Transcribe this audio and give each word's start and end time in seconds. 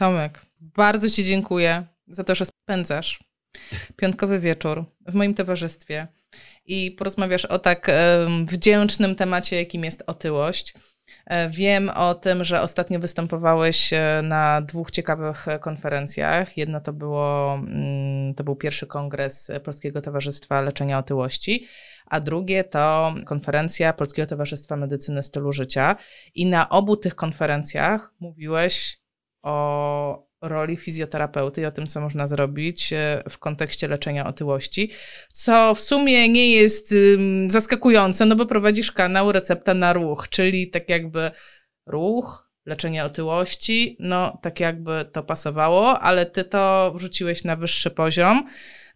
Tomek, 0.00 0.40
bardzo 0.60 1.10
Ci 1.10 1.24
dziękuję 1.24 1.86
za 2.08 2.24
to, 2.24 2.34
że 2.34 2.44
spędzasz 2.46 3.24
piątkowy 3.96 4.38
wieczór 4.38 4.84
w 5.06 5.14
moim 5.14 5.34
towarzystwie 5.34 6.08
i 6.66 6.90
porozmawiasz 6.90 7.44
o 7.44 7.58
tak 7.58 7.90
wdzięcznym 8.44 9.14
temacie, 9.14 9.56
jakim 9.56 9.84
jest 9.84 10.02
otyłość. 10.06 10.74
E, 11.26 11.50
wiem 11.50 11.88
o 11.88 12.14
tym, 12.14 12.44
że 12.44 12.62
ostatnio 12.62 13.00
występowałeś 13.00 13.92
e, 13.92 14.20
na 14.22 14.60
dwóch 14.62 14.90
ciekawych 14.90 15.46
konferencjach. 15.60 16.56
Jedno 16.56 16.80
to, 16.80 16.92
było, 16.92 17.54
mm, 17.54 18.34
to 18.34 18.44
był 18.44 18.56
pierwszy 18.56 18.86
kongres 18.86 19.50
Polskiego 19.64 20.00
Towarzystwa 20.00 20.60
Leczenia 20.60 20.98
Otyłości, 20.98 21.66
a 22.06 22.20
drugie 22.20 22.64
to 22.64 23.14
konferencja 23.26 23.92
Polskiego 23.92 24.26
Towarzystwa 24.26 24.76
Medycyny 24.76 25.22
Stylu 25.22 25.52
Życia. 25.52 25.96
I 26.34 26.46
na 26.46 26.68
obu 26.68 26.96
tych 26.96 27.14
konferencjach 27.14 28.12
mówiłeś 28.20 28.99
o 29.42 30.30
roli 30.42 30.76
fizjoterapeuty 30.76 31.60
i 31.60 31.64
o 31.64 31.70
tym, 31.70 31.86
co 31.86 32.00
można 32.00 32.26
zrobić 32.26 32.92
e, 32.92 33.22
w 33.28 33.38
kontekście 33.38 33.88
leczenia 33.88 34.26
otyłości, 34.26 34.90
co 35.32 35.74
w 35.74 35.80
sumie 35.80 36.28
nie 36.28 36.50
jest 36.50 36.94
zaskakujące, 37.46 38.26
no 38.26 38.36
bo 38.36 38.46
prowadzisz 38.46 38.92
kanał 38.92 39.32
Recepta 39.32 39.74
na 39.74 39.92
Ruch, 39.92 40.28
czyli 40.28 40.70
tak 40.70 40.88
jakby 40.88 41.30
ruch, 41.86 42.50
leczenie 42.66 43.04
otyłości, 43.04 43.96
no 44.00 44.38
tak 44.42 44.60
jakby 44.60 45.04
to 45.12 45.22
pasowało, 45.22 46.00
ale 46.00 46.26
ty 46.26 46.44
to 46.44 46.92
wrzuciłeś 46.96 47.44
na 47.44 47.56
wyższy 47.56 47.90
poziom. 47.90 48.48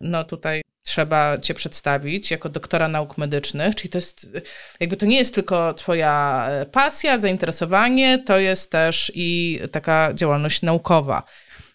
No 0.04 0.24
tutaj 0.24 0.62
trzeba 0.82 1.38
cię 1.38 1.54
przedstawić 1.54 2.30
jako 2.30 2.48
doktora 2.48 2.88
nauk 2.88 3.18
medycznych, 3.18 3.74
czyli 3.74 3.90
to 3.90 3.98
jest, 3.98 4.36
jakby 4.80 4.96
to 4.96 5.06
nie 5.06 5.16
jest 5.16 5.34
tylko 5.34 5.74
twoja 5.74 6.46
e, 6.50 6.66
pasja, 6.66 7.18
zainteresowanie, 7.18 8.18
to 8.18 8.38
jest 8.38 8.72
też 8.72 9.12
i 9.14 9.60
taka 9.72 10.14
działalność 10.14 10.62
naukowa. 10.62 11.22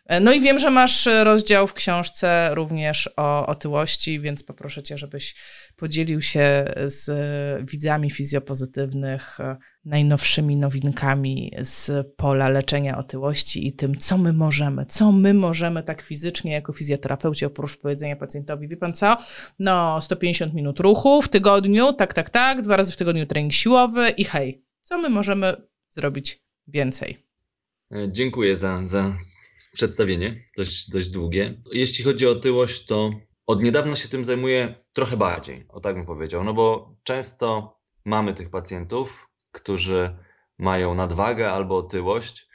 E, 0.06 0.20
no 0.20 0.32
i 0.32 0.42
wiem, 0.42 0.60
że 0.60 0.70
masz 0.70 1.10
rozdział 1.24 1.68
w 1.68 1.74
książce 1.74 2.50
również 2.54 3.10
o 3.18 3.48
otyłości, 3.48 4.20
więc 4.20 4.44
poproszę 4.44 4.84
cię, 4.84 4.98
żebyś 4.98 5.36
podzielił 5.80 6.22
się 6.22 6.74
z 6.86 7.10
widzami 7.72 8.12
fizjopozytywnych 8.12 9.40
e, 9.40 9.58
najnowszymi 9.86 10.58
nowinkami 10.58 11.52
z 11.62 12.08
pola 12.18 12.50
leczenia 12.50 12.98
otyłości 12.98 13.68
i 13.68 13.72
tym, 13.72 13.98
co 13.98 14.18
my 14.18 14.34
możemy, 14.34 14.86
co 14.86 15.12
my 15.12 15.34
możemy 15.34 15.84
tak 15.84 16.02
fizycznie 16.02 16.52
jako 16.52 16.74
fizjoterapeuci 16.74 17.46
oprócz 17.46 17.78
powiedzenia 17.78 18.16
pacjentowi, 18.16 18.68
wie 18.68 18.78
pan 18.78 18.94
co, 18.94 19.18
no 19.60 20.02
150 20.02 20.54
minut 20.54 20.80
ruchu 20.80 21.22
w 21.22 21.28
tygodniu, 21.28 21.94
tak, 21.94 22.14
tak, 22.14 22.30
tak, 22.30 22.62
dwa 22.62 22.78
razy 22.78 22.94
w 22.94 22.98
tygodniu 22.98 23.26
trening 23.26 23.54
siłowy 23.54 24.10
i 24.10 24.24
hej, 24.24 24.64
co 24.82 24.98
my 24.98 25.10
możemy 25.10 25.54
zrobić 25.90 26.44
więcej? 26.68 27.18
E, 27.92 28.08
dziękuję 28.12 28.56
za, 28.56 28.86
za 28.86 29.14
przedstawienie, 29.74 30.44
dość, 30.58 30.90
dość 30.90 31.10
długie. 31.10 31.62
Jeśli 31.74 32.04
chodzi 32.04 32.28
o 32.28 32.32
otyłość, 32.32 32.86
to 32.86 33.12
od 33.50 33.64
niedawna 33.64 33.96
się 33.96 34.10
tym 34.10 34.26
zajmuję 34.26 34.76
trochę 34.94 35.18
bardziej, 35.18 35.66
o 35.70 35.80
tak 35.80 35.96
bym 35.96 36.06
powiedział, 36.06 36.44
no 36.44 36.54
bo 36.54 36.96
często 37.04 37.78
mamy 38.06 38.34
tych 38.34 38.50
pacjentów, 38.50 39.30
którzy 39.52 40.16
mają 40.58 40.96
nadwagę 40.96 41.52
albo 41.52 41.78
otyłość 41.78 42.50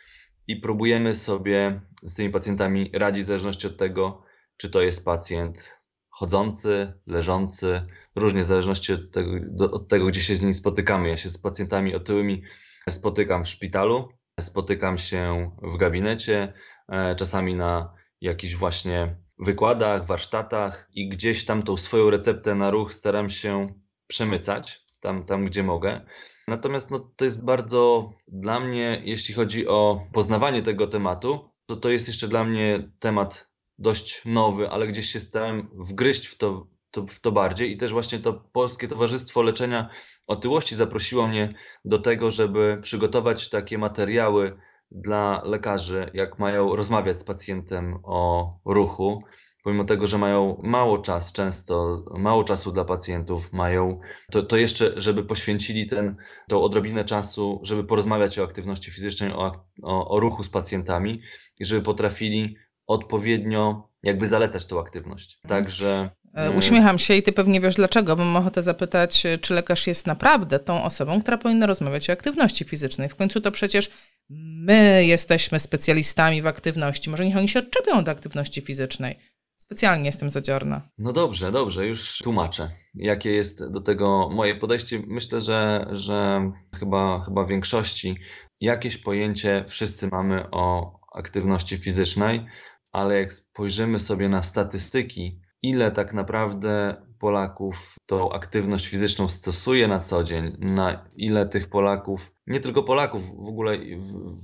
i 0.47 0.56
próbujemy 0.56 1.14
sobie 1.14 1.81
z 2.03 2.14
tymi 2.14 2.31
pacjentami 2.31 2.91
radzić 2.95 3.25
w 3.25 3.27
zależności 3.27 3.67
od 3.67 3.77
tego, 3.77 4.23
czy 4.56 4.70
to 4.70 4.83
jest 4.83 5.05
pacjent 5.05 5.78
chodzący, 6.11 6.92
leżący, 7.06 7.83
różnie 8.17 8.42
w 8.42 8.47
zależności 8.47 8.92
od 8.92 9.11
tego, 9.11 9.31
od 9.70 9.89
tego, 9.89 10.06
gdzie 10.06 10.20
się 10.20 10.36
z 10.36 10.41
nimi 10.41 10.55
spotykamy. 10.55 11.08
Ja 11.08 11.17
się 11.17 11.31
z 11.31 11.39
pacjentami 11.39 11.95
otyłymi 11.95 12.42
spotykam 12.89 13.45
w 13.45 13.48
szpitalu, 13.48 14.08
spotykam 14.41 14.98
się 14.98 15.51
w 15.62 15.77
gabinecie, 15.77 16.53
e, 16.89 17.14
czasami 17.14 17.55
na 17.55 17.95
jakichś 18.20 18.55
właśnie 18.55 19.23
wykładach, 19.39 20.06
warsztatach 20.06 20.89
i 20.95 21.08
gdzieś 21.08 21.45
tam 21.45 21.62
tą 21.62 21.77
swoją 21.77 22.11
receptę 22.11 22.55
na 22.55 22.70
ruch 22.70 22.95
staram 22.95 23.30
się 23.30 23.74
przemycać 24.06 24.84
tam, 25.00 25.24
tam 25.24 25.45
gdzie 25.45 25.62
mogę. 25.62 26.00
Natomiast 26.48 26.90
no, 26.90 26.98
to 27.17 27.24
jest 27.24 27.45
bardzo 27.45 28.12
dla 28.28 28.61
mnie, 28.61 29.02
jeśli 29.05 29.34
chodzi 29.34 29.68
o 29.68 30.06
poznawanie 30.12 30.62
tego 30.62 30.86
tematu, 30.86 31.50
to 31.67 31.77
to 31.77 31.90
jest 31.90 32.08
jeszcze 32.08 32.28
dla 32.28 32.45
mnie 32.45 32.92
temat 32.98 33.50
dość 33.78 34.22
nowy, 34.24 34.70
ale 34.70 34.86
gdzieś 34.86 35.06
się 35.06 35.20
starałem 35.20 35.68
wgryźć 35.72 36.27
w 36.27 36.39
to, 36.39 36.66
to, 36.90 37.06
w 37.06 37.20
to 37.20 37.33
bardziej 37.33 37.72
i 37.72 37.77
też 37.77 37.92
właśnie 37.92 38.18
to 38.18 38.33
Polskie 38.33 38.89
Towarzystwo 38.89 39.42
Leczenia 39.42 39.90
Otyłości 40.27 40.74
zaprosiło 40.74 41.27
mnie 41.27 41.55
do 41.84 41.98
tego, 41.98 42.30
żeby 42.30 42.78
przygotować 42.83 43.48
takie 43.48 43.78
materiały 43.78 44.56
dla 44.95 45.41
lekarzy, 45.45 46.11
jak 46.15 46.39
mają 46.39 46.77
rozmawiać 46.77 47.19
z 47.19 47.25
pacjentem 47.25 47.99
o 48.03 48.51
ruchu, 48.65 49.23
pomimo 49.65 49.85
tego, 49.85 50.07
że 50.07 50.19
mają 50.19 50.61
mało 50.63 50.99
czas, 50.99 51.33
często 51.33 52.05
mało 52.19 52.45
czasu 52.45 52.73
dla 52.73 52.85
pacjentów, 52.85 53.53
mają 53.53 54.01
to, 54.31 54.43
to 54.43 54.57
jeszcze, 54.57 54.93
żeby 54.97 55.25
poświęcili 55.25 55.87
ten, 55.87 56.17
tą 56.49 56.63
odrobinę 56.63 57.05
czasu, 57.05 57.61
żeby 57.63 57.85
porozmawiać 57.85 58.39
o 58.39 58.45
aktywności 58.45 58.91
fizycznej, 58.91 59.33
o, 59.33 59.53
o, 59.83 60.09
o 60.09 60.21
ruchu 60.21 60.43
z 60.43 60.49
pacjentami 60.49 61.23
i 61.61 61.65
żeby 61.65 61.83
potrafili 61.83 62.57
odpowiednio 62.87 63.89
jakby 64.03 64.27
zalecać 64.27 64.67
tą 64.67 64.81
aktywność. 64.81 65.41
Także 65.49 66.11
E, 66.35 66.51
uśmiecham 66.51 66.99
się 66.99 67.15
i 67.15 67.23
ty 67.23 67.33
pewnie 67.33 67.61
wiesz 67.61 67.75
dlaczego, 67.75 68.17
bo 68.17 68.25
mam 68.25 68.37
ochotę 68.37 68.63
zapytać, 68.63 69.23
czy 69.41 69.55
lekarz 69.55 69.87
jest 69.87 70.07
naprawdę 70.07 70.59
tą 70.59 70.85
osobą, 70.85 71.23
która 71.23 71.39
powinna 71.39 71.67
rozmawiać 71.67 72.11
o 72.11 72.13
aktywności 72.13 72.65
fizycznej. 72.65 73.09
W 73.09 73.17
końcu 73.17 73.41
to 73.41 73.51
przecież 73.51 73.91
my 74.30 75.05
jesteśmy 75.07 75.61
specjalistami 75.61 76.42
w 76.42 76.46
aktywności. 76.46 77.11
Może 77.11 77.27
niech 77.27 77.36
oni 77.36 77.48
się 77.48 77.58
odczepią 77.58 78.05
do 78.05 78.11
aktywności 78.11 78.61
fizycznej. 78.61 79.18
Specjalnie 79.57 80.07
jestem 80.07 80.30
zadziorna. 80.30 80.89
No 80.98 81.12
dobrze, 81.12 81.52
dobrze, 81.52 81.86
już 81.86 82.18
tłumaczę, 82.18 82.70
jakie 82.95 83.30
jest 83.30 83.73
do 83.73 83.80
tego 83.80 84.30
moje 84.33 84.55
podejście. 84.55 85.02
Myślę, 85.07 85.40
że, 85.40 85.86
że 85.90 86.51
chyba, 86.79 87.20
chyba 87.20 87.45
w 87.45 87.48
większości 87.48 88.18
jakieś 88.61 88.98
pojęcie 88.98 89.64
wszyscy 89.68 90.08
mamy 90.08 90.51
o 90.51 90.98
aktywności 91.14 91.79
fizycznej, 91.79 92.46
ale 92.92 93.18
jak 93.18 93.33
spojrzymy 93.33 93.98
sobie 93.98 94.29
na 94.29 94.42
statystyki, 94.42 95.40
ile 95.64 95.91
tak 95.91 96.14
naprawdę 96.14 96.97
Polaków 97.19 97.97
tą 98.07 98.33
aktywność 98.33 98.86
fizyczną 98.86 99.29
stosuje 99.29 99.89
na 99.89 99.98
co 99.98 100.25
dzień, 100.25 100.57
na 100.58 101.11
ile 101.17 101.47
tych 101.47 101.69
Polaków, 101.69 102.33
nie 102.47 102.61
tylko 102.61 102.83
Polaków, 102.83 103.45
w 103.45 103.48
ogóle 103.48 103.79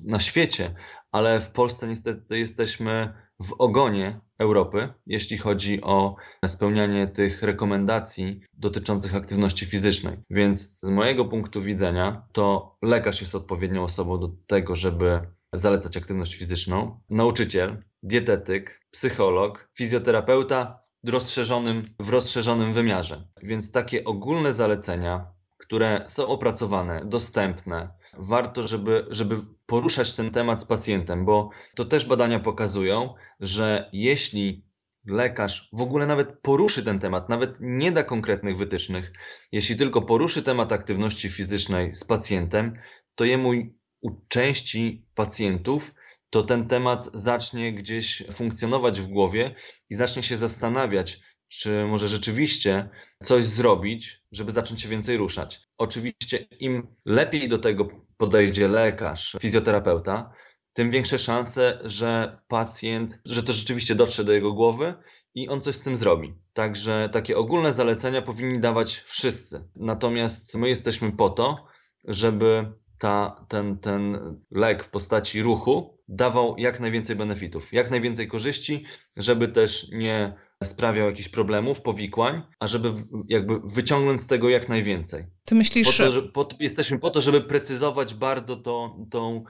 na 0.05 0.21
świecie, 0.21 0.75
ale 1.13 1.41
w 1.41 1.51
Polsce 1.51 1.89
niestety 1.89 2.39
jesteśmy 2.39 3.13
w 3.43 3.53
ogonie 3.59 4.21
Europy, 4.39 4.89
jeśli 5.07 5.39
chodzi 5.39 5.81
o 5.83 6.17
spełnianie 6.47 7.07
tych 7.07 7.43
rekomendacji 7.43 8.41
dotyczących 8.53 9.15
aktywności 9.15 9.67
fizycznej. 9.67 10.17
Więc 10.31 10.79
z 10.83 10.89
mojego 10.89 11.25
punktu 11.25 11.63
widzenia, 11.63 12.27
to 12.33 12.77
lekarz 12.83 13.21
jest 13.21 13.35
odpowiednią 13.35 13.83
osobą 13.83 14.21
do 14.21 14.29
tego, 14.47 14.77
żeby 14.77 15.21
zalecać 15.53 15.97
aktywność 15.97 16.35
fizyczną, 16.35 17.01
nauczyciel, 17.11 17.85
dietetyk, 18.03 18.81
psycholog, 18.91 19.71
fizjoterapeuta 19.79 20.81
rozszerzonym, 21.05 21.83
w 21.99 22.09
rozszerzonym 22.09 22.73
wymiarze. 22.73 23.29
Więc 23.43 23.73
takie 23.73 24.05
ogólne 24.05 24.53
zalecenia, 24.53 25.27
które 25.57 26.05
są 26.09 26.27
opracowane, 26.27 27.03
dostępne, 27.05 27.89
warto, 28.19 28.69
żeby, 28.69 29.07
żeby 29.11 29.37
poruszać 29.67 30.15
ten 30.15 30.31
temat 30.31 30.63
z 30.63 30.65
pacjentem, 30.65 31.25
bo 31.25 31.51
to 31.75 31.85
też 31.85 32.07
badania 32.07 32.41
pokazują, 32.41 33.15
że 33.41 33.91
jeśli 33.93 34.65
lekarz 35.07 35.69
w 35.73 35.83
ogóle 35.83 36.07
nawet 36.07 36.39
poruszy 36.43 36.85
ten 36.85 36.99
temat, 36.99 37.29
nawet 37.29 37.57
nie 37.61 37.93
da 37.93 38.05
konkretnych 38.05 38.57
wytycznych, 38.57 39.13
jeśli 39.53 39.77
tylko 39.77 40.03
poruszy 40.03 40.43
temat 40.43 40.73
aktywności 40.73 41.31
fizycznej 41.31 41.95
z 41.95 42.05
pacjentem, 42.05 42.79
to 43.15 43.25
jemu 43.25 43.51
u 44.01 44.11
części 44.29 45.07
pacjentów 45.15 45.95
to 46.31 46.43
ten 46.43 46.69
temat 46.69 47.09
zacznie 47.15 47.73
gdzieś 47.73 48.23
funkcjonować 48.33 49.01
w 49.01 49.07
głowie 49.07 49.55
i 49.91 49.95
zacznie 49.95 50.23
się 50.23 50.37
zastanawiać, 50.37 51.21
czy 51.49 51.87
może 51.87 52.09
rzeczywiście 52.09 52.89
coś 53.23 53.47
zrobić, 53.47 54.23
żeby 54.33 54.53
zacząć 54.53 54.83
się 54.83 54.89
więcej 54.89 55.17
ruszać. 55.17 55.61
Oczywiście, 55.79 56.39
im 56.61 56.87
lepiej 57.05 57.49
do 57.49 57.59
tego 57.59 57.89
podejdzie 58.17 58.69
lekarz, 58.69 59.37
fizjoterapeuta, 59.41 60.33
tym 60.73 60.91
większe 60.91 61.19
szanse, 61.19 61.79
że 61.85 62.39
pacjent, 62.49 63.21
że 63.25 63.43
to 63.43 63.53
rzeczywiście 63.53 63.95
dotrze 63.95 64.25
do 64.25 64.33
jego 64.33 64.53
głowy 64.53 64.95
i 65.35 65.49
on 65.49 65.61
coś 65.61 65.75
z 65.75 65.81
tym 65.81 65.97
zrobi. 65.97 66.35
Także 66.53 67.09
takie 67.13 67.37
ogólne 67.37 67.73
zalecenia 67.73 68.23
powinni 68.23 68.61
dawać 68.61 68.97
wszyscy. 68.97 69.69
Natomiast 69.77 70.55
my 70.55 70.69
jesteśmy 70.69 71.13
po 71.13 71.31
to, 71.31 71.57
żeby 72.05 72.73
ta, 72.99 73.35
ten, 73.49 73.79
ten 73.79 74.19
lek 74.51 74.85
w 74.85 74.91
postaci 74.91 75.43
ruchu 75.43 76.00
dawał 76.11 76.55
jak 76.59 76.81
najwięcej 76.81 77.17
benefitów, 77.17 77.73
jak 77.73 77.91
najwięcej 77.91 78.29
korzyści, 78.29 78.85
żeby 79.17 79.49
też 79.49 79.89
nie 79.93 80.33
sprawiał 80.65 81.07
jakichś 81.07 81.29
problemów, 81.29 81.81
powikłań, 81.81 82.43
a 82.61 82.67
żeby 82.67 82.93
jakby 83.29 83.61
wyciągnąć 83.65 84.21
z 84.21 84.27
tego 84.27 84.49
jak 84.49 84.69
najwięcej. 84.69 85.27
Ty 85.45 85.55
myślisz, 85.55 85.87
po 85.97 86.05
to, 86.05 86.11
że, 86.11 86.23
po, 86.23 86.49
jesteśmy 86.61 86.99
po 86.99 87.11
to, 87.11 87.21
żeby 87.21 87.41
precyzować 87.41 88.15
bardzo 88.15 88.57
to, 88.57 88.97
tą 89.11 89.45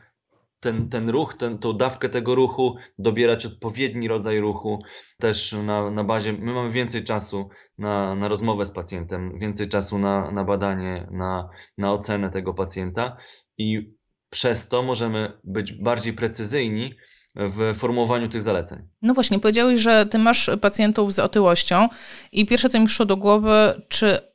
ten, 0.60 0.88
ten 0.88 1.08
ruch, 1.08 1.34
ten, 1.34 1.58
tą 1.58 1.72
dawkę 1.76 2.08
tego 2.08 2.34
ruchu, 2.34 2.76
dobierać 2.98 3.46
odpowiedni 3.46 4.08
rodzaj 4.08 4.40
ruchu, 4.40 4.82
też 5.18 5.52
na, 5.52 5.90
na 5.90 6.04
bazie, 6.04 6.32
my 6.32 6.52
mamy 6.52 6.70
więcej 6.70 7.04
czasu 7.04 7.48
na, 7.78 8.14
na 8.14 8.28
rozmowę 8.28 8.66
z 8.66 8.70
pacjentem, 8.70 9.38
więcej 9.38 9.68
czasu 9.68 9.98
na, 9.98 10.30
na 10.30 10.44
badanie, 10.44 11.08
na, 11.10 11.48
na 11.78 11.92
ocenę 11.92 12.30
tego 12.30 12.54
pacjenta 12.54 13.16
i 13.58 13.94
przez 14.30 14.68
to 14.68 14.82
możemy 14.82 15.32
być 15.44 15.72
bardziej 15.72 16.12
precyzyjni 16.12 16.94
w 17.34 17.74
formułowaniu 17.74 18.28
tych 18.28 18.42
zaleceń. 18.42 18.78
No 19.02 19.14
właśnie, 19.14 19.38
powiedziałeś, 19.38 19.80
że 19.80 20.06
ty 20.06 20.18
masz 20.18 20.50
pacjentów 20.60 21.14
z 21.14 21.18
otyłością 21.18 21.88
i 22.32 22.46
pierwsze, 22.46 22.68
co 22.68 22.80
mi 22.80 22.86
przyszło 22.86 23.06
do 23.06 23.16
głowy, 23.16 23.82
czy 23.88 24.29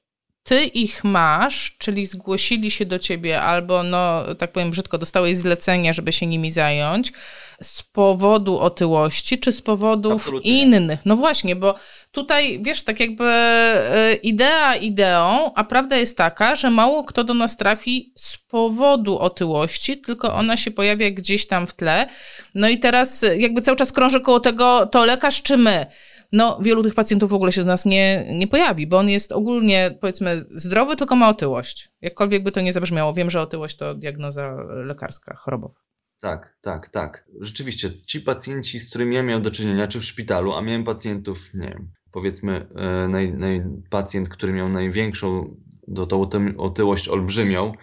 ty 0.46 0.66
ich 0.66 1.04
masz, 1.04 1.76
czyli 1.78 2.06
zgłosili 2.06 2.72
się 2.72 2.86
do 2.86 3.00
ciebie 3.00 3.42
albo, 3.42 3.84
no 3.84 4.24
tak 4.36 4.52
powiem 4.52 4.72
brzydko, 4.72 4.98
dostałeś 4.98 5.38
zlecenie, 5.38 5.94
żeby 5.94 6.12
się 6.12 6.26
nimi 6.26 6.52
zająć 6.52 7.14
z 7.62 7.84
powodu 7.84 8.60
otyłości, 8.60 9.38
czy 9.38 9.52
z 9.52 9.62
powodów 9.62 10.14
Absolutnie. 10.14 10.62
innych? 10.62 11.00
No 11.06 11.16
właśnie, 11.16 11.56
bo 11.56 11.76
tutaj, 12.12 12.60
wiesz, 12.62 12.84
tak 12.84 13.00
jakby 13.00 13.26
e, 13.26 14.14
idea 14.14 14.76
ideą, 14.76 15.54
a 15.56 15.64
prawda 15.64 15.98
jest 15.98 16.18
taka, 16.18 16.56
że 16.56 16.70
mało 16.70 17.04
kto 17.04 17.24
do 17.24 17.34
nas 17.34 17.58
trafi 17.58 18.14
z 18.16 18.38
powodu 18.38 19.20
otyłości, 19.20 19.98
tylko 19.98 20.34
ona 20.34 20.58
się 20.58 20.72
pojawia 20.72 21.12
gdzieś 21.12 21.48
tam 21.48 21.68
w 21.68 21.74
tle. 21.74 22.08
No 22.56 22.70
i 22.70 22.80
teraz 22.80 23.26
jakby 23.38 23.62
cały 23.62 23.78
czas 23.78 23.92
krąży 23.92 24.22
koło 24.22 24.40
tego, 24.40 24.86
to 24.86 25.06
lekarz 25.06 25.42
czy 25.42 25.58
my? 25.58 25.86
No 26.31 26.60
wielu 26.62 26.83
tych 26.83 26.95
pacjentów 26.95 27.30
w 27.30 27.33
ogóle 27.33 27.51
się 27.51 27.62
do 27.62 27.68
nas 27.68 27.86
nie, 27.86 28.27
nie 28.31 28.48
pojawi, 28.48 28.88
bo 28.88 28.98
on 28.98 29.10
jest 29.10 29.31
ogólnie, 29.31 29.98
powiedzmy, 30.01 30.45
zdrowy, 30.50 30.95
tylko 30.95 31.16
ma 31.16 31.30
otyłość. 31.30 31.89
Jakkolwiek 32.01 32.44
by 32.44 32.51
to 32.51 32.62
nie 32.62 32.74
zabrzmiało. 32.74 33.13
Wiem, 33.13 33.30
że 33.30 33.42
otyłość 33.42 33.77
to 33.77 33.95
diagnoza 33.95 34.56
lekarska, 34.86 35.36
chorobowa. 35.36 35.86
Tak, 36.22 36.57
tak, 36.62 36.89
tak. 36.89 37.25
Rzeczywiście, 37.42 37.92
ci 38.06 38.22
pacjenci, 38.22 38.80
z 38.80 38.89
którymi 38.89 39.16
ja 39.16 39.24
miałem 39.24 39.44
do 39.44 39.51
czynienia, 39.51 39.88
czy 39.88 40.00
w 40.00 40.06
szpitalu, 40.06 40.54
a 40.54 40.62
miałem 40.62 40.83
pacjentów, 40.83 41.54
nie 41.54 41.68
wiem, 41.68 41.92
powiedzmy, 42.12 42.68
e, 42.75 43.07
naj, 43.07 43.33
naj, 43.33 43.63
pacjent, 43.89 44.30
który 44.30 44.54
miał 44.54 44.69
największą 44.69 45.57
do 45.88 46.06
tą 46.06 46.30
otyłość 46.57 47.10
olbrzymią, 47.10 47.74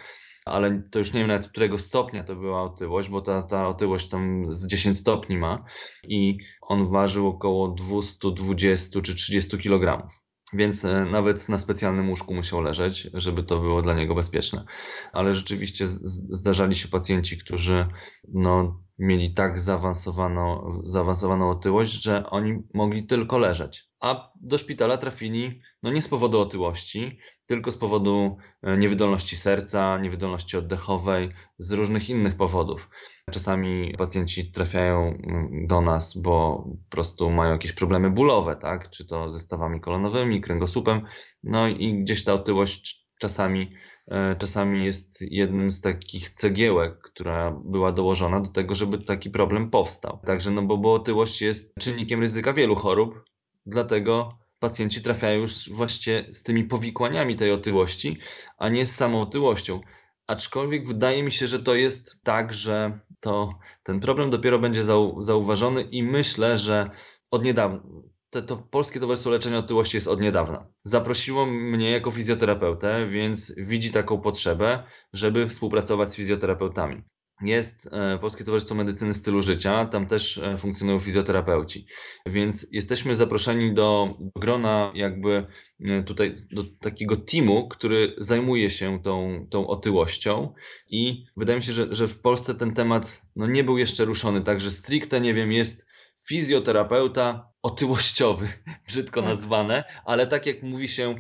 ale 0.44 0.82
to 0.90 0.98
już 0.98 1.12
nie 1.12 1.20
wiem 1.20 1.28
nawet 1.28 1.48
którego 1.48 1.78
stopnia 1.78 2.24
to 2.24 2.36
była 2.36 2.62
otyłość, 2.62 3.08
bo 3.08 3.20
ta, 3.20 3.42
ta 3.42 3.68
otyłość 3.68 4.08
tam 4.08 4.54
z 4.54 4.66
10 4.66 4.98
stopni 4.98 5.36
ma 5.36 5.64
i 6.04 6.38
on 6.60 6.88
ważył 6.88 7.28
około 7.28 7.68
220 7.68 9.00
czy 9.00 9.14
30 9.14 9.58
kg. 9.58 10.08
Więc 10.52 10.84
e, 10.84 11.04
nawet 11.04 11.48
na 11.48 11.58
specjalnym 11.58 12.10
łóżku 12.10 12.34
musiał 12.34 12.60
leżeć, 12.60 13.10
żeby 13.14 13.42
to 13.42 13.60
było 13.60 13.82
dla 13.82 13.94
niego 13.94 14.14
bezpieczne. 14.14 14.64
Ale 15.12 15.32
rzeczywiście 15.32 15.86
zdarzali 15.86 16.74
się 16.74 16.88
pacjenci, 16.88 17.38
którzy 17.38 17.86
no, 18.28 18.80
mieli 19.02 19.34
tak 19.34 19.60
zaawansowaną, 19.60 20.80
zaawansowaną 20.84 21.50
otyłość, 21.50 22.02
że 22.02 22.30
oni 22.30 22.62
mogli 22.74 23.06
tylko 23.06 23.38
leżeć. 23.38 23.88
A 24.00 24.32
do 24.40 24.58
szpitala 24.58 24.98
trafili 24.98 25.60
no 25.82 25.92
nie 25.92 26.02
z 26.02 26.08
powodu 26.08 26.40
otyłości, 26.40 27.18
tylko 27.46 27.70
z 27.70 27.76
powodu 27.76 28.36
e, 28.62 28.76
niewydolności 28.78 29.36
serca, 29.36 29.98
niewydolności 29.98 30.56
oddechowej, 30.56 31.30
z 31.58 31.72
różnych 31.72 32.10
innych 32.10 32.36
powodów. 32.36 32.90
Czasami 33.30 33.94
pacjenci 33.98 34.52
trafiają 34.52 34.98
mm, 34.98 35.66
do 35.66 35.80
nas, 35.80 36.18
bo 36.18 36.64
po 36.84 36.90
prostu 36.90 37.30
mają 37.30 37.52
jakieś 37.52 37.72
problemy 37.72 38.10
bólowe, 38.10 38.56
tak? 38.56 38.90
czy 38.90 39.06
to 39.06 39.30
ze 39.30 39.40
stawami 39.40 39.80
kolonowymi, 39.80 40.40
kręgosłupem, 40.40 41.06
no 41.42 41.68
i 41.68 42.02
gdzieś 42.02 42.24
ta 42.24 42.32
otyłość 42.32 43.08
czasami, 43.18 43.74
czasami 44.38 44.84
jest 44.84 45.22
jednym 45.22 45.72
z 45.72 45.80
takich 45.80 46.30
cegiełek, 46.30 46.98
która 46.98 47.50
była 47.64 47.92
dołożona 47.92 48.40
do 48.40 48.50
tego, 48.50 48.74
żeby 48.74 48.98
taki 48.98 49.30
problem 49.30 49.70
powstał. 49.70 50.20
Także, 50.26 50.50
no 50.50 50.62
bo, 50.62 50.78
bo 50.78 50.94
otyłość 50.94 51.42
jest 51.42 51.74
czynnikiem 51.80 52.20
ryzyka 52.20 52.52
wielu 52.52 52.74
chorób, 52.74 53.24
dlatego 53.66 54.38
pacjenci 54.58 55.02
trafiają 55.02 55.40
już 55.40 55.70
właśnie 55.70 56.26
z 56.30 56.42
tymi 56.42 56.64
powikłaniami 56.64 57.36
tej 57.36 57.52
otyłości, 57.52 58.18
a 58.58 58.68
nie 58.68 58.86
z 58.86 58.96
samą 58.96 59.20
otyłością. 59.20 59.80
Aczkolwiek 60.26 60.86
wydaje 60.86 61.22
mi 61.22 61.32
się, 61.32 61.46
że 61.46 61.62
to 61.62 61.74
jest 61.74 62.22
tak, 62.22 62.52
że 62.52 63.00
to 63.20 63.58
ten 63.82 64.00
problem 64.00 64.30
dopiero 64.30 64.58
będzie 64.58 64.84
zau, 64.84 65.22
zauważony 65.22 65.82
i 65.82 66.02
myślę, 66.02 66.56
że 66.56 66.90
od 67.30 67.44
niedawna, 67.44 67.80
to, 68.32 68.42
to 68.42 68.56
Polskie 68.56 69.00
Towarzystwo 69.00 69.30
Leczenia 69.30 69.58
Otyłości 69.58 69.96
jest 69.96 70.08
od 70.08 70.20
niedawna. 70.20 70.66
Zaprosiło 70.84 71.46
mnie 71.46 71.90
jako 71.90 72.10
fizjoterapeutę, 72.10 73.06
więc 73.06 73.54
widzi 73.56 73.90
taką 73.90 74.20
potrzebę, 74.20 74.82
żeby 75.12 75.48
współpracować 75.48 76.10
z 76.10 76.16
fizjoterapeutami. 76.16 77.02
Jest 77.42 77.88
e, 77.92 78.18
Polskie 78.18 78.44
Towarzystwo 78.44 78.74
Medycyny 78.74 79.14
Stylu 79.14 79.40
Życia, 79.40 79.84
tam 79.84 80.06
też 80.06 80.38
e, 80.38 80.58
funkcjonują 80.58 81.00
fizjoterapeuci. 81.00 81.86
Więc 82.26 82.66
jesteśmy 82.70 83.16
zaproszeni 83.16 83.74
do 83.74 84.08
grona 84.36 84.92
jakby 84.94 85.46
e, 85.80 86.02
tutaj 86.02 86.46
do 86.52 86.64
takiego 86.80 87.16
teamu, 87.16 87.68
który 87.68 88.14
zajmuje 88.18 88.70
się 88.70 89.02
tą, 89.02 89.46
tą 89.50 89.66
otyłością 89.66 90.54
i 90.88 91.24
wydaje 91.36 91.56
mi 91.56 91.62
się, 91.62 91.72
że, 91.72 91.94
że 91.94 92.08
w 92.08 92.20
Polsce 92.20 92.54
ten 92.54 92.74
temat 92.74 93.22
no, 93.36 93.46
nie 93.46 93.64
był 93.64 93.78
jeszcze 93.78 94.04
ruszony, 94.04 94.40
także 94.40 94.70
stricte, 94.70 95.20
nie 95.20 95.34
wiem, 95.34 95.52
jest 95.52 95.86
fizjoterapeuta 96.28 97.51
otyłościowy, 97.62 98.48
brzydko 98.88 99.20
tak. 99.20 99.30
nazwane, 99.30 99.84
ale 100.04 100.26
tak 100.26 100.46
jak 100.46 100.62
mówi 100.62 100.88
się, 100.88 101.14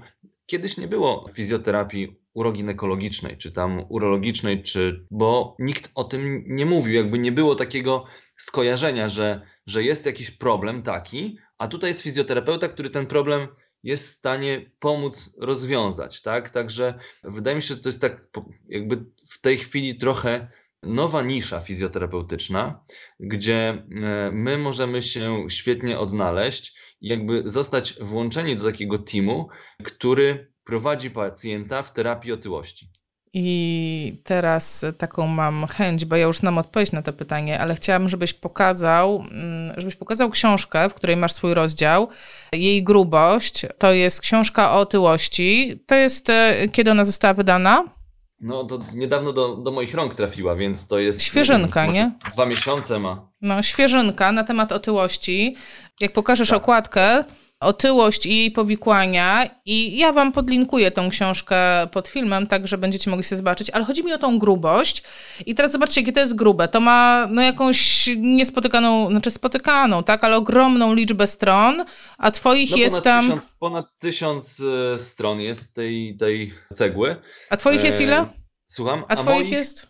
kiedyś 0.46 0.76
nie 0.76 0.88
było 0.88 1.26
fizjoterapii 1.34 2.22
uroginekologicznej, 2.34 3.36
czy 3.36 3.52
tam 3.52 3.84
urologicznej, 3.88 4.62
czy, 4.62 5.06
bo 5.10 5.56
nikt 5.58 5.90
o 5.94 6.04
tym 6.04 6.44
nie 6.46 6.66
mówił, 6.66 6.94
jakby 6.94 7.18
nie 7.18 7.32
było 7.32 7.54
takiego 7.54 8.04
skojarzenia, 8.36 9.08
że, 9.08 9.40
że 9.66 9.82
jest 9.82 10.06
jakiś 10.06 10.30
problem 10.30 10.82
taki, 10.82 11.38
a 11.58 11.68
tutaj 11.68 11.90
jest 11.90 12.02
fizjoterapeuta, 12.02 12.68
który 12.68 12.90
ten 12.90 13.06
problem 13.06 13.48
jest 13.82 14.08
w 14.08 14.16
stanie 14.16 14.70
pomóc 14.78 15.34
rozwiązać, 15.38 16.22
tak? 16.22 16.50
Także 16.50 16.98
wydaje 17.24 17.56
mi 17.56 17.62
się, 17.62 17.74
że 17.74 17.80
to 17.80 17.88
jest 17.88 18.00
tak 18.00 18.28
jakby 18.68 19.04
w 19.30 19.40
tej 19.40 19.58
chwili 19.58 19.98
trochę 19.98 20.48
nowa 20.82 21.22
nisza 21.22 21.60
fizjoterapeutyczna, 21.60 22.84
gdzie 23.20 23.68
e, 23.68 23.84
my 24.32 24.58
możemy 24.58 25.02
się 25.02 25.44
świetnie 25.48 25.98
odnaleźć 25.98 26.94
i 27.00 27.08
jakby 27.08 27.42
zostać 27.44 27.94
włączeni 28.00 28.56
do 28.56 28.64
takiego 28.64 28.98
teamu, 28.98 29.48
który 29.84 30.52
prowadzi 30.64 31.10
pacjenta 31.10 31.82
w 31.82 31.92
terapii 31.92 32.32
otyłości. 32.32 32.92
I 33.34 34.22
teraz 34.24 34.84
taką 34.98 35.26
mam 35.26 35.66
chęć, 35.66 36.04
bo 36.04 36.16
ja 36.16 36.26
już 36.26 36.38
znam 36.38 36.58
odpowiedź 36.58 36.92
na 36.92 37.02
to 37.02 37.12
pytanie, 37.12 37.60
ale 37.60 37.74
chciałam, 37.74 38.08
żebyś 38.08 38.32
pokazał, 38.32 39.24
mm, 39.30 39.80
żebyś 39.80 39.96
pokazał 39.96 40.30
książkę, 40.30 40.88
w 40.88 40.94
której 40.94 41.16
masz 41.16 41.32
swój 41.32 41.54
rozdział. 41.54 42.08
Jej 42.52 42.84
grubość 42.84 43.66
to 43.78 43.92
jest 43.92 44.20
książka 44.20 44.72
o 44.72 44.80
otyłości. 44.80 45.80
To 45.86 45.94
jest 45.94 46.30
e, 46.30 46.68
kiedy 46.72 46.90
ona 46.90 47.04
została 47.04 47.34
wydana? 47.34 48.01
No, 48.42 48.64
to 48.64 48.78
niedawno 48.94 49.32
do, 49.32 49.56
do 49.56 49.70
moich 49.70 49.94
rąk 49.94 50.14
trafiła, 50.14 50.56
więc 50.56 50.86
to 50.86 50.98
jest. 50.98 51.22
Świeżynka, 51.22 51.86
nie? 51.86 51.92
nie? 51.92 52.12
Dwa 52.32 52.46
miesiące 52.46 52.98
ma. 52.98 53.28
No, 53.42 53.62
świeżynka 53.62 54.32
na 54.32 54.44
temat 54.44 54.72
otyłości. 54.72 55.56
Jak 56.00 56.12
pokażesz 56.12 56.48
tak. 56.48 56.58
okładkę, 56.58 57.24
otyłość 57.62 58.26
i 58.26 58.36
jej 58.36 58.50
powikłania 58.50 59.50
i 59.66 59.96
ja 59.96 60.12
wam 60.12 60.32
podlinkuję 60.32 60.90
tą 60.90 61.10
książkę 61.10 61.56
pod 61.92 62.08
filmem, 62.08 62.46
tak 62.46 62.68
że 62.68 62.78
będziecie 62.78 63.10
mogli 63.10 63.24
sobie 63.24 63.36
zobaczyć, 63.36 63.70
ale 63.70 63.84
chodzi 63.84 64.04
mi 64.04 64.12
o 64.12 64.18
tą 64.18 64.38
grubość 64.38 65.02
i 65.46 65.54
teraz 65.54 65.72
zobaczcie, 65.72 66.00
jakie 66.00 66.12
to 66.12 66.20
jest 66.20 66.34
grube. 66.34 66.68
To 66.68 66.80
ma 66.80 67.28
no 67.30 67.42
jakąś 67.42 68.08
niespotykaną, 68.16 69.10
znaczy 69.10 69.30
spotykaną, 69.30 70.04
tak, 70.04 70.24
ale 70.24 70.36
ogromną 70.36 70.94
liczbę 70.94 71.26
stron, 71.26 71.84
a 72.18 72.30
twoich 72.30 72.70
no, 72.70 72.76
jest 72.76 73.02
tam... 73.02 73.24
Tysiąc, 73.24 73.54
ponad 73.58 73.86
tysiąc 73.98 74.62
e, 74.94 74.98
stron 74.98 75.40
jest 75.40 75.74
tej, 75.74 76.16
tej 76.16 76.54
cegły. 76.72 77.16
A 77.50 77.56
twoich 77.56 77.84
jest 77.84 78.00
ile? 78.00 78.20
E, 78.20 78.26
słucham? 78.66 79.04
A, 79.08 79.12
a 79.12 79.16
twoich 79.16 79.38
moich... 79.38 79.50
jest? 79.50 79.86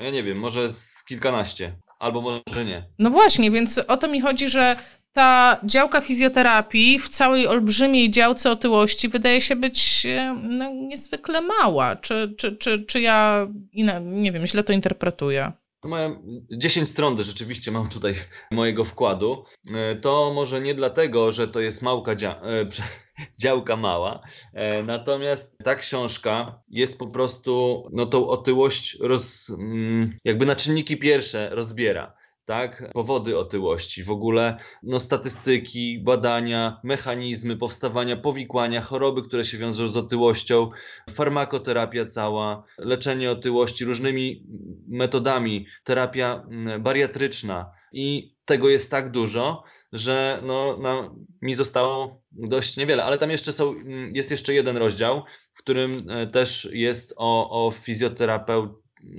Ja 0.00 0.10
nie 0.10 0.22
wiem, 0.22 0.38
może 0.38 0.68
z 0.68 1.04
kilkanaście. 1.04 1.76
Albo 1.98 2.20
może 2.20 2.64
nie. 2.64 2.88
No 2.98 3.10
właśnie, 3.10 3.50
więc 3.50 3.78
o 3.88 3.96
to 3.96 4.08
mi 4.08 4.20
chodzi, 4.20 4.48
że 4.48 4.76
ta 5.12 5.60
działka 5.64 6.00
fizjoterapii 6.00 6.98
w 6.98 7.08
całej 7.08 7.46
olbrzymiej 7.46 8.10
działce 8.10 8.50
otyłości 8.50 9.08
wydaje 9.08 9.40
się 9.40 9.56
być 9.56 10.06
e, 10.06 10.36
no, 10.42 10.70
niezwykle 10.70 11.40
mała. 11.40 11.96
Czy, 11.96 12.34
czy, 12.38 12.56
czy, 12.56 12.84
czy 12.84 13.00
ja 13.00 13.46
nie 14.02 14.32
wiem, 14.32 14.46
źle 14.46 14.64
to 14.64 14.72
interpretuję? 14.72 15.52
Moje 15.84 16.22
10 16.50 16.88
stron 16.88 17.22
rzeczywiście 17.22 17.70
mam 17.70 17.88
tutaj 17.88 18.14
mojego 18.50 18.84
wkładu. 18.84 19.44
E, 19.74 19.96
to 19.96 20.32
może 20.34 20.60
nie 20.60 20.74
dlatego, 20.74 21.32
że 21.32 21.48
to 21.48 21.60
jest 21.60 21.82
małka 21.82 22.14
dzia 22.14 22.40
e, 22.42 22.64
działka 23.42 23.76
mała, 23.76 24.20
natomiast 24.86 25.58
ta 25.64 25.74
książka 25.74 26.62
jest 26.68 26.98
po 26.98 27.06
prostu, 27.06 27.84
no 27.92 28.06
tą 28.06 28.28
otyłość 28.28 28.96
roz, 29.00 29.50
mm, 29.50 30.18
jakby 30.24 30.46
na 30.46 30.56
czynniki 30.56 30.96
pierwsze 30.96 31.48
rozbiera 31.52 32.19
tak? 32.50 32.90
Powody 32.92 33.38
otyłości, 33.38 34.02
w 34.04 34.10
ogóle 34.10 34.56
no, 34.82 35.00
statystyki, 35.00 35.98
badania, 35.98 36.80
mechanizmy 36.84 37.56
powstawania 37.56 38.16
powikłania, 38.16 38.80
choroby, 38.80 39.22
które 39.22 39.44
się 39.44 39.58
wiążą 39.58 39.88
z 39.88 39.96
otyłością, 39.96 40.68
farmakoterapia 41.10 42.04
cała, 42.04 42.64
leczenie 42.78 43.30
otyłości 43.30 43.84
różnymi 43.84 44.46
metodami, 44.88 45.66
terapia 45.84 46.46
mm, 46.50 46.82
bariatryczna. 46.82 47.70
I 47.92 48.34
tego 48.44 48.68
jest 48.68 48.90
tak 48.90 49.10
dużo, 49.10 49.62
że 49.92 50.42
no, 50.46 50.78
no, 50.80 51.16
mi 51.42 51.54
zostało 51.54 52.22
dość 52.32 52.76
niewiele, 52.76 53.04
ale 53.04 53.18
tam 53.18 53.30
jeszcze 53.30 53.52
są, 53.52 53.70
mm, 53.70 54.14
jest 54.14 54.30
jeszcze 54.30 54.54
jeden 54.54 54.76
rozdział, 54.76 55.22
w 55.52 55.58
którym 55.58 56.10
e, 56.10 56.26
też 56.26 56.68
jest 56.72 57.14
o, 57.16 57.50
o, 57.50 57.72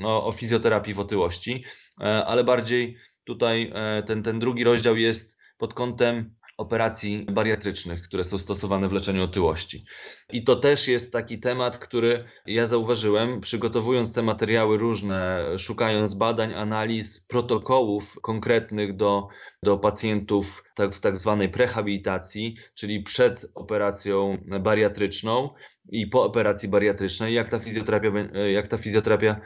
o, 0.03 0.25
o 0.25 0.31
fizjoterapii 0.31 0.93
w 0.93 0.99
otyłości, 0.99 1.63
e, 2.01 2.25
ale 2.25 2.43
bardziej 2.43 2.97
tutaj 3.23 3.71
e, 3.75 4.03
ten, 4.03 4.23
ten 4.23 4.39
drugi 4.39 4.63
rozdział 4.63 4.97
jest 4.97 5.37
pod 5.57 5.73
kątem 5.73 6.35
operacji 6.61 7.25
bariatrycznych, 7.31 8.01
które 8.01 8.23
są 8.23 8.37
stosowane 8.37 8.87
w 8.87 8.93
leczeniu 8.93 9.23
otyłości. 9.23 9.85
I 10.33 10.43
to 10.43 10.55
też 10.55 10.87
jest 10.87 11.13
taki 11.13 11.39
temat, 11.39 11.77
który 11.77 12.23
ja 12.45 12.65
zauważyłem, 12.65 13.41
przygotowując 13.41 14.13
te 14.13 14.23
materiały 14.23 14.77
różne, 14.77 15.45
szukając 15.57 16.13
badań, 16.13 16.53
analiz, 16.53 17.25
protokołów 17.27 18.19
konkretnych 18.21 18.95
do, 18.95 19.27
do 19.63 19.77
pacjentów 19.77 20.63
tak, 20.75 20.95
w 20.95 20.99
tak 20.99 21.17
zwanej 21.17 21.49
prehabilitacji, 21.49 22.55
czyli 22.75 23.03
przed 23.03 23.45
operacją 23.55 24.37
bariatryczną 24.61 25.49
i 25.89 26.07
po 26.07 26.23
operacji 26.23 26.69
bariatrycznej, 26.69 27.33
jak 27.33 27.49
ta 27.49 27.59
fizjoterapia, 27.59 28.09
jak 28.53 28.67
ta 28.67 28.77
fizjoterapia 28.77 29.41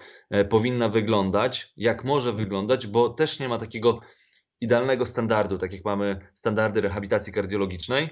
powinna 0.49 0.89
wyglądać, 0.89 1.73
jak 1.77 2.03
może 2.03 2.33
wyglądać, 2.33 2.87
bo 2.87 3.09
też 3.09 3.39
nie 3.39 3.49
ma 3.49 3.57
takiego 3.57 3.99
idealnego 4.65 5.05
standardu, 5.05 5.57
tak 5.57 5.73
jak 5.73 5.85
mamy 5.85 6.29
standardy 6.33 6.81
rehabilitacji 6.81 7.33
kardiologicznej, 7.33 8.09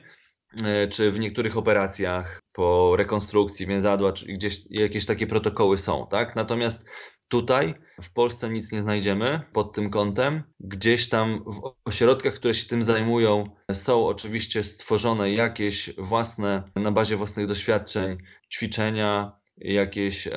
e, 0.64 0.88
czy 0.88 1.12
w 1.12 1.20
niektórych 1.20 1.58
operacjach 1.58 2.42
po 2.54 2.96
rekonstrukcji 2.96 3.66
więzadła, 3.66 4.14
czy 4.14 4.26
gdzieś 4.26 4.62
jakieś 4.70 5.06
takie 5.06 5.28
protokoły 5.28 5.78
są, 5.78 6.08
tak? 6.08 6.36
Natomiast 6.36 6.86
tutaj 7.28 7.74
w 8.02 8.14
Polsce 8.14 8.50
nic 8.50 8.72
nie 8.72 8.80
znajdziemy 8.80 9.42
pod 9.54 9.76
tym 9.76 9.90
kątem. 9.90 10.44
Gdzieś 10.60 11.10
tam 11.10 11.44
w 11.46 11.76
ośrodkach, 11.86 12.34
które 12.34 12.54
się 12.54 12.68
tym 12.68 12.84
zajmują, 12.84 13.44
są 13.72 14.06
oczywiście 14.06 14.64
stworzone 14.64 15.32
jakieś 15.32 15.96
własne, 15.98 16.64
na 16.76 16.92
bazie 16.92 17.16
własnych 17.16 17.48
doświadczeń, 17.48 18.18
ćwiczenia, 18.54 19.32
jakieś 19.58 20.28
e, 20.28 20.32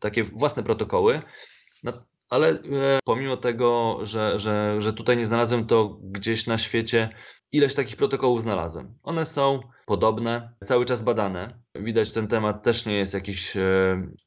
takie 0.00 0.24
własne 0.24 0.62
protokoły 0.62 1.20
ale 2.30 2.48
e, 2.50 2.58
pomimo 3.04 3.36
tego, 3.36 3.98
że, 4.02 4.38
że, 4.38 4.76
że 4.78 4.92
tutaj 4.92 5.16
nie 5.16 5.26
znalazłem, 5.26 5.64
to 5.64 5.98
gdzieś 6.02 6.46
na 6.46 6.58
świecie 6.58 7.08
ileś 7.52 7.74
takich 7.74 7.96
protokołów 7.96 8.42
znalazłem. 8.42 8.98
One 9.02 9.26
są 9.26 9.60
podobne, 9.86 10.54
cały 10.64 10.84
czas 10.84 11.02
badane. 11.02 11.58
Widać, 11.74 12.12
ten 12.12 12.26
temat 12.26 12.62
też 12.62 12.86
nie 12.86 12.96
jest 12.96 13.14
jakiś 13.14 13.56
e, 13.56 13.62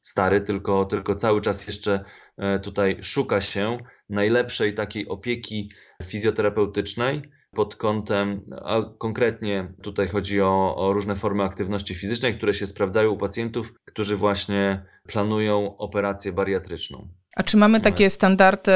stary, 0.00 0.40
tylko, 0.40 0.84
tylko 0.84 1.14
cały 1.16 1.40
czas 1.40 1.66
jeszcze 1.66 2.04
e, 2.36 2.58
tutaj 2.58 2.98
szuka 3.02 3.40
się 3.40 3.78
najlepszej 4.08 4.74
takiej 4.74 5.08
opieki 5.08 5.70
fizjoterapeutycznej 6.04 7.22
pod 7.52 7.76
kątem, 7.76 8.44
a 8.64 8.82
konkretnie 8.98 9.74
tutaj 9.82 10.08
chodzi 10.08 10.40
o, 10.40 10.76
o, 10.76 10.92
różne 10.92 11.16
formy 11.16 11.42
aktywności 11.42 11.94
fizycznej, 11.94 12.34
które 12.34 12.54
się 12.54 12.66
sprawdzają 12.66 13.10
u 13.10 13.16
pacjentów, 13.16 13.72
którzy 13.86 14.16
właśnie 14.16 14.86
planują 15.06 15.76
operację 15.76 16.32
bariatryczną. 16.32 17.08
A 17.38 17.42
czy 17.42 17.56
mamy 17.56 17.80
takie 17.80 18.10
standardy 18.10 18.72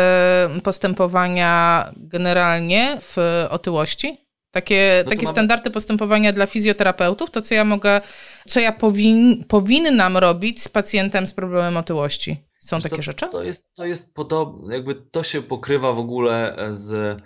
postępowania 0.63 1.85
generalnie 1.97 2.99
w 3.01 3.17
otyłości? 3.51 4.27
Takie, 4.51 5.03
no 5.05 5.11
takie 5.11 5.23
mamy... 5.23 5.33
standardy 5.33 5.71
postępowania 5.71 6.33
dla 6.33 6.47
fizjoterapeutów, 6.47 7.31
to 7.31 7.43
co 7.43 7.55
ja 7.55 7.65
mogę, 7.65 8.01
co 8.47 8.61
ja 8.61 8.73
powin, 8.73 9.45
powinnam 9.45 10.17
robić 10.17 10.63
z 10.63 10.69
pacjentem 10.69 11.27
z 11.27 11.33
problemem 11.33 11.77
otyłości? 11.77 12.49
Są 12.61 12.77
Wiesz 12.77 12.83
takie 12.83 12.97
to, 12.97 13.03
rzeczy? 13.03 13.27
To 13.33 13.43
jest, 13.43 13.75
to 13.75 13.85
jest 13.85 14.15
podobne, 14.15 14.75
jakby 14.75 14.95
to 14.95 15.23
się 15.23 15.43
pokrywa 15.43 15.93
w 15.93 15.99
ogóle 15.99 16.57
z 16.71 17.19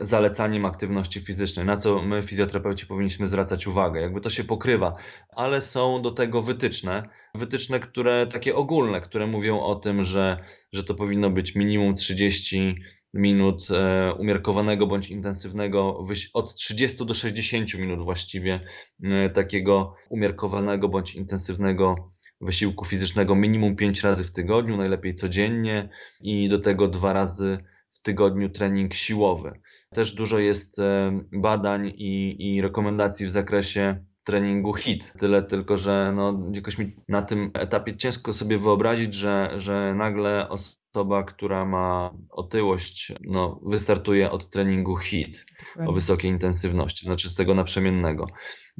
zalecaniem 0.00 0.64
aktywności 0.64 1.20
fizycznej, 1.20 1.66
na 1.66 1.76
co 1.76 2.02
my 2.02 2.22
fizjoterapeuci 2.22 2.86
powinniśmy 2.86 3.26
zwracać 3.26 3.66
uwagę. 3.66 4.00
Jakby 4.00 4.20
to 4.20 4.30
się 4.30 4.44
pokrywa, 4.44 4.96
ale 5.36 5.62
są 5.62 6.02
do 6.02 6.10
tego 6.10 6.42
wytyczne, 6.42 7.08
wytyczne, 7.34 7.80
które 7.80 8.26
takie 8.26 8.54
ogólne, 8.54 9.00
które 9.00 9.26
mówią 9.26 9.60
o 9.60 9.74
tym, 9.74 10.02
że, 10.02 10.38
że 10.72 10.84
to 10.84 10.94
powinno 10.94 11.30
być 11.30 11.54
minimum 11.54 11.94
30 11.94 12.76
minut 13.14 13.68
e, 13.70 14.14
umiarkowanego 14.14 14.86
bądź 14.86 15.10
intensywnego, 15.10 16.04
od 16.34 16.54
30 16.54 17.06
do 17.06 17.14
60 17.14 17.74
minut 17.74 18.04
właściwie 18.04 18.60
e, 19.02 19.30
takiego 19.30 19.94
umiarkowanego 20.10 20.88
bądź 20.88 21.14
intensywnego 21.14 22.12
wysiłku 22.40 22.84
fizycznego 22.84 23.34
minimum 23.34 23.76
5 23.76 24.02
razy 24.02 24.24
w 24.24 24.32
tygodniu, 24.32 24.76
najlepiej 24.76 25.14
codziennie 25.14 25.88
i 26.20 26.48
do 26.48 26.58
tego 26.58 26.88
dwa 26.88 27.12
razy 27.12 27.58
w 27.96 28.02
tygodniu 28.02 28.50
trening 28.50 28.94
siłowy. 28.94 29.60
Też 29.90 30.14
dużo 30.14 30.38
jest 30.38 30.78
e, 30.78 31.20
badań 31.32 31.86
i, 31.86 32.36
i 32.38 32.62
rekomendacji 32.62 33.26
w 33.26 33.30
zakresie 33.30 34.04
treningu 34.26 34.74
HIT. 34.74 35.12
Tyle 35.18 35.42
tylko, 35.42 35.76
że 35.76 36.12
no, 36.16 36.50
jakoś 36.52 36.78
mi 36.78 36.92
na 37.08 37.22
tym 37.22 37.50
etapie 37.54 37.96
ciężko 37.96 38.32
sobie 38.32 38.58
wyobrazić, 38.58 39.14
że, 39.14 39.50
że 39.56 39.94
nagle 39.94 40.48
osoba, 40.48 41.24
która 41.24 41.64
ma 41.64 42.14
otyłość, 42.30 43.12
no, 43.20 43.60
wystartuje 43.62 44.30
od 44.30 44.50
treningu 44.50 44.96
HIT 44.96 45.46
o 45.86 45.92
wysokiej 45.92 46.30
intensywności, 46.30 47.06
znaczy 47.06 47.30
z 47.30 47.34
tego 47.34 47.54
naprzemiennego. 47.54 48.26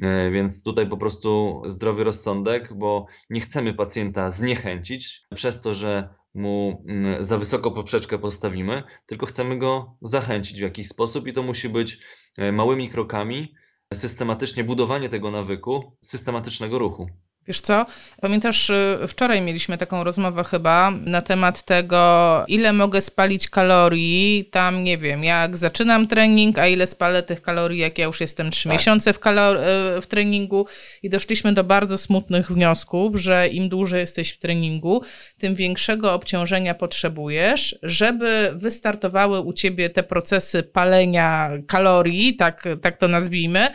E, 0.01 0.31
więc 0.31 0.63
tutaj 0.63 0.87
po 0.87 0.97
prostu 0.97 1.61
zdrowy 1.65 2.03
rozsądek, 2.03 2.73
bo 2.73 3.05
nie 3.29 3.39
chcemy 3.39 3.73
pacjenta 3.73 4.29
zniechęcić 4.29 5.21
przez 5.35 5.61
to, 5.61 5.73
że 5.73 6.09
mu 6.37 6.83
mm, 6.87 7.23
za 7.23 7.37
wysoką 7.37 7.71
poprzeczkę 7.71 8.17
postawimy, 8.19 8.83
tylko 9.05 9.25
chcemy 9.25 9.57
go 9.57 9.97
zachęcić 10.01 10.59
w 10.59 10.61
jakiś 10.61 10.87
sposób 10.87 11.27
i 11.27 11.33
to 11.33 11.43
musi 11.43 11.69
być 11.69 11.99
e, 12.37 12.51
małymi 12.51 12.89
krokami, 12.89 13.55
systematycznie 13.93 14.63
budowanie 14.63 15.09
tego 15.09 15.31
nawyku, 15.31 15.97
systematycznego 16.03 16.77
ruchu. 16.77 17.09
Wiesz 17.47 17.61
co? 17.61 17.85
Pamiętasz, 18.21 18.69
y, 18.69 18.97
wczoraj 19.07 19.41
mieliśmy 19.41 19.77
taką 19.77 20.03
rozmowę 20.03 20.43
chyba 20.43 20.91
na 20.91 21.21
temat 21.21 21.63
tego, 21.63 22.45
ile 22.47 22.73
mogę 22.73 23.01
spalić 23.01 23.49
kalorii. 23.49 24.45
Tam 24.51 24.83
nie 24.83 24.97
wiem, 24.97 25.23
jak 25.23 25.57
zaczynam 25.57 26.07
trening, 26.07 26.59
a 26.59 26.67
ile 26.67 26.87
spalę 26.87 27.23
tych 27.23 27.41
kalorii, 27.41 27.79
jak 27.79 27.97
ja 27.97 28.05
już 28.05 28.21
jestem 28.21 28.51
trzy 28.51 28.63
tak. 28.63 28.73
miesiące 28.73 29.13
w, 29.13 29.19
kalor- 29.19 29.57
y, 29.97 30.01
w 30.01 30.07
treningu. 30.07 30.65
I 31.03 31.09
doszliśmy 31.09 31.53
do 31.53 31.63
bardzo 31.63 31.97
smutnych 31.97 32.51
wniosków, 32.51 33.15
że 33.15 33.47
im 33.47 33.69
dłużej 33.69 33.99
jesteś 33.99 34.29
w 34.29 34.39
treningu, 34.39 35.03
tym 35.37 35.55
większego 35.55 36.13
obciążenia 36.13 36.73
potrzebujesz, 36.73 37.75
żeby 37.83 38.51
wystartowały 38.55 39.39
u 39.39 39.53
ciebie 39.53 39.89
te 39.89 40.03
procesy 40.03 40.63
palenia 40.63 41.51
kalorii, 41.67 42.35
tak, 42.35 42.63
tak 42.81 42.97
to 42.97 43.07
nazwijmy 43.07 43.67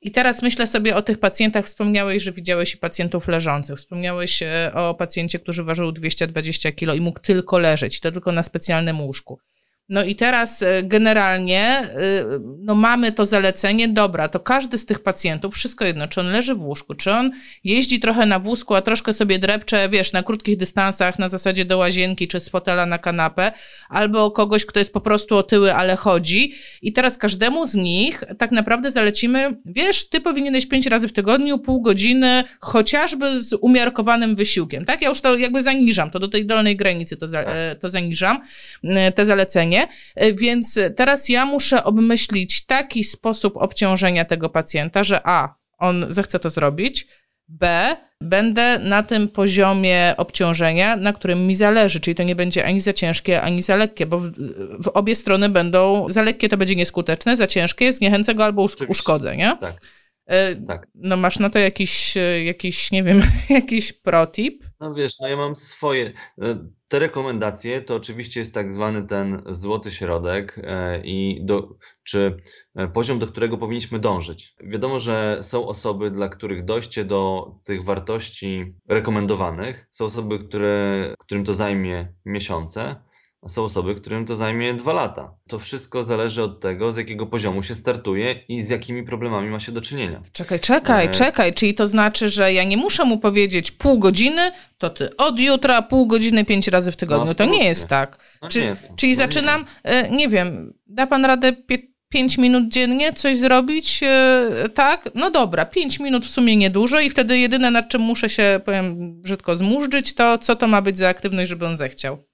i 0.00 0.10
teraz 0.10 0.42
myślę 0.42 0.66
sobie 0.66 0.96
o 0.96 1.02
tych 1.02 1.18
pacjentach. 1.18 1.64
Wspomniałeś, 1.64 2.22
że 2.22 2.32
widziałeś 2.32 2.76
pacjentów 2.76 3.28
leżących. 3.28 3.78
Wspomniałeś 3.78 4.42
e, 4.42 4.70
o 4.74 4.94
pacjencie, 4.94 5.38
który 5.38 5.62
ważył 5.62 5.92
220 5.92 6.72
kg 6.72 6.96
i 6.96 7.00
mógł 7.00 7.20
tylko 7.20 7.58
leżeć, 7.58 8.00
to 8.00 8.12
tylko 8.12 8.32
na 8.32 8.42
specjalnym 8.42 9.00
łóżku. 9.00 9.38
No 9.88 10.04
i 10.04 10.16
teraz 10.16 10.62
e, 10.62 10.82
generalnie 10.82 11.60
e, 11.60 11.88
no 12.58 12.74
mamy 12.74 13.12
to 13.12 13.26
zalecenie, 13.26 13.88
dobra, 13.88 14.28
to 14.28 14.40
każdy 14.40 14.78
z 14.78 14.86
tych 14.86 15.02
pacjentów, 15.02 15.54
wszystko 15.54 15.84
jedno, 15.84 16.08
czy 16.08 16.20
on 16.20 16.26
leży 16.26 16.54
w 16.54 16.62
łóżku, 16.62 16.94
czy 16.94 17.12
on 17.12 17.30
jeździ 17.64 18.00
trochę 18.00 18.26
na 18.26 18.38
wózku, 18.38 18.74
a 18.74 18.82
troszkę 18.82 19.12
sobie 19.12 19.38
drepcze, 19.38 19.88
wiesz, 19.88 20.12
na 20.12 20.22
krótkich 20.22 20.56
dystansach, 20.56 21.18
na 21.18 21.28
zasadzie 21.28 21.64
do 21.64 21.78
łazienki, 21.78 22.28
czy 22.28 22.40
z 22.40 22.48
fotela 22.48 22.86
na 22.86 22.98
kanapę, 22.98 23.52
albo 23.88 24.30
kogoś, 24.30 24.66
kto 24.66 24.78
jest 24.78 24.92
po 24.92 25.00
prostu 25.00 25.36
otyły, 25.36 25.74
ale 25.74 25.96
chodzi. 25.96 26.52
I 26.82 26.92
teraz 26.92 27.18
każdemu 27.18 27.66
z 27.66 27.74
nich 27.74 28.24
tak 28.38 28.50
naprawdę 28.50 28.90
zalecimy, 28.90 29.56
wiesz, 29.66 30.08
ty 30.08 30.20
powinieneś 30.20 30.66
pięć 30.66 30.86
razy 30.86 31.08
w 31.08 31.12
tygodniu, 31.12 31.58
pół 31.58 31.82
godziny, 31.82 32.44
chociażby 32.60 33.42
z 33.42 33.52
umiarkowanym 33.52 34.36
wysiłkiem, 34.36 34.84
tak? 34.84 35.02
Ja 35.02 35.08
już 35.08 35.20
to 35.20 35.38
jakby 35.38 35.62
zaniżam, 35.62 36.10
to 36.10 36.18
do 36.18 36.28
tej 36.28 36.46
dolnej 36.46 36.76
granicy 36.76 37.16
to, 37.16 37.28
za, 37.28 37.40
e, 37.40 37.76
to 37.76 37.90
zaniżam, 37.90 38.42
te 39.14 39.26
zalecenie. 39.26 39.75
E, 40.14 40.32
więc 40.32 40.80
teraz 40.96 41.28
ja 41.28 41.46
muszę 41.46 41.84
obmyślić 41.84 42.66
taki 42.66 43.04
sposób 43.04 43.56
obciążenia 43.56 44.24
tego 44.24 44.48
pacjenta, 44.48 45.04
że 45.04 45.20
A, 45.24 45.54
on 45.78 46.06
zechce 46.08 46.38
to 46.38 46.50
zrobić, 46.50 47.06
B, 47.48 47.96
będę 48.20 48.78
na 48.78 49.02
tym 49.02 49.28
poziomie 49.28 50.14
obciążenia, 50.16 50.96
na 50.96 51.12
którym 51.12 51.46
mi 51.46 51.54
zależy, 51.54 52.00
czyli 52.00 52.14
to 52.14 52.22
nie 52.22 52.36
będzie 52.36 52.64
ani 52.64 52.80
za 52.80 52.92
ciężkie, 52.92 53.42
ani 53.42 53.62
za 53.62 53.76
lekkie, 53.76 54.06
bo 54.06 54.18
w, 54.18 54.32
w 54.84 54.88
obie 54.88 55.14
strony 55.14 55.48
będą, 55.48 56.06
za 56.08 56.22
lekkie 56.22 56.48
to 56.48 56.56
będzie 56.56 56.76
nieskuteczne, 56.76 57.36
za 57.36 57.46
ciężkie 57.46 57.92
zniechęcę 57.92 58.34
go 58.34 58.44
albo 58.44 58.68
uszkodzę, 58.88 59.36
nie? 59.36 59.56
Tak. 59.60 59.74
E, 60.26 60.54
tak. 60.54 60.86
No 60.94 61.16
masz 61.16 61.38
na 61.38 61.50
to 61.50 61.58
jakiś, 61.58 62.16
e, 62.16 62.44
jakiś 62.44 62.92
nie 62.92 63.02
wiem, 63.02 63.22
jakiś 63.50 63.92
protip? 63.92 64.65
No 64.80 64.94
wiesz, 64.94 65.12
no 65.20 65.28
ja 65.28 65.36
mam 65.36 65.56
swoje. 65.56 66.12
E, 66.42 66.68
te 66.88 66.98
rekomendacje 66.98 67.80
to 67.80 67.96
oczywiście 67.96 68.40
jest 68.40 68.54
tak 68.54 68.72
zwany 68.72 69.06
ten 69.06 69.42
złoty 69.46 69.90
środek 69.90 70.60
e, 70.64 71.00
i 71.04 71.40
do, 71.44 71.76
czy 72.02 72.40
e, 72.74 72.88
poziom, 72.88 73.18
do 73.18 73.26
którego 73.26 73.58
powinniśmy 73.58 73.98
dążyć. 73.98 74.54
Wiadomo, 74.60 74.98
że 74.98 75.38
są 75.42 75.66
osoby, 75.66 76.10
dla 76.10 76.28
których 76.28 76.64
dojście 76.64 77.04
do 77.04 77.50
tych 77.64 77.84
wartości 77.84 78.74
rekomendowanych, 78.88 79.86
są 79.90 80.04
osoby, 80.04 80.38
które, 80.38 81.14
którym 81.18 81.44
to 81.44 81.54
zajmie 81.54 82.14
miesiące, 82.24 83.02
są 83.48 83.64
osoby, 83.64 83.94
którym 83.94 84.26
to 84.26 84.36
zajmie 84.36 84.74
dwa 84.74 84.92
lata. 84.92 85.34
To 85.48 85.58
wszystko 85.58 86.04
zależy 86.04 86.42
od 86.42 86.60
tego, 86.60 86.92
z 86.92 86.96
jakiego 86.96 87.26
poziomu 87.26 87.62
się 87.62 87.74
startuje 87.74 88.44
i 88.48 88.62
z 88.62 88.70
jakimi 88.70 89.02
problemami 89.02 89.50
ma 89.50 89.60
się 89.60 89.72
do 89.72 89.80
czynienia. 89.80 90.22
Czekaj, 90.32 90.60
czekaj, 90.60 91.06
e... 91.06 91.08
czekaj. 91.08 91.54
Czyli 91.54 91.74
to 91.74 91.88
znaczy, 91.88 92.28
że 92.28 92.52
ja 92.52 92.64
nie 92.64 92.76
muszę 92.76 93.04
mu 93.04 93.18
powiedzieć 93.18 93.70
pół 93.70 93.98
godziny, 93.98 94.50
to 94.78 94.90
ty 94.90 95.16
od 95.16 95.40
jutra 95.40 95.82
pół 95.82 96.06
godziny 96.06 96.44
pięć 96.44 96.68
razy 96.68 96.92
w 96.92 96.96
tygodniu. 96.96 97.26
No, 97.26 97.34
to 97.34 97.44
nie 97.44 97.64
jest 97.64 97.86
tak. 97.86 98.18
No 98.42 98.48
Czy, 98.48 98.60
nie, 98.60 98.76
czyli 98.96 99.12
no 99.12 99.16
zaczynam, 99.16 99.64
nie. 99.84 99.90
E, 99.90 100.10
nie 100.10 100.28
wiem, 100.28 100.74
da 100.86 101.06
pan 101.06 101.24
radę 101.24 101.52
pięć 102.08 102.38
minut 102.38 102.68
dziennie 102.68 103.12
coś 103.12 103.38
zrobić, 103.38 104.00
e, 104.02 104.68
tak? 104.74 105.08
No 105.14 105.30
dobra, 105.30 105.64
pięć 105.64 106.00
minut 106.00 106.26
w 106.26 106.30
sumie 106.30 106.56
niedużo 106.56 107.00
i 107.00 107.10
wtedy 107.10 107.38
jedyne 107.38 107.70
nad 107.70 107.88
czym 107.88 108.00
muszę 108.00 108.28
się, 108.28 108.60
powiem 108.64 109.20
brzydko, 109.20 109.56
zmurzyć, 109.56 110.14
to 110.14 110.38
co 110.38 110.56
to 110.56 110.68
ma 110.68 110.82
być 110.82 110.98
za 110.98 111.08
aktywność, 111.08 111.48
żeby 111.48 111.66
on 111.66 111.76
zechciał. 111.76 112.24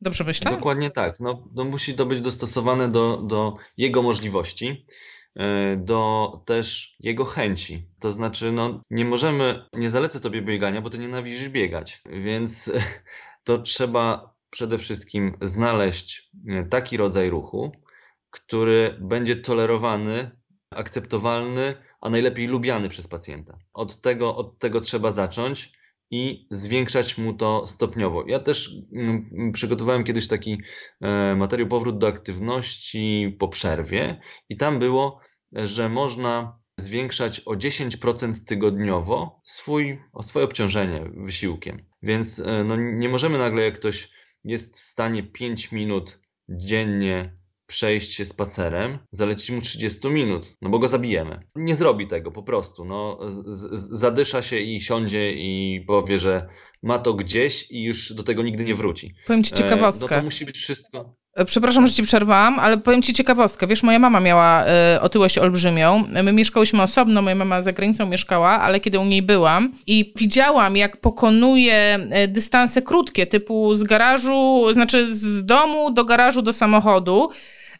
Dobrze 0.00 0.24
myślę? 0.24 0.50
Dokładnie 0.50 0.90
tak. 0.90 1.20
No, 1.20 1.48
no 1.54 1.64
musi 1.64 1.94
to 1.94 2.06
być 2.06 2.20
dostosowane 2.20 2.88
do, 2.88 3.16
do 3.16 3.54
jego 3.76 4.02
możliwości, 4.02 4.86
e, 5.36 5.76
do 5.76 6.32
też 6.46 6.96
jego 7.00 7.24
chęci. 7.24 7.88
To 8.00 8.12
znaczy, 8.12 8.52
no, 8.52 8.80
nie 8.90 9.04
możemy, 9.04 9.68
nie 9.72 9.90
zalecę 9.90 10.20
tobie 10.20 10.42
biegania, 10.42 10.80
bo 10.80 10.90
ty 10.90 10.98
nienawidzisz 10.98 11.48
biegać, 11.48 12.02
więc 12.06 12.72
to 13.44 13.58
trzeba 13.58 14.34
przede 14.50 14.78
wszystkim 14.78 15.36
znaleźć 15.40 16.30
e, 16.48 16.64
taki 16.64 16.96
rodzaj 16.96 17.30
ruchu, 17.30 17.72
który 18.30 18.98
będzie 19.00 19.36
tolerowany, 19.36 20.30
akceptowalny, 20.70 21.74
a 22.00 22.10
najlepiej 22.10 22.46
lubiany 22.46 22.88
przez 22.88 23.08
pacjenta. 23.08 23.58
Od 23.72 24.00
tego, 24.00 24.36
od 24.36 24.58
tego 24.58 24.80
trzeba 24.80 25.10
zacząć 25.10 25.72
i 26.14 26.46
zwiększać 26.50 27.18
mu 27.18 27.32
to 27.34 27.66
stopniowo. 27.66 28.24
Ja 28.26 28.38
też 28.38 28.76
mm, 28.92 29.52
przygotowałem 29.52 30.04
kiedyś 30.04 30.28
taki 30.28 30.58
e, 31.00 31.36
materiał 31.36 31.68
Powrót 31.68 31.98
do 31.98 32.06
aktywności 32.06 33.36
po 33.38 33.48
przerwie 33.48 34.20
i 34.48 34.56
tam 34.56 34.78
było, 34.78 35.20
że 35.52 35.88
można 35.88 36.58
zwiększać 36.80 37.40
o 37.40 37.54
10% 37.54 38.44
tygodniowo 38.44 39.40
swój, 39.44 39.98
swoje 40.22 40.44
obciążenie 40.44 41.10
wysiłkiem. 41.16 41.86
Więc 42.02 42.38
e, 42.38 42.64
no, 42.64 42.76
nie 42.76 43.08
możemy 43.08 43.38
nagle, 43.38 43.62
jak 43.62 43.74
ktoś 43.74 44.10
jest 44.44 44.76
w 44.76 44.80
stanie 44.80 45.22
5 45.22 45.72
minut 45.72 46.20
dziennie 46.48 47.38
przejść 47.74 48.14
się 48.14 48.24
spacerem, 48.24 48.98
zalecić 49.10 49.50
mu 49.50 49.60
30 49.60 50.10
minut, 50.10 50.56
no 50.62 50.70
bo 50.70 50.78
go 50.78 50.88
zabijemy. 50.88 51.40
Nie 51.56 51.74
zrobi 51.74 52.06
tego 52.06 52.30
po 52.30 52.42
prostu, 52.42 52.84
no 52.84 53.18
zadysza 53.74 54.42
się 54.42 54.58
i 54.58 54.80
siądzie 54.80 55.32
i 55.32 55.84
powie, 55.86 56.18
że 56.18 56.46
ma 56.82 56.98
to 56.98 57.14
gdzieś 57.14 57.70
i 57.70 57.82
już 57.82 58.12
do 58.12 58.22
tego 58.22 58.42
nigdy 58.42 58.64
nie 58.64 58.74
wróci. 58.74 59.14
Powiem 59.26 59.44
ci 59.44 59.52
ciekawostkę. 59.52 60.06
E, 60.06 60.10
no 60.10 60.16
to 60.16 60.24
musi 60.24 60.44
być 60.44 60.56
wszystko. 60.56 61.14
E, 61.34 61.44
przepraszam, 61.44 61.86
że 61.86 61.92
ci 61.92 62.02
przerwałam, 62.02 62.58
ale 62.58 62.78
powiem 62.78 63.02
ci 63.02 63.12
ciekawostkę. 63.12 63.66
Wiesz, 63.66 63.82
moja 63.82 63.98
mama 63.98 64.20
miała 64.20 64.64
y, 64.96 65.00
otyłość 65.00 65.38
olbrzymią. 65.38 66.04
My 66.24 66.32
mieszkałyśmy 66.32 66.82
osobno, 66.82 67.22
moja 67.22 67.34
mama 67.34 67.62
za 67.62 67.72
granicą 67.72 68.06
mieszkała, 68.06 68.48
ale 68.48 68.80
kiedy 68.80 68.98
u 68.98 69.04
niej 69.04 69.22
byłam 69.22 69.72
i 69.86 70.12
widziałam, 70.16 70.76
jak 70.76 71.00
pokonuje 71.00 71.98
dystanse 72.28 72.82
krótkie, 72.82 73.26
typu 73.26 73.74
z 73.74 73.84
garażu, 73.84 74.66
znaczy 74.72 75.14
z 75.14 75.44
domu 75.44 75.90
do 75.90 76.04
garażu 76.04 76.42
do 76.42 76.52
samochodu, 76.52 77.30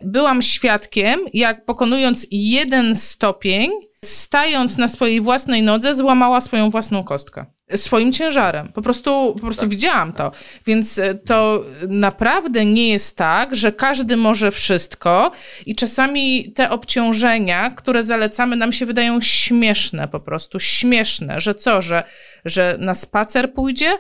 byłam 0.05 0.43
świadkiem, 0.43 1.21
jak 1.33 1.65
pokonując 1.65 2.27
jeden 2.31 2.95
stopień, 2.95 3.71
stając 4.05 4.79
na 4.79 4.89
swojej 4.89 5.21
własnej 5.21 5.63
nodze, 5.63 5.95
złamała 5.95 6.41
swoją 6.41 6.71
własną 6.71 7.05
kostkę. 7.05 7.47
Swoim 7.75 8.13
ciężarem. 8.13 8.69
Po 8.69 8.83
prostu, 8.83 9.33
po 9.35 9.41
prostu 9.41 9.61
tak. 9.61 9.71
widziałam 9.71 10.13
to. 10.13 10.33
Więc 10.67 10.99
e, 10.99 11.15
to 11.15 11.65
naprawdę 11.89 12.65
nie 12.65 12.89
jest 12.89 13.17
tak, 13.17 13.57
że 13.57 13.73
każdy 13.73 14.17
może 14.17 14.51
wszystko 14.51 15.31
i 15.67 15.75
czasami 15.75 16.53
te 16.53 16.71
obciążenia, 16.71 17.71
które 17.71 18.05
zalecamy, 18.05 18.57
nam 18.57 18.73
się 18.73 18.87
wydają 18.87 19.21
śmieszne 19.21 20.09
po 20.09 20.21
prostu. 20.21 20.61
Śmieszne, 20.61 21.41
że 21.41 21.55
co, 21.55 21.83
że, 21.83 22.03
że 22.45 22.77
na 22.81 22.95
spacer 22.95 23.53
pójdzie, 23.53 23.93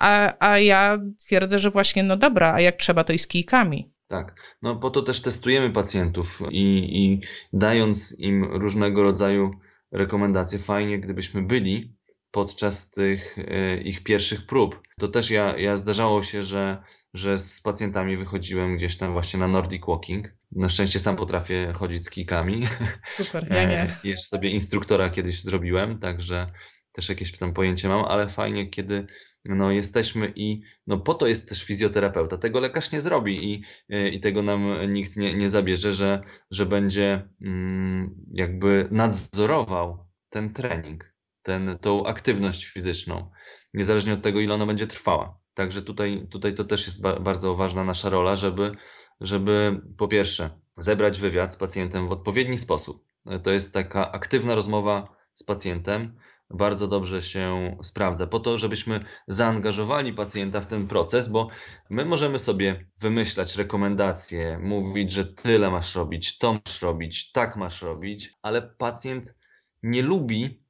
a, 0.00 0.32
a 0.38 0.58
ja 0.58 0.98
twierdzę, 1.18 1.58
że 1.58 1.70
właśnie 1.70 2.02
no 2.02 2.16
dobra, 2.16 2.54
a 2.54 2.60
jak 2.60 2.76
trzeba, 2.76 3.04
to 3.04 3.12
i 3.12 3.18
z 3.18 3.26
kijkami. 3.26 3.93
Tak, 4.08 4.56
no 4.62 4.76
po 4.76 4.90
to 4.90 5.02
też 5.02 5.22
testujemy 5.22 5.70
pacjentów 5.70 6.42
i, 6.50 6.96
i 7.04 7.20
dając 7.52 8.18
im 8.18 8.44
różnego 8.44 9.02
rodzaju 9.02 9.50
rekomendacje, 9.92 10.58
fajnie 10.58 11.00
gdybyśmy 11.00 11.42
byli 11.42 11.94
podczas 12.30 12.90
tych 12.90 13.38
e, 13.38 13.76
ich 13.76 14.02
pierwszych 14.02 14.46
prób. 14.46 14.82
To 14.98 15.08
też 15.08 15.30
ja, 15.30 15.58
ja 15.58 15.76
zdarzało 15.76 16.22
się, 16.22 16.42
że, 16.42 16.82
że 17.14 17.38
z 17.38 17.60
pacjentami 17.60 18.16
wychodziłem 18.16 18.76
gdzieś 18.76 18.96
tam 18.96 19.12
właśnie 19.12 19.40
na 19.40 19.48
Nordic 19.48 19.86
Walking. 19.86 20.28
Na 20.52 20.68
szczęście 20.68 20.98
sam 20.98 21.16
potrafię 21.16 21.72
chodzić 21.72 22.04
z 22.04 22.10
kijkami. 22.10 22.66
Super, 23.18 23.46
ja 23.50 23.64
nie. 23.64 23.82
E, 23.82 23.96
jeszcze 24.04 24.26
sobie 24.26 24.50
instruktora 24.50 25.10
kiedyś 25.10 25.42
zrobiłem, 25.42 25.98
także 25.98 26.52
też 26.92 27.08
jakieś 27.08 27.38
tam 27.38 27.52
pojęcie 27.52 27.88
mam, 27.88 28.04
ale 28.04 28.28
fajnie, 28.28 28.66
kiedy 28.66 29.06
no, 29.44 29.70
jesteśmy 29.70 30.32
i 30.36 30.62
no, 30.86 30.98
po 30.98 31.14
to 31.14 31.26
jest 31.26 31.48
też 31.48 31.64
fizjoterapeuta. 31.64 32.36
Tego 32.36 32.60
lekarz 32.60 32.92
nie 32.92 33.00
zrobi 33.00 33.52
i, 33.52 33.64
i 34.12 34.20
tego 34.20 34.42
nam 34.42 34.92
nikt 34.92 35.16
nie, 35.16 35.34
nie 35.34 35.48
zabierze, 35.48 35.92
że, 35.92 36.22
że 36.50 36.66
będzie 36.66 37.28
mm, 37.40 38.14
jakby 38.32 38.88
nadzorował 38.90 40.06
ten 40.28 40.52
trening, 40.52 41.14
ten, 41.42 41.78
tą 41.80 42.06
aktywność 42.06 42.64
fizyczną, 42.64 43.30
niezależnie 43.74 44.14
od 44.14 44.22
tego, 44.22 44.40
ile 44.40 44.54
ona 44.54 44.66
będzie 44.66 44.86
trwała. 44.86 45.38
Także 45.54 45.82
tutaj, 45.82 46.26
tutaj 46.30 46.54
to 46.54 46.64
też 46.64 46.86
jest 46.86 47.02
ba 47.02 47.20
bardzo 47.20 47.54
ważna 47.54 47.84
nasza 47.84 48.10
rola, 48.10 48.36
żeby, 48.36 48.72
żeby 49.20 49.80
po 49.96 50.08
pierwsze 50.08 50.50
zebrać 50.76 51.20
wywiad 51.20 51.54
z 51.54 51.56
pacjentem 51.56 52.08
w 52.08 52.12
odpowiedni 52.12 52.58
sposób. 52.58 53.04
To 53.42 53.50
jest 53.50 53.74
taka 53.74 54.12
aktywna 54.12 54.54
rozmowa 54.54 55.16
z 55.34 55.42
pacjentem, 55.42 56.16
bardzo 56.54 56.88
dobrze 56.88 57.22
się 57.22 57.76
sprawdza, 57.82 58.26
po 58.26 58.40
to, 58.40 58.58
żebyśmy 58.58 59.04
zaangażowali 59.28 60.12
pacjenta 60.12 60.60
w 60.60 60.66
ten 60.66 60.86
proces, 60.86 61.28
bo 61.28 61.48
my 61.90 62.04
możemy 62.04 62.38
sobie 62.38 62.86
wymyślać 62.98 63.56
rekomendacje, 63.56 64.58
mówić, 64.62 65.10
że 65.12 65.24
tyle 65.24 65.70
masz 65.70 65.94
robić, 65.94 66.38
to 66.38 66.52
masz 66.52 66.82
robić, 66.82 67.32
tak 67.32 67.56
masz 67.56 67.82
robić, 67.82 68.30
ale 68.42 68.62
pacjent 68.62 69.34
nie 69.82 70.02
lubi, 70.02 70.62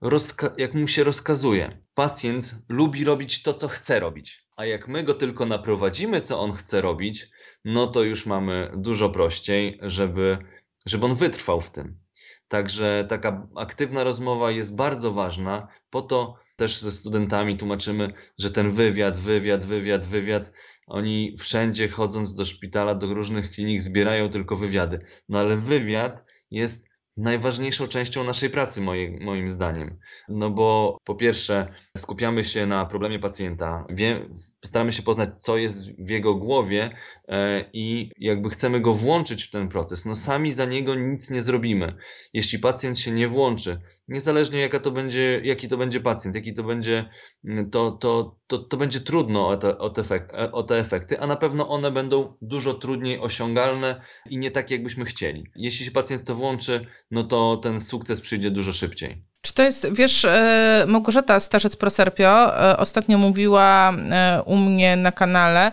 jak 0.58 0.74
mu 0.74 0.88
się 0.88 1.04
rozkazuje. 1.04 1.84
Pacjent 1.94 2.54
lubi 2.68 3.04
robić 3.04 3.42
to, 3.42 3.54
co 3.54 3.68
chce 3.68 4.00
robić. 4.00 4.46
A 4.56 4.66
jak 4.66 4.88
my 4.88 5.04
go 5.04 5.14
tylko 5.14 5.46
naprowadzimy, 5.46 6.20
co 6.20 6.40
on 6.40 6.52
chce 6.52 6.80
robić, 6.80 7.26
no 7.64 7.86
to 7.86 8.02
już 8.02 8.26
mamy 8.26 8.72
dużo 8.76 9.10
prościej, 9.10 9.78
żeby, 9.82 10.38
żeby 10.86 11.06
on 11.06 11.14
wytrwał 11.14 11.60
w 11.60 11.70
tym. 11.70 12.03
Także 12.48 13.04
taka 13.08 13.48
aktywna 13.56 14.04
rozmowa 14.04 14.50
jest 14.50 14.76
bardzo 14.76 15.12
ważna. 15.12 15.68
Po 15.90 16.02
to 16.02 16.36
też 16.56 16.80
ze 16.80 16.92
studentami 16.92 17.58
tłumaczymy, 17.58 18.12
że 18.38 18.50
ten 18.50 18.70
wywiad, 18.70 19.18
wywiad, 19.18 19.64
wywiad, 19.64 20.06
wywiad, 20.06 20.52
oni 20.86 21.34
wszędzie 21.38 21.88
chodząc 21.88 22.34
do 22.34 22.44
szpitala, 22.44 22.94
do 22.94 23.14
różnych 23.14 23.50
klinik 23.50 23.80
zbierają 23.80 24.30
tylko 24.30 24.56
wywiady. 24.56 24.98
No 25.28 25.38
ale 25.38 25.56
wywiad 25.56 26.24
jest 26.50 26.88
najważniejszą 27.16 27.88
częścią 27.88 28.24
naszej 28.24 28.50
pracy, 28.50 28.80
moim, 28.80 29.18
moim 29.22 29.48
zdaniem. 29.48 29.98
No 30.28 30.50
bo 30.50 30.98
po 31.04 31.14
pierwsze, 31.14 31.74
skupiamy 31.96 32.44
się 32.44 32.66
na 32.66 32.86
problemie 32.86 33.18
pacjenta, 33.18 33.84
wie, 33.90 34.28
staramy 34.64 34.92
się 34.92 35.02
poznać, 35.02 35.30
co 35.38 35.56
jest 35.56 35.96
w 36.06 36.10
jego 36.10 36.34
głowie 36.34 36.90
e, 37.28 37.64
i 37.72 38.10
jakby 38.18 38.50
chcemy 38.50 38.80
go 38.80 38.94
włączyć 38.94 39.44
w 39.44 39.50
ten 39.50 39.68
proces. 39.68 40.06
No 40.06 40.16
sami 40.16 40.52
za 40.52 40.64
niego 40.64 40.94
nic 40.94 41.30
nie 41.30 41.42
zrobimy. 41.42 41.96
Jeśli 42.32 42.58
pacjent 42.58 42.98
się 42.98 43.10
nie 43.10 43.28
włączy, 43.28 43.80
niezależnie 44.08 44.60
jaka 44.60 44.80
to 44.80 44.90
będzie, 44.90 45.40
jaki 45.44 45.68
to 45.68 45.76
będzie 45.76 46.00
pacjent, 46.00 46.36
jaki 46.36 46.54
to 46.54 46.62
będzie, 46.64 47.08
to, 47.70 47.90
to, 47.90 48.36
to, 48.46 48.58
to 48.58 48.76
będzie 48.76 49.00
trudno 49.00 49.48
o 49.48 49.56
te, 49.56 49.78
o, 49.78 49.90
te 49.90 50.02
efek- 50.02 50.48
o 50.52 50.62
te 50.62 50.78
efekty, 50.78 51.20
a 51.20 51.26
na 51.26 51.36
pewno 51.36 51.68
one 51.68 51.90
będą 51.90 52.36
dużo 52.42 52.74
trudniej 52.74 53.20
osiągalne 53.20 54.00
i 54.30 54.38
nie 54.38 54.50
tak, 54.50 54.70
jakbyśmy 54.70 55.04
chcieli. 55.04 55.44
Jeśli 55.56 55.84
się 55.86 55.90
pacjent 55.90 56.24
to 56.24 56.34
włączy, 56.34 56.86
no 57.10 57.24
to 57.24 57.56
ten 57.56 57.80
sukces 57.80 58.20
przyjdzie 58.20 58.50
dużo 58.50 58.72
szybciej. 58.72 59.24
Czy 59.42 59.54
to 59.54 59.62
jest, 59.62 59.92
wiesz, 59.92 60.24
e, 60.24 60.84
Małgorzata 60.88 61.40
Starzec 61.40 61.76
Proserpio 61.76 62.60
e, 62.70 62.76
ostatnio 62.76 63.18
mówiła 63.18 63.92
e, 63.92 64.42
u 64.46 64.56
mnie 64.56 64.96
na 64.96 65.12
kanale 65.12 65.72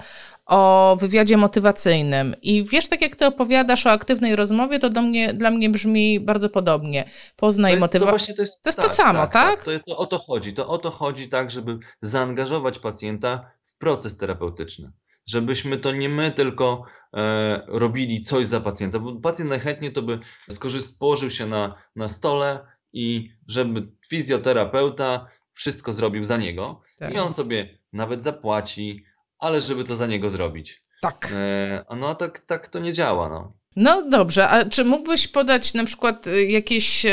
o 0.51 0.97
wywiadzie 0.99 1.37
motywacyjnym 1.37 2.35
i 2.41 2.63
wiesz, 2.63 2.87
tak 2.87 3.01
jak 3.01 3.15
ty 3.15 3.25
opowiadasz 3.25 3.85
o 3.85 3.91
aktywnej 3.91 4.35
rozmowie, 4.35 4.79
to 4.79 4.89
do 4.89 5.01
mnie, 5.01 5.33
dla 5.33 5.51
mnie 5.51 5.69
brzmi 5.69 6.19
bardzo 6.19 6.49
podobnie. 6.49 7.09
Poznaj 7.35 7.77
motywację. 7.77 8.33
To, 8.33 8.37
to 8.37 8.41
jest, 8.41 8.63
to, 8.63 8.69
jest 8.69 8.79
tak, 8.79 8.87
to 8.87 8.93
samo, 8.93 9.19
tak? 9.19 9.33
tak? 9.33 9.63
tak? 9.65 9.83
To, 9.83 9.85
to 9.87 9.97
o 9.97 10.05
to 10.05 10.19
chodzi. 10.19 10.53
To 10.53 10.67
o 10.67 10.77
to 10.77 10.91
chodzi 10.91 11.29
tak, 11.29 11.51
żeby 11.51 11.79
zaangażować 12.01 12.79
pacjenta 12.79 13.51
w 13.63 13.77
proces 13.77 14.17
terapeutyczny 14.17 14.91
żebyśmy 15.25 15.77
to 15.77 15.91
nie 15.91 16.09
my 16.09 16.31
tylko 16.31 16.83
e, 17.13 17.61
robili 17.67 18.21
coś 18.21 18.47
za 18.47 18.61
pacjenta, 18.61 18.99
bo 18.99 19.15
pacjent 19.15 19.49
najchętniej 19.49 19.93
to 19.93 20.01
by 20.01 20.19
skorzystał, 20.49 20.99
położył 20.99 21.29
się 21.29 21.45
na, 21.45 21.75
na 21.95 22.07
stole 22.07 22.59
i 22.93 23.31
żeby 23.47 23.91
fizjoterapeuta 24.09 25.27
wszystko 25.53 25.93
zrobił 25.93 26.23
za 26.23 26.37
niego 26.37 26.81
tak. 26.99 27.13
i 27.13 27.17
on 27.17 27.33
sobie 27.33 27.77
nawet 27.93 28.23
zapłaci, 28.23 29.05
ale 29.41 29.61
żeby 29.61 29.83
to 29.83 29.95
za 29.95 30.07
niego 30.07 30.29
zrobić. 30.29 30.83
Tak. 31.01 31.33
E, 31.35 31.85
no 31.95 32.15
tak, 32.15 32.39
tak 32.39 32.67
to 32.67 32.79
nie 32.79 32.93
działa. 32.93 33.29
No. 33.29 33.61
No 33.75 34.09
dobrze, 34.09 34.49
a 34.49 34.65
czy 34.65 34.85
mógłbyś 34.85 35.27
podać 35.27 35.73
na 35.73 35.85
przykład 35.85 36.27
y, 36.27 36.45
jakieś, 36.45 37.05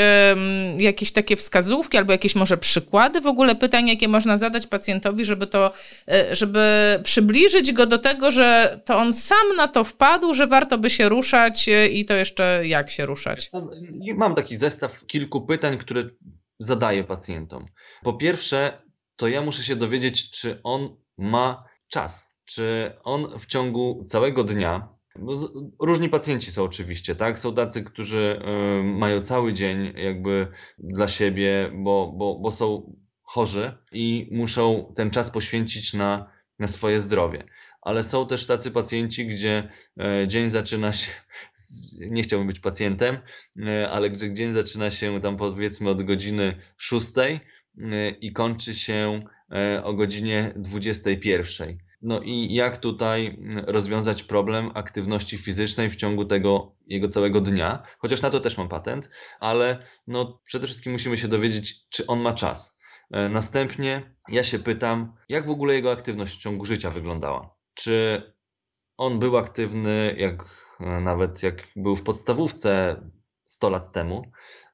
jakieś 0.79 1.12
takie 1.12 1.37
wskazówki 1.37 1.99
albo 1.99 2.12
jakieś 2.12 2.35
może 2.35 2.59
przykłady 2.59 3.21
w 3.21 3.27
ogóle 3.27 3.55
pytań, 3.55 3.88
jakie 3.88 4.09
można 4.09 4.37
zadać 4.37 4.67
pacjentowi, 4.67 5.25
żeby 5.25 5.47
to, 5.47 5.73
e, 6.11 6.37
żeby 6.37 6.64
przybliżyć 7.05 7.73
go 7.73 7.87
do 7.87 7.99
tego, 7.99 8.31
że 8.31 8.81
to 8.85 8.99
on 8.99 9.12
sam 9.14 9.57
na 9.57 9.69
to 9.69 9.85
wpadł, 9.85 10.35
że 10.35 10.47
warto 10.47 10.79
by 10.79 10.91
się 10.91 11.09
ruszać 11.09 11.69
e, 11.69 11.88
i 11.88 12.05
to 12.05 12.14
jeszcze 12.14 12.62
jak 12.67 12.91
się 12.91 13.07
ruszać? 13.07 13.51
Mam 14.17 14.35
taki 14.35 14.57
zestaw 14.57 15.07
kilku 15.07 15.47
pytań, 15.47 15.79
które 15.79 16.03
zadaję 16.59 17.05
pacjentom. 17.05 17.67
Po 18.03 18.12
pierwsze, 18.12 18.83
to 19.17 19.29
ja 19.29 19.43
muszę 19.43 19.62
się 19.62 19.77
dowiedzieć, 19.77 20.31
czy 20.31 20.61
on 20.62 20.97
ma 21.19 21.68
czas, 21.88 22.37
czy 22.44 22.92
on 23.05 23.27
w 23.38 23.46
ciągu 23.46 24.05
całego 24.07 24.44
dnia 24.44 24.98
Różni 25.81 26.09
pacjenci 26.09 26.53
są 26.53 26.62
oczywiście, 26.62 27.14
tak? 27.14 27.38
Są 27.38 27.55
tacy, 27.55 27.85
którzy 27.85 28.40
y, 28.81 28.83
mają 28.85 29.22
cały 29.22 29.53
dzień 29.53 29.92
jakby 29.96 30.48
dla 30.79 31.09
siebie, 31.09 31.70
bo, 31.74 32.12
bo, 32.16 32.38
bo 32.38 32.51
są 32.51 32.94
chorzy 33.22 33.72
i 33.92 34.29
muszą 34.33 34.92
ten 34.96 35.11
czas 35.11 35.31
poświęcić 35.31 35.94
na, 35.94 36.31
na 36.59 36.68
swoje 36.68 37.01
zdrowie. 37.01 37.44
Ale 37.83 38.05
są 38.05 38.27
też 38.27 38.46
tacy 38.46 38.70
pacjenci, 38.70 39.27
gdzie 39.27 39.68
e, 40.01 40.27
dzień 40.27 40.51
zaczyna 40.51 40.92
się, 40.92 41.11
nie 42.01 42.22
chciałbym 42.22 42.48
być 42.48 42.61
pacjentem, 42.61 43.18
e, 43.66 43.90
ale 43.90 44.11
gdzie 44.11 44.35
dzień 44.35 44.53
zaczyna 44.53 44.90
się 44.90 45.20
tam 45.20 45.37
powiedzmy 45.37 45.90
od 45.90 46.03
godziny 46.03 46.59
6 46.77 47.07
e, 47.18 47.35
i 48.11 48.33
kończy 48.33 48.74
się 48.74 49.22
o 49.83 49.95
godzinie 49.95 50.53
21. 50.57 51.79
No 52.03 52.21
i 52.21 52.55
jak 52.55 52.79
tutaj 52.79 53.27
mm, 53.27 53.65
rozwiązać 53.67 54.23
problem 54.23 54.71
aktywności 54.75 55.39
fizycznej 55.39 55.91
w 55.91 55.97
ciągu 55.97 56.25
tego 56.25 56.77
jego 56.87 57.09
całego 57.09 57.41
dnia, 57.41 57.83
chociaż 57.99 58.23
na 58.23 58.31
to 58.31 58.41
też 58.41 58.59
mam 58.59 58.69
patent, 58.69 59.11
ale 59.41 59.83
no 60.07 60.41
przede 60.45 60.67
wszystkim 60.67 60.93
musimy 60.93 61.17
się 61.17 61.29
dowiedzieć, 61.29 61.89
czy 61.89 62.07
on 62.07 62.21
ma 62.21 62.35
czas. 62.35 62.79
E, 63.11 63.29
następnie 63.29 64.15
ja 64.29 64.45
się 64.45 64.59
pytam, 64.59 65.15
jak 65.29 65.47
w 65.47 65.51
ogóle 65.51 65.75
jego 65.75 65.93
aktywność 65.93 66.37
w 66.37 66.41
ciągu 66.41 66.65
życia 66.65 66.91
wyglądała. 66.91 67.57
Czy 67.75 68.23
on 68.97 69.19
był 69.19 69.37
aktywny, 69.37 70.15
jak 70.19 70.45
e, 70.81 71.01
nawet 71.01 71.43
jak 71.43 71.69
był 71.77 71.97
w 71.97 72.03
podstawówce 72.03 73.03
100 73.45 73.71
lat 73.71 73.93
temu, 73.93 74.23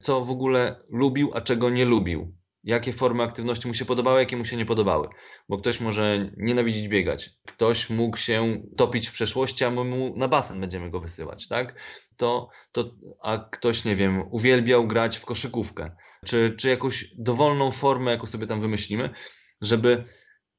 co 0.00 0.24
w 0.24 0.30
ogóle 0.30 0.84
lubił, 0.88 1.30
a 1.34 1.40
czego 1.40 1.70
nie 1.70 1.84
lubił 1.84 2.36
jakie 2.64 2.92
formy 2.92 3.22
aktywności 3.22 3.68
mu 3.68 3.74
się 3.74 3.84
podobały, 3.84 4.20
jakie 4.20 4.36
mu 4.36 4.44
się 4.44 4.56
nie 4.56 4.64
podobały. 4.64 5.08
Bo 5.48 5.58
ktoś 5.58 5.80
może 5.80 6.30
nienawidzić 6.36 6.88
biegać, 6.88 7.30
ktoś 7.46 7.90
mógł 7.90 8.16
się 8.16 8.62
topić 8.76 9.08
w 9.08 9.12
przeszłości, 9.12 9.64
a 9.64 9.70
my 9.70 9.84
mu 9.84 10.16
na 10.16 10.28
basen 10.28 10.60
będziemy 10.60 10.90
go 10.90 11.00
wysyłać, 11.00 11.48
tak? 11.48 11.80
To, 12.16 12.48
to, 12.72 12.94
a 13.22 13.38
ktoś, 13.38 13.84
nie 13.84 13.96
wiem, 13.96 14.24
uwielbiał 14.30 14.86
grać 14.86 15.16
w 15.16 15.24
koszykówkę, 15.24 15.96
czy, 16.24 16.54
czy 16.58 16.68
jakąś 16.68 17.14
dowolną 17.18 17.70
formę, 17.70 18.10
jaką 18.10 18.26
sobie 18.26 18.46
tam 18.46 18.60
wymyślimy, 18.60 19.10
żeby 19.60 20.04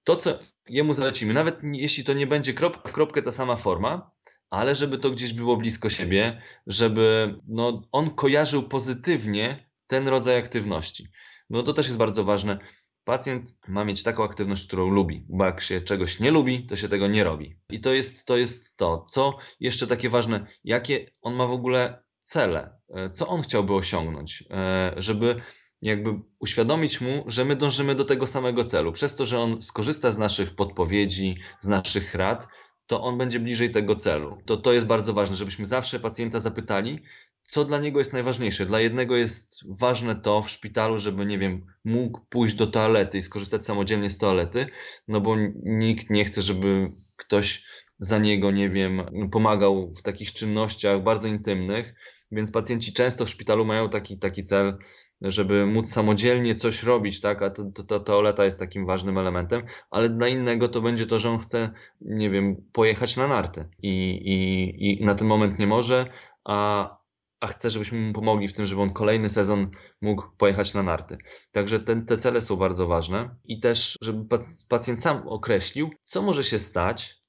to, 0.04 0.16
co 0.16 0.40
jemu 0.70 0.94
zalecimy, 0.94 1.34
nawet 1.34 1.60
jeśli 1.64 2.04
to 2.04 2.14
nie 2.14 2.28
będzie 2.28 2.54
krop, 2.54 2.90
w 2.90 2.94
kropkę 2.94 3.22
ta 3.22 3.32
sama 3.32 3.56
forma, 3.56 4.12
ale 4.50 4.76
żeby 4.76 4.98
to 4.98 5.12
gdzieś 5.12 5.34
było 5.34 5.58
blisko 5.58 5.90
siebie, 5.90 6.42
żeby 6.68 7.36
no, 7.48 7.82
on 7.92 8.10
kojarzył 8.10 8.64
pozytywnie 8.64 9.70
ten 9.88 10.08
rodzaj 10.08 10.38
aktywności. 10.38 11.08
No 11.50 11.64
to 11.64 11.74
też 11.74 11.86
jest 11.86 11.98
bardzo 11.98 12.24
ważne. 12.24 12.60
Pacjent 13.04 13.58
ma 13.68 13.86
mieć 13.86 14.04
taką 14.04 14.24
aktywność, 14.24 14.68
którą 14.68 14.90
lubi, 14.90 15.26
bo 15.30 15.46
jak 15.46 15.62
się 15.62 15.82
czegoś 15.82 16.20
nie 16.20 16.32
lubi, 16.32 16.66
to 16.66 16.76
się 16.76 16.90
tego 16.90 17.08
nie 17.08 17.24
robi. 17.24 17.60
I 17.70 17.80
to 17.80 17.94
jest 17.94 18.26
to. 18.26 18.38
Jest 18.38 18.78
to. 18.78 19.06
Co 19.10 19.38
jeszcze 19.60 19.88
takie 19.88 20.10
ważne, 20.10 20.48
jakie 20.64 21.12
on 21.22 21.34
ma 21.34 21.48
w 21.48 21.52
ogóle 21.52 22.04
cele, 22.20 22.78
e, 22.90 23.10
co 23.10 23.28
on 23.28 23.42
chciałby 23.42 23.74
osiągnąć, 23.74 24.44
e, 24.52 24.94
żeby 24.98 25.42
jakby 25.82 26.10
uświadomić 26.40 27.02
mu, 27.02 27.24
że 27.28 27.46
my 27.46 27.56
dążymy 27.56 27.96
do 27.96 28.06
tego 28.06 28.28
samego 28.28 28.66
celu. 28.66 28.92
Przez 28.92 29.16
to, 29.16 29.26
że 29.26 29.40
on 29.40 29.62
skorzysta 29.62 30.12
z 30.12 30.18
naszych 30.18 30.56
podpowiedzi, 30.56 31.38
z 31.60 31.68
naszych 31.68 32.16
rad, 32.16 32.48
to 32.88 33.02
on 33.02 33.18
będzie 33.18 33.40
bliżej 33.40 33.72
tego 33.72 33.96
celu. 33.96 34.38
To, 34.46 34.58
to 34.58 34.74
jest 34.74 34.86
bardzo 34.86 35.14
ważne, 35.14 35.36
żebyśmy 35.36 35.66
zawsze 35.66 36.00
pacjenta 36.00 36.40
zapytali, 36.40 37.04
co 37.46 37.66
dla 37.66 37.80
niego 37.80 38.00
jest 38.00 38.14
najważniejsze. 38.14 38.66
Dla 38.66 38.80
jednego 38.80 39.16
jest 39.16 39.64
ważne 39.80 40.16
to 40.16 40.42
w 40.42 40.50
szpitalu, 40.50 41.00
żeby, 41.00 41.26
nie 41.26 41.40
wiem, 41.40 41.66
mógł 41.84 42.20
pójść 42.30 42.56
do 42.56 42.68
toalety 42.68 43.18
i 43.18 43.22
skorzystać 43.22 43.66
samodzielnie 43.66 44.10
z 44.10 44.18
toalety, 44.18 44.66
no 45.08 45.22
bo 45.22 45.36
nikt 45.64 46.10
nie 46.10 46.26
chce, 46.26 46.42
żeby 46.42 46.90
ktoś 47.18 47.66
za 48.00 48.20
niego, 48.20 48.52
nie 48.52 48.70
wiem, 48.70 49.02
pomagał 49.32 49.94
w 49.94 50.02
takich 50.02 50.34
czynnościach 50.34 51.04
bardzo 51.04 51.28
intymnych, 51.28 51.96
więc 52.32 52.52
pacjenci 52.52 52.94
często 52.94 53.26
w 53.26 53.30
szpitalu 53.30 53.66
mają 53.66 53.90
taki, 53.90 54.20
taki 54.20 54.44
cel, 54.44 54.78
żeby 55.22 55.66
móc 55.66 55.90
samodzielnie 55.90 56.56
coś 56.56 56.84
robić, 56.84 57.22
tak, 57.22 57.44
a 57.44 57.50
to, 57.50 57.64
to, 57.66 57.84
to 57.84 58.00
toaleta 58.00 58.46
jest 58.46 58.60
takim 58.60 58.86
ważnym 58.86 59.18
elementem, 59.18 59.64
ale 59.90 60.10
dla 60.10 60.28
innego 60.28 60.70
to 60.70 60.82
będzie 60.82 61.06
to, 61.08 61.20
że 61.20 61.30
on 61.30 61.40
chce, 61.40 61.72
nie 62.02 62.30
wiem, 62.30 62.56
pojechać 62.74 63.18
na 63.18 63.28
narty 63.28 63.70
i, 63.82 63.90
i, 64.26 65.02
i 65.02 65.06
na 65.06 65.16
ten 65.16 65.28
moment 65.28 65.60
nie 65.60 65.68
może, 65.68 66.06
a, 66.44 67.05
a 67.46 67.48
chce, 67.48 67.70
żebyśmy 67.70 68.00
mu 68.00 68.14
pomogli 68.14 68.48
w 68.48 68.54
tym, 68.54 68.66
żeby 68.66 68.82
on 68.82 68.94
kolejny 68.94 69.30
sezon 69.30 69.72
mógł 70.02 70.24
pojechać 70.38 70.74
na 70.74 70.84
narty. 70.84 71.18
Także 71.52 71.80
ten, 71.80 72.06
te 72.06 72.18
cele 72.18 72.42
są 72.42 72.56
bardzo 72.56 72.88
ważne 72.88 73.36
i 73.44 73.60
też, 73.60 73.98
żeby 74.02 74.38
pacjent 74.70 75.00
sam 75.00 75.28
określił, 75.28 75.90
co 76.02 76.22
może 76.22 76.44
się 76.44 76.60
stać, 76.60 77.24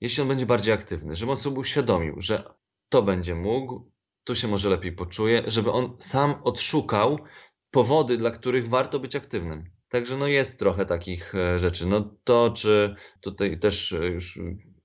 jeśli 0.00 0.22
on 0.22 0.28
będzie 0.28 0.46
bardziej 0.46 0.74
aktywny, 0.74 1.16
żeby 1.16 1.32
on 1.32 1.36
sobie 1.36 1.58
uświadomił, 1.58 2.14
że 2.20 2.54
to 2.88 3.02
będzie 3.02 3.34
mógł, 3.34 3.92
tu 4.24 4.34
się 4.34 4.48
może 4.48 4.68
lepiej 4.68 4.92
poczuje, 4.92 5.42
żeby 5.46 5.72
on 5.72 5.96
sam 5.98 6.34
odszukał 6.44 7.18
powody, 7.70 8.18
dla 8.18 8.30
których 8.30 8.68
warto 8.68 9.00
być 9.00 9.16
aktywnym. 9.16 9.70
Także 9.88 10.16
no 10.16 10.26
jest 10.26 10.58
trochę 10.58 10.86
takich 10.86 11.34
e, 11.34 11.58
rzeczy. 11.58 11.86
No 11.86 12.16
to, 12.24 12.50
czy 12.50 12.94
tutaj 13.20 13.58
też 13.58 13.92
e, 13.92 14.06
już 14.06 14.38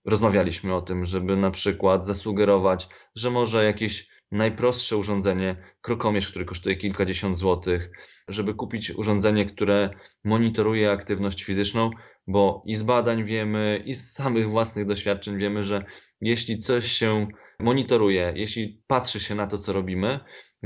rozmawialiśmy 0.06 0.76
o 0.76 0.82
tym, 0.82 1.06
żeby 1.06 1.36
na 1.36 1.52
przykład 1.52 2.06
zasugerować, 2.06 2.88
że 3.16 3.30
może 3.30 3.66
jakieś 3.66 4.15
najprostsze 4.32 4.98
urządzenie, 4.98 5.56
krokomierz, 5.82 6.30
który 6.30 6.46
kosztuje 6.46 6.76
kilkadziesiąt 6.76 7.38
złotych, 7.38 7.90
żeby 8.28 8.54
kupić 8.54 8.92
urządzenie, 8.92 9.46
które 9.46 9.90
monitoruje 10.24 10.92
aktywność 10.92 11.44
fizyczną, 11.44 11.90
bo 12.28 12.64
i 12.66 12.76
z 12.76 12.84
badań 12.84 13.24
wiemy, 13.24 13.84
i 13.86 13.94
z 13.94 14.12
samych 14.12 14.50
własnych 14.50 14.86
doświadczeń 14.86 15.38
wiemy, 15.38 15.64
że 15.64 15.86
jeśli 16.22 16.60
coś 16.60 16.92
się 16.92 17.28
monitoruje, 17.60 18.34
jeśli 18.36 18.84
patrzy 18.88 19.20
się 19.20 19.36
na 19.36 19.48
to, 19.48 19.58
co 19.58 19.74
robimy, 19.74 20.20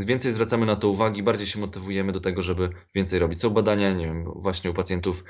więcej 0.05 0.31
zwracamy 0.31 0.65
na 0.65 0.75
to 0.75 0.89
uwagi, 0.89 1.23
bardziej 1.23 1.47
się 1.47 1.59
motywujemy 1.59 2.11
do 2.11 2.19
tego, 2.19 2.41
żeby 2.41 2.69
więcej 2.95 3.19
robić. 3.19 3.39
Są 3.39 3.49
badania, 3.49 3.93
nie 3.93 4.05
wiem, 4.05 4.25
właśnie 4.35 4.71
u 4.71 4.73
pacjentów 4.73 5.23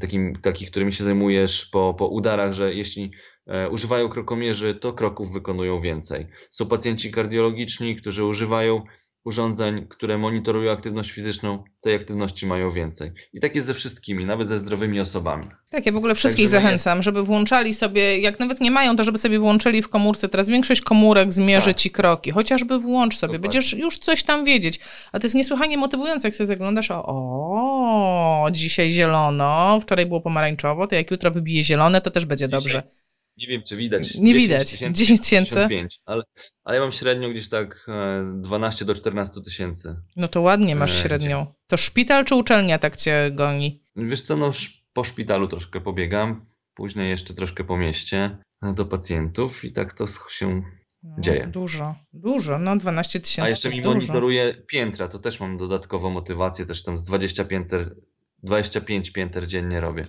takim, 0.00 0.36
takich, 0.36 0.70
którymi 0.70 0.92
się 0.92 1.04
zajmujesz 1.04 1.66
po, 1.66 1.94
po 1.98 2.06
udarach, 2.06 2.52
że 2.52 2.74
jeśli 2.74 3.10
e, 3.46 3.68
używają 3.68 4.08
krokomierzy, 4.08 4.74
to 4.74 4.92
kroków 4.92 5.32
wykonują 5.32 5.80
więcej. 5.80 6.26
Są 6.50 6.66
pacjenci 6.66 7.12
kardiologiczni, 7.12 7.96
którzy 7.96 8.24
używają 8.24 8.82
urządzeń, 9.24 9.86
które 9.88 10.18
monitorują 10.18 10.72
aktywność 10.72 11.10
fizyczną, 11.10 11.64
tej 11.80 11.94
aktywności 11.94 12.46
mają 12.46 12.70
więcej. 12.70 13.12
I 13.32 13.40
tak 13.40 13.54
jest 13.54 13.66
ze 13.66 13.74
wszystkimi, 13.74 14.24
nawet 14.24 14.48
ze 14.48 14.58
zdrowymi 14.58 15.00
osobami. 15.00 15.48
Tak, 15.70 15.86
ja 15.86 15.92
w 15.92 15.96
ogóle 15.96 16.14
wszystkich 16.14 16.44
Także 16.44 16.60
zachęcam, 16.62 17.02
żeby 17.02 17.22
włączali 17.22 17.74
sobie, 17.74 18.18
jak 18.18 18.40
nawet 18.40 18.60
nie 18.60 18.70
mają, 18.70 18.96
to 18.96 19.04
żeby 19.04 19.18
sobie 19.18 19.38
włączyli 19.38 19.82
w 19.82 19.88
komórce. 19.88 20.28
Teraz 20.28 20.48
większość 20.48 20.80
komórek 20.80 21.32
zmierzy 21.32 21.66
tak. 21.66 21.76
ci 21.76 21.90
kroki. 21.90 22.30
Chociażby 22.30 22.78
włącz 22.78 23.16
sobie, 23.16 23.32
Dokładnie. 23.32 23.42
będziesz 23.42 23.72
już 23.72 23.98
coś 23.98 24.22
tam 24.22 24.44
wiedzieć. 24.44 24.80
A 25.12 25.18
to 25.18 25.26
jest 25.26 25.34
niesłychanie 25.34 25.78
motywujące, 25.78 26.28
jak 26.28 26.34
się 26.34 26.46
zaglądasz, 26.46 26.90
o, 26.90 27.04
o 27.06 28.48
dzisiaj 28.52 28.90
zielono, 28.90 29.80
wczoraj 29.80 30.06
było 30.06 30.20
pomarańczowo, 30.20 30.86
to 30.86 30.94
jak 30.94 31.10
jutro 31.10 31.30
wybije 31.30 31.64
zielone, 31.64 32.00
to 32.00 32.10
też 32.10 32.24
będzie 32.26 32.48
dzisiaj. 32.48 32.60
dobrze. 32.60 33.03
Nie 33.36 33.46
wiem, 33.46 33.62
czy 33.62 33.76
widać. 33.76 34.14
Nie 34.14 34.32
10 34.32 34.42
widać. 34.42 34.70
10 34.98 35.20
tysięcy. 35.20 35.66
Ale, 36.04 36.22
ale 36.64 36.76
ja 36.76 36.82
mam 36.82 36.92
średnio 36.92 37.30
gdzieś 37.30 37.48
tak 37.48 37.86
12 38.34 38.84
e, 38.84 38.86
do 38.86 38.94
14 38.94 39.40
tysięcy. 39.40 39.96
No 40.16 40.28
to 40.28 40.40
ładnie 40.40 40.76
masz 40.76 40.98
e, 40.98 41.02
średnią. 41.02 41.46
To 41.66 41.76
szpital 41.76 42.24
czy 42.24 42.34
uczelnia 42.34 42.78
tak 42.78 42.96
cię 42.96 43.30
goni? 43.32 43.82
Wiesz 43.96 44.22
co, 44.22 44.36
no 44.36 44.52
po 44.92 45.04
szpitalu 45.04 45.48
troszkę 45.48 45.80
pobiegam. 45.80 46.46
później 46.74 47.10
jeszcze 47.10 47.34
troszkę 47.34 47.64
po 47.64 47.76
mieście 47.76 48.38
do 48.74 48.84
pacjentów 48.84 49.64
i 49.64 49.72
tak 49.72 49.92
to 49.92 50.06
się 50.30 50.62
no, 51.02 51.16
dzieje. 51.18 51.46
Dużo, 51.46 51.94
dużo, 52.12 52.58
no 52.58 52.76
12 52.76 53.20
tysięcy. 53.20 53.42
A 53.42 53.48
jeszcze 53.48 53.70
mi 53.70 53.80
monitoruję 53.80 54.54
piętra, 54.66 55.08
to 55.08 55.18
też 55.18 55.40
mam 55.40 55.56
dodatkową 55.56 56.10
motywację, 56.10 56.66
też 56.66 56.82
tam 56.82 56.96
z 56.96 57.04
20 57.04 57.44
pięter 57.44 57.94
25 58.42 59.10
pięter 59.10 59.46
dziennie 59.46 59.80
robię. 59.80 60.04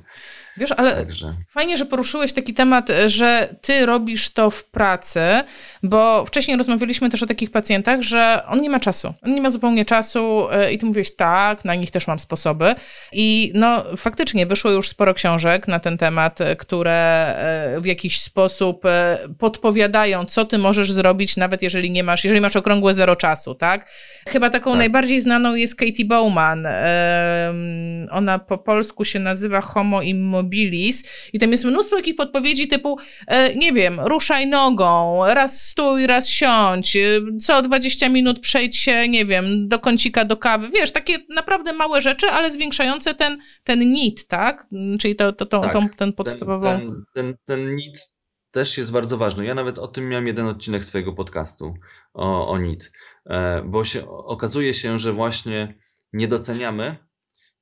Wiesz, 0.58 0.72
ale 0.78 0.92
Także. 0.92 1.36
fajnie, 1.50 1.78
że 1.78 1.86
poruszyłeś 1.86 2.34
taki 2.34 2.54
temat, 2.54 2.90
że 3.06 3.56
ty 3.62 3.86
robisz 3.86 4.30
to 4.30 4.50
w 4.50 4.64
pracy, 4.64 5.20
bo 5.84 6.26
wcześniej 6.26 6.58
rozmawialiśmy 6.58 7.10
też 7.10 7.24
o 7.24 7.26
takich 7.26 7.52
pacjentach, 7.52 8.02
że 8.02 8.44
on 8.48 8.62
nie 8.62 8.70
ma 8.70 8.80
czasu. 8.80 9.14
On 9.24 9.36
nie 9.36 9.42
ma 9.42 9.50
zupełnie 9.50 9.86
czasu 9.86 10.48
e, 10.52 10.74
i 10.74 10.78
ty 10.78 10.86
mówisz 10.86 11.16
tak, 11.16 11.66
na 11.66 11.76
nich 11.76 11.92
też 11.92 12.08
mam 12.08 12.20
sposoby. 12.20 12.76
I 13.12 13.52
no 13.56 13.84
faktycznie 13.98 14.46
wyszło 14.46 14.72
już 14.72 14.90
sporo 14.90 15.14
książek 15.14 15.68
na 15.68 15.80
ten 15.80 15.98
temat, 15.98 16.40
które 16.58 16.94
e, 17.76 17.82
w 17.82 17.86
jakiś 17.86 18.20
sposób 18.20 18.86
e, 18.86 19.18
podpowiadają, 19.40 20.26
co 20.26 20.46
ty 20.46 20.58
możesz 20.58 20.92
zrobić, 20.92 21.38
nawet 21.38 21.62
jeżeli 21.62 21.92
nie 21.92 22.04
masz, 22.04 22.24
jeżeli 22.24 22.42
masz 22.42 22.56
okrągłe 22.56 22.94
zero 22.94 23.16
czasu, 23.16 23.56
tak? 23.56 23.90
Chyba 24.28 24.50
taką 24.50 24.72
tak. 24.72 24.78
najbardziej 24.78 25.22
znaną 25.22 25.56
jest 25.56 25.76
Katie 25.76 26.06
Bowman. 26.06 26.68
Ona 28.12 28.40
po 28.40 28.58
polsku 28.58 29.06
się 29.06 29.20
nazywa 29.20 29.62
Homo 29.62 30.02
Immobilis 30.02 30.45
mobilis 30.46 31.04
i 31.34 31.40
tam 31.40 31.52
jest 31.52 31.66
mnóstwo 31.66 31.96
takich 31.96 32.16
podpowiedzi 32.16 32.68
typu, 32.68 32.98
e, 33.28 33.56
nie 33.56 33.74
wiem, 33.74 34.00
ruszaj 34.00 34.48
nogą, 34.48 35.22
raz 35.26 35.62
stój, 35.62 36.08
raz 36.08 36.30
siądź, 36.30 36.96
e, 36.96 37.02
co 37.42 37.62
20 37.62 38.10
minut 38.10 38.40
przejdź 38.40 38.78
się, 38.78 39.08
nie 39.08 39.26
wiem, 39.26 39.68
do 39.68 39.80
kącika 39.80 40.26
do 40.26 40.38
kawy. 40.38 40.70
Wiesz, 40.70 40.92
takie 40.92 41.18
naprawdę 41.36 41.74
małe 41.74 42.02
rzeczy, 42.02 42.28
ale 42.28 42.52
zwiększające 42.52 43.16
ten, 43.16 43.38
ten 43.64 43.80
nit, 43.80 44.28
tak? 44.28 44.68
Czyli 45.00 45.16
to, 45.16 45.34
to, 45.34 45.46
to, 45.46 45.62
tak, 45.62 45.74
tą, 45.74 45.90
ten 45.90 46.14
podstawową... 46.14 46.78
Ten, 46.78 46.88
ten, 46.88 47.04
ten, 47.14 47.36
ten 47.46 47.76
nit 47.76 47.98
też 48.52 48.78
jest 48.78 48.92
bardzo 48.92 49.18
ważny. 49.18 49.46
Ja 49.46 49.56
nawet 49.56 49.80
o 49.80 49.88
tym 49.88 50.10
miałem 50.10 50.28
jeden 50.28 50.48
odcinek 50.48 50.84
swojego 50.84 51.14
podcastu 51.14 51.74
o, 52.14 52.48
o 52.48 52.58
NIT, 52.58 52.92
e, 53.26 53.62
bo 53.66 53.84
się, 53.84 54.08
okazuje 54.10 54.74
się, 54.74 55.00
że 55.00 55.14
właśnie 55.14 55.76
nie 56.14 56.28
doceniamy 56.28 56.98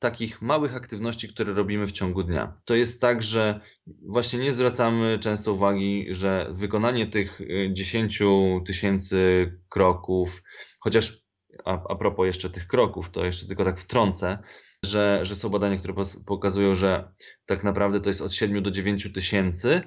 takich 0.03 0.41
małych 0.41 0.75
aktywności, 0.75 1.27
które 1.27 1.53
robimy 1.53 1.87
w 1.87 1.91
ciągu 1.91 2.23
dnia. 2.23 2.61
To 2.65 2.75
jest 2.75 3.01
tak, 3.01 3.21
że 3.21 3.59
właśnie 4.01 4.39
nie 4.39 4.51
zwracamy 4.51 5.19
często 5.19 5.53
uwagi, 5.53 6.07
że 6.09 6.47
wykonanie 6.51 7.07
tych 7.07 7.41
10 7.71 8.21
y, 8.21 8.25
tysięcy 8.65 9.51
kroków, 9.69 10.43
chociaż 10.79 11.23
a, 11.65 11.71
a 11.89 11.95
propos 11.95 12.25
jeszcze 12.25 12.49
tych 12.49 12.67
kroków, 12.67 13.09
to 13.09 13.25
jeszcze 13.25 13.47
tylko 13.47 13.65
tak 13.65 13.79
wtrącę, 13.79 14.37
że, 14.85 15.19
że 15.23 15.35
są 15.35 15.49
badania, 15.49 15.77
które 15.77 15.93
pokazują, 16.27 16.75
że 16.75 17.11
tak 17.45 17.63
naprawdę 17.63 18.01
to 18.01 18.09
jest 18.09 18.21
od 18.21 18.33
7 18.33 18.63
do 18.63 18.71
9 18.71 19.13
tysięcy 19.13 19.81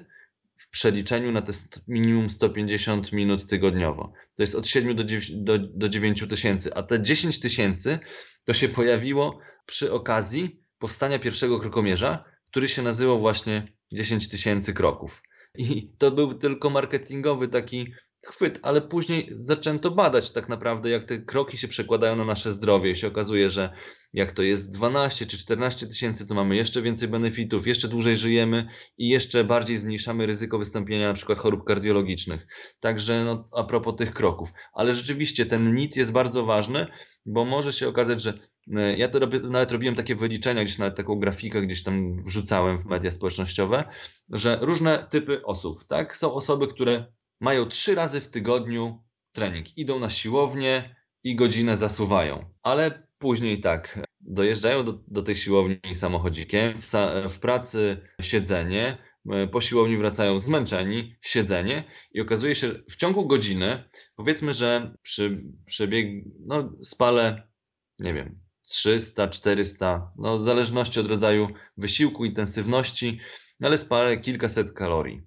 w 0.57 0.69
przeliczeniu 0.69 1.31
na 1.31 1.41
te 1.41 1.53
minimum 1.87 2.29
150 2.29 3.11
minut 3.11 3.45
tygodniowo. 3.45 4.13
To 4.35 4.43
jest 4.43 4.55
od 4.55 4.67
7 4.67 4.95
do 4.95 5.03
9, 5.03 5.31
do, 5.31 5.57
do 5.59 5.89
9 5.89 6.23
tysięcy, 6.29 6.73
a 6.73 6.83
te 6.83 7.01
10 7.01 7.39
tysięcy 7.39 7.99
to 8.45 8.53
się 8.53 8.69
pojawiło 8.69 9.39
przy 9.65 9.91
okazji 9.93 10.63
powstania 10.79 11.19
pierwszego 11.19 11.59
krokomierza, 11.59 12.23
który 12.49 12.67
się 12.67 12.81
nazywał 12.81 13.19
właśnie 13.19 13.73
10 13.91 14.29
tysięcy 14.29 14.73
kroków. 14.73 15.21
I 15.57 15.91
to 15.97 16.11
był 16.11 16.33
tylko 16.33 16.69
marketingowy 16.69 17.47
taki 17.47 17.93
chwyt, 18.29 18.59
ale 18.61 18.81
później 18.81 19.29
zaczęto 19.35 19.91
badać 19.91 20.31
tak 20.31 20.49
naprawdę, 20.49 20.89
jak 20.89 21.03
te 21.03 21.19
kroki 21.19 21.57
się 21.57 21.67
przekładają 21.67 22.15
na 22.15 22.25
nasze 22.25 22.53
zdrowie 22.53 22.91
i 22.91 22.95
się 22.95 23.07
okazuje, 23.07 23.49
że 23.49 23.69
jak 24.13 24.31
to 24.31 24.43
jest 24.43 24.73
12 24.73 25.25
czy 25.25 25.37
14 25.37 25.87
tysięcy, 25.87 26.27
to 26.27 26.35
mamy 26.35 26.55
jeszcze 26.55 26.81
więcej 26.81 27.07
benefitów, 27.07 27.67
jeszcze 27.67 27.87
dłużej 27.87 28.17
żyjemy 28.17 28.67
i 28.97 29.09
jeszcze 29.09 29.43
bardziej 29.43 29.77
zmniejszamy 29.77 30.25
ryzyko 30.25 30.59
wystąpienia 30.59 31.07
na 31.07 31.13
przykład 31.13 31.37
chorób 31.37 31.63
kardiologicznych. 31.63 32.47
Także 32.79 33.23
no, 33.23 33.49
a 33.55 33.63
propos 33.63 33.95
tych 33.95 34.13
kroków. 34.13 34.49
Ale 34.73 34.93
rzeczywiście 34.93 35.45
ten 35.45 35.75
NIT 35.75 35.95
jest 35.95 36.11
bardzo 36.11 36.45
ważny, 36.45 36.87
bo 37.25 37.45
może 37.45 37.73
się 37.73 37.87
okazać, 37.87 38.21
że 38.21 38.33
e, 38.75 38.97
ja 38.97 39.07
to 39.07 39.19
robię, 39.19 39.39
nawet 39.39 39.71
robiłem 39.71 39.95
takie 39.95 40.15
wyliczenia, 40.15 40.63
gdzieś 40.63 40.77
nawet 40.77 40.95
taką 40.95 41.19
grafikę 41.19 41.61
gdzieś 41.61 41.83
tam 41.83 42.15
wrzucałem 42.25 42.77
w 42.77 42.85
media 42.85 43.11
społecznościowe, 43.11 43.83
że 44.29 44.57
różne 44.61 45.07
typy 45.09 45.45
osób, 45.45 45.83
tak? 45.87 46.17
Są 46.17 46.33
osoby, 46.33 46.67
które 46.67 47.16
mają 47.39 47.65
trzy 47.65 47.95
razy 47.95 48.21
w 48.21 48.29
tygodniu 48.29 49.03
trening. 49.31 49.77
Idą 49.77 49.99
na 49.99 50.09
siłownię 50.09 50.95
i 51.23 51.35
godzinę 51.35 51.77
zasuwają. 51.77 52.53
Ale 52.63 53.07
później 53.17 53.59
tak, 53.59 53.99
dojeżdżają 54.21 54.83
do, 54.83 54.93
do 55.07 55.21
tej 55.21 55.35
siłowni 55.35 55.79
samochodzikiem, 55.93 56.73
w, 56.77 56.91
w 57.29 57.39
pracy 57.39 57.97
siedzenie, 58.21 58.97
e, 59.31 59.47
po 59.47 59.61
siłowni 59.61 59.97
wracają 59.97 60.39
zmęczeni, 60.39 61.15
siedzenie 61.21 61.83
i 62.11 62.21
okazuje 62.21 62.55
się, 62.55 62.69
w 62.89 62.95
ciągu 62.95 63.27
godziny, 63.27 63.83
powiedzmy, 64.15 64.53
że 64.53 64.95
przy 65.01 65.43
przebieg, 65.65 66.25
no 66.45 66.73
spalę, 66.83 67.47
nie 67.99 68.13
wiem, 68.13 68.39
300, 68.63 69.27
400, 69.27 70.11
no 70.17 70.37
w 70.37 70.43
zależności 70.43 70.99
od 70.99 71.07
rodzaju 71.07 71.47
wysiłku, 71.77 72.25
intensywności, 72.25 73.19
ale 73.61 73.77
spalę 73.77 74.17
kilkaset 74.17 74.71
kalorii 74.71 75.26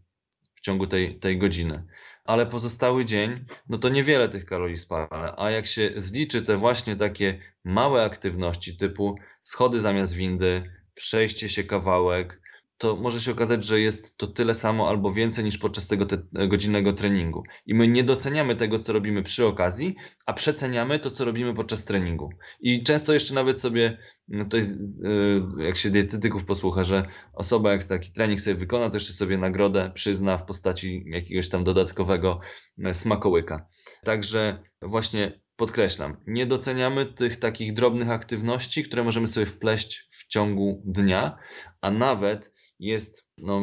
w 0.60 0.64
ciągu 0.64 0.86
tej, 0.86 1.18
tej 1.18 1.38
godziny. 1.38 1.84
Ale 2.24 2.46
pozostały 2.46 3.04
dzień, 3.04 3.44
no 3.68 3.78
to 3.78 3.88
niewiele 3.88 4.28
tych 4.28 4.44
kalorii 4.44 4.78
spala. 4.78 5.34
A 5.38 5.50
jak 5.50 5.66
się 5.66 5.90
zliczy 5.96 6.42
te 6.42 6.56
właśnie 6.56 6.96
takie 6.96 7.38
małe 7.64 8.04
aktywności 8.04 8.76
typu 8.76 9.18
schody 9.40 9.80
zamiast 9.80 10.14
windy, 10.14 10.72
przejście 10.94 11.48
się 11.48 11.64
kawałek, 11.64 12.40
to 12.80 12.96
może 12.96 13.20
się 13.20 13.32
okazać, 13.32 13.64
że 13.64 13.80
jest 13.80 14.16
to 14.16 14.26
tyle 14.26 14.54
samo 14.54 14.88
albo 14.88 15.12
więcej 15.12 15.44
niż 15.44 15.58
podczas 15.58 15.86
tego 15.86 16.06
te, 16.06 16.22
godzinnego 16.48 16.92
treningu. 16.92 17.42
I 17.66 17.74
my 17.74 17.88
nie 17.88 18.04
doceniamy 18.04 18.56
tego, 18.56 18.78
co 18.78 18.92
robimy 18.92 19.22
przy 19.22 19.46
okazji, 19.46 19.96
a 20.26 20.32
przeceniamy 20.32 20.98
to, 20.98 21.10
co 21.10 21.24
robimy 21.24 21.54
podczas 21.54 21.84
treningu. 21.84 22.30
I 22.60 22.82
często 22.82 23.12
jeszcze 23.12 23.34
nawet 23.34 23.60
sobie, 23.60 23.98
no 24.28 24.44
to 24.44 24.56
jest, 24.56 24.80
y, 24.80 25.64
jak 25.64 25.76
się 25.76 25.90
dietetyków 25.90 26.44
posłucha, 26.44 26.84
że 26.84 27.06
osoba 27.32 27.72
jak 27.72 27.84
taki 27.84 28.12
trening 28.12 28.40
sobie 28.40 28.54
wykona, 28.54 28.90
to 28.90 28.96
jeszcze 28.96 29.12
sobie 29.12 29.38
nagrodę 29.38 29.90
przyzna 29.94 30.38
w 30.38 30.44
postaci 30.44 31.04
jakiegoś 31.06 31.48
tam 31.48 31.64
dodatkowego 31.64 32.40
e, 32.84 32.94
smakołyka. 32.94 33.66
Także 34.04 34.62
właśnie 34.82 35.40
podkreślam, 35.56 36.16
nie 36.26 36.46
doceniamy 36.46 37.06
tych 37.06 37.36
takich 37.36 37.74
drobnych 37.74 38.10
aktywności, 38.10 38.84
które 38.84 39.04
możemy 39.04 39.28
sobie 39.28 39.46
wpleść 39.46 40.08
w 40.10 40.26
ciągu 40.26 40.82
dnia, 40.84 41.38
a 41.80 41.90
nawet 41.90 42.52
jest, 42.80 43.28
no 43.38 43.60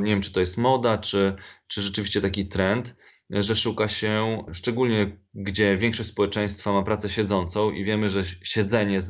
nie 0.00 0.10
wiem 0.10 0.20
czy 0.20 0.32
to 0.32 0.40
jest 0.40 0.58
moda, 0.58 0.98
czy, 0.98 1.34
czy 1.66 1.82
rzeczywiście 1.82 2.20
taki 2.20 2.48
trend, 2.48 2.96
że 3.30 3.56
szuka 3.56 3.88
się, 3.88 4.44
szczególnie 4.52 5.18
gdzie 5.34 5.76
większość 5.76 6.08
społeczeństwa 6.08 6.72
ma 6.72 6.82
pracę 6.82 7.10
siedzącą 7.10 7.70
i 7.70 7.84
wiemy, 7.84 8.08
że 8.08 8.24
siedzenie 8.42 9.00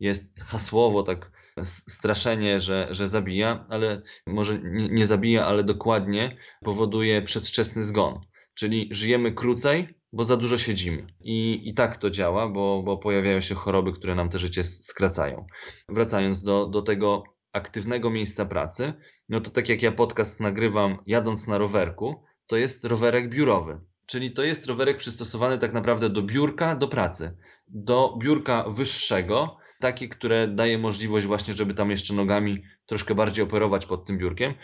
jest 0.00 0.40
hasłowo 0.40 1.02
tak 1.02 1.30
straszenie, 1.64 2.60
że, 2.60 2.88
że 2.90 3.08
zabija, 3.08 3.66
ale 3.68 4.02
może 4.26 4.58
nie, 4.62 4.88
nie 4.88 5.06
zabija, 5.06 5.46
ale 5.46 5.64
dokładnie 5.64 6.36
powoduje 6.64 7.22
przedwczesny 7.22 7.84
zgon. 7.84 8.20
Czyli 8.54 8.88
żyjemy 8.90 9.32
krócej, 9.32 9.94
bo 10.12 10.24
za 10.24 10.36
dużo 10.36 10.58
siedzimy. 10.58 11.06
I, 11.20 11.68
i 11.68 11.74
tak 11.74 11.96
to 11.96 12.10
działa, 12.10 12.48
bo, 12.48 12.82
bo 12.82 12.98
pojawiają 12.98 13.40
się 13.40 13.54
choroby, 13.54 13.92
które 13.92 14.14
nam 14.14 14.28
te 14.28 14.38
życie 14.38 14.64
skracają. 14.64 15.46
Wracając 15.88 16.42
do, 16.42 16.66
do 16.66 16.82
tego 16.82 17.22
aktywnego 17.52 18.10
miejsca 18.10 18.44
pracy, 18.44 18.92
no 19.28 19.40
to 19.40 19.50
tak 19.50 19.68
jak 19.68 19.82
ja 19.82 19.92
podcast 19.92 20.40
nagrywam 20.40 20.96
jadąc 21.06 21.46
na 21.46 21.58
rowerku, 21.58 22.24
to 22.46 22.56
jest 22.56 22.84
rowerek 22.84 23.28
biurowy. 23.28 23.80
Czyli 24.06 24.32
to 24.32 24.42
jest 24.42 24.66
rowerek 24.66 24.96
przystosowany 24.96 25.58
tak 25.58 25.72
naprawdę 25.72 26.10
do 26.10 26.22
biurka, 26.22 26.74
do 26.74 26.88
pracy, 26.88 27.36
do 27.68 28.16
biurka 28.22 28.64
wyższego, 28.68 29.56
takie, 29.80 30.08
które 30.08 30.48
daje 30.48 30.78
możliwość 30.78 31.26
właśnie, 31.26 31.54
żeby 31.54 31.74
tam 31.74 31.90
jeszcze 31.90 32.14
nogami 32.14 32.62
troszkę 32.86 33.14
bardziej 33.14 33.44
operować 33.44 33.86
pod 33.86 34.06
tym 34.06 34.18
biurkiem 34.18 34.54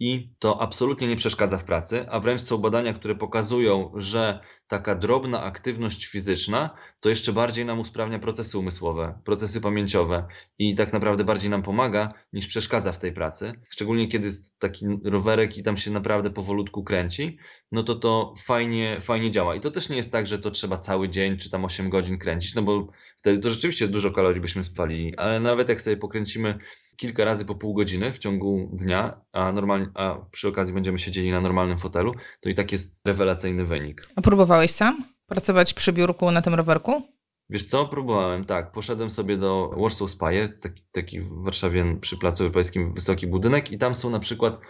i 0.00 0.30
to 0.38 0.62
absolutnie 0.62 1.08
nie 1.08 1.16
przeszkadza 1.16 1.58
w 1.58 1.64
pracy, 1.64 2.06
a 2.10 2.20
wręcz 2.20 2.40
są 2.40 2.58
badania, 2.58 2.92
które 2.92 3.14
pokazują, 3.14 3.92
że 3.96 4.40
taka 4.66 4.94
drobna 4.94 5.42
aktywność 5.42 6.06
fizyczna 6.06 6.70
to 7.00 7.08
jeszcze 7.08 7.32
bardziej 7.32 7.64
nam 7.64 7.80
usprawnia 7.80 8.18
procesy 8.18 8.58
umysłowe, 8.58 9.18
procesy 9.24 9.60
pamięciowe 9.60 10.26
i 10.58 10.74
tak 10.74 10.92
naprawdę 10.92 11.24
bardziej 11.24 11.50
nam 11.50 11.62
pomaga 11.62 12.14
niż 12.32 12.46
przeszkadza 12.46 12.92
w 12.92 12.98
tej 12.98 13.12
pracy. 13.12 13.52
Szczególnie 13.68 14.08
kiedy 14.08 14.26
jest 14.26 14.58
taki 14.58 14.86
rowerek 15.04 15.58
i 15.58 15.62
tam 15.62 15.76
się 15.76 15.90
naprawdę 15.90 16.30
powolutku 16.30 16.84
kręci, 16.84 17.38
no 17.72 17.82
to 17.82 17.94
to 17.94 18.34
fajnie, 18.44 18.96
fajnie 19.00 19.30
działa. 19.30 19.54
I 19.54 19.60
to 19.60 19.70
też 19.70 19.88
nie 19.88 19.96
jest 19.96 20.12
tak, 20.12 20.26
że 20.26 20.38
to 20.38 20.50
trzeba 20.50 20.78
cały 20.78 21.08
dzień 21.08 21.36
czy 21.36 21.50
tam 21.50 21.64
8 21.64 21.90
godzin 21.90 22.18
kręcić, 22.18 22.54
no 22.54 22.62
bo 22.62 22.88
wtedy 23.16 23.38
to 23.38 23.50
rzeczywiście 23.50 23.88
dużo 23.88 24.10
kalorii 24.10 24.40
byśmy 24.40 24.64
spalili, 24.64 25.16
ale 25.16 25.40
nawet 25.40 25.68
jak 25.68 25.80
sobie 25.80 25.96
pokręcimy 25.96 26.58
kilka 26.96 27.24
razy 27.24 27.44
po 27.44 27.54
pół 27.54 27.74
godziny 27.74 28.12
w 28.12 28.18
ciągu 28.18 28.70
dnia, 28.72 29.20
a, 29.32 29.52
normalnie, 29.52 29.86
a 29.94 30.26
przy 30.30 30.48
okazji 30.48 30.74
będziemy 30.74 30.98
siedzieli 30.98 31.30
na 31.30 31.40
normalnym 31.40 31.78
fotelu, 31.78 32.14
to 32.40 32.48
i 32.48 32.54
tak 32.54 32.72
jest 32.72 33.06
rewelacyjny 33.06 33.64
wynik. 33.64 34.02
A 34.16 34.20
próbowałeś 34.20 34.70
sam 34.70 35.04
pracować 35.26 35.74
przy 35.74 35.92
biurku 35.92 36.30
na 36.30 36.42
tym 36.42 36.54
rowerku? 36.54 37.02
Wiesz 37.50 37.66
co, 37.66 37.88
próbowałem, 37.88 38.44
tak. 38.44 38.72
Poszedłem 38.72 39.10
sobie 39.10 39.36
do 39.36 39.70
Warsaw 39.76 40.10
Spire, 40.10 40.48
taki, 40.48 40.82
taki 40.92 41.20
w 41.20 41.44
Warszawie 41.44 41.96
przy 42.00 42.18
Placu 42.18 42.42
Europejskim 42.42 42.94
wysoki 42.94 43.26
budynek 43.26 43.72
i 43.72 43.78
tam 43.78 43.94
są 43.94 44.10
na 44.10 44.20
przykład, 44.20 44.60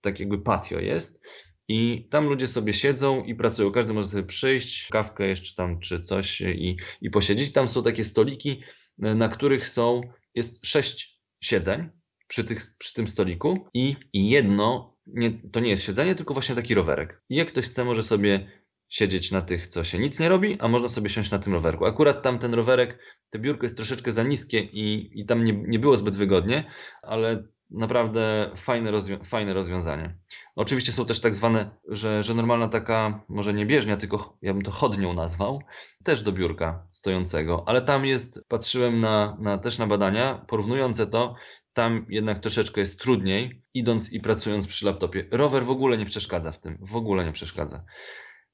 tak 0.00 0.20
jakby 0.20 0.38
patio 0.38 0.80
jest 0.80 1.22
i 1.68 2.08
tam 2.10 2.26
ludzie 2.26 2.46
sobie 2.46 2.72
siedzą 2.72 3.22
i 3.22 3.34
pracują. 3.34 3.70
Każdy 3.70 3.94
może 3.94 4.08
sobie 4.08 4.22
przyjść, 4.22 4.88
kawkę 4.88 5.26
jeszcze 5.26 5.56
tam 5.56 5.80
czy 5.80 6.00
coś 6.00 6.40
i, 6.40 6.76
i 7.00 7.10
posiedzieć. 7.10 7.52
Tam 7.52 7.68
są 7.68 7.82
takie 7.82 8.04
stoliki, 8.04 8.62
na 8.98 9.28
których 9.28 9.68
są, 9.68 10.00
jest 10.34 10.66
sześć 10.66 11.11
siedzeń 11.42 11.90
przy, 12.28 12.44
tych, 12.44 12.58
przy 12.78 12.94
tym 12.94 13.08
stoliku 13.08 13.66
i, 13.74 13.96
jedno, 14.12 14.96
nie, 15.06 15.30
to 15.52 15.60
nie 15.60 15.70
jest 15.70 15.82
siedzenie, 15.82 16.14
tylko 16.14 16.34
właśnie 16.34 16.54
taki 16.54 16.74
rowerek. 16.74 17.22
I 17.28 17.36
jak 17.36 17.48
ktoś 17.48 17.64
chce, 17.64 17.84
może 17.84 18.02
sobie 18.02 18.62
siedzieć 18.88 19.30
na 19.30 19.42
tych, 19.42 19.66
co 19.66 19.84
się 19.84 19.98
nic 19.98 20.20
nie 20.20 20.28
robi, 20.28 20.56
a 20.60 20.68
można 20.68 20.88
sobie 20.88 21.08
siąść 21.08 21.30
na 21.30 21.38
tym 21.38 21.52
rowerku. 21.52 21.86
Akurat 21.86 22.22
tam 22.22 22.38
ten 22.38 22.54
rowerek, 22.54 22.98
te 23.30 23.38
biurko 23.38 23.66
jest 23.66 23.76
troszeczkę 23.76 24.12
za 24.12 24.22
niskie 24.22 24.58
i, 24.58 25.10
i 25.20 25.24
tam 25.24 25.44
nie, 25.44 25.52
nie 25.52 25.78
było 25.78 25.96
zbyt 25.96 26.16
wygodnie, 26.16 26.64
ale 27.02 27.44
naprawdę 27.74 28.50
fajne, 28.56 28.90
rozwią 28.90 29.18
fajne 29.24 29.54
rozwiązanie. 29.54 30.18
Oczywiście 30.56 30.92
są 30.92 31.06
też 31.06 31.20
tak 31.20 31.34
zwane, 31.34 31.70
że, 31.88 32.22
że 32.22 32.34
normalna 32.34 32.68
taka, 32.68 33.24
może 33.28 33.54
nie 33.54 33.66
bieżnia, 33.66 33.96
tylko 33.96 34.38
ja 34.42 34.54
bym 34.54 34.62
to 34.62 34.70
chodnią 34.70 35.12
nazwał, 35.12 35.62
też 36.04 36.22
do 36.22 36.32
biurka 36.32 36.86
stojącego, 36.90 37.64
ale 37.66 37.82
tam 37.82 38.06
jest, 38.06 38.40
patrzyłem 38.48 39.00
na, 39.00 39.36
na, 39.40 39.58
też 39.58 39.78
na 39.78 39.86
badania 39.86 40.44
porównujące 40.48 41.06
to, 41.06 41.34
tam 41.72 42.06
jednak 42.08 42.38
troszeczkę 42.38 42.80
jest 42.80 43.00
trudniej, 43.00 43.62
idąc 43.74 44.12
i 44.12 44.20
pracując 44.20 44.66
przy 44.66 44.86
laptopie. 44.86 45.28
Rower 45.30 45.64
w 45.64 45.70
ogóle 45.70 45.98
nie 45.98 46.06
przeszkadza 46.06 46.52
w 46.52 46.60
tym, 46.60 46.78
w 46.80 46.96
ogóle 46.96 47.24
nie 47.24 47.32
przeszkadza. 47.32 47.84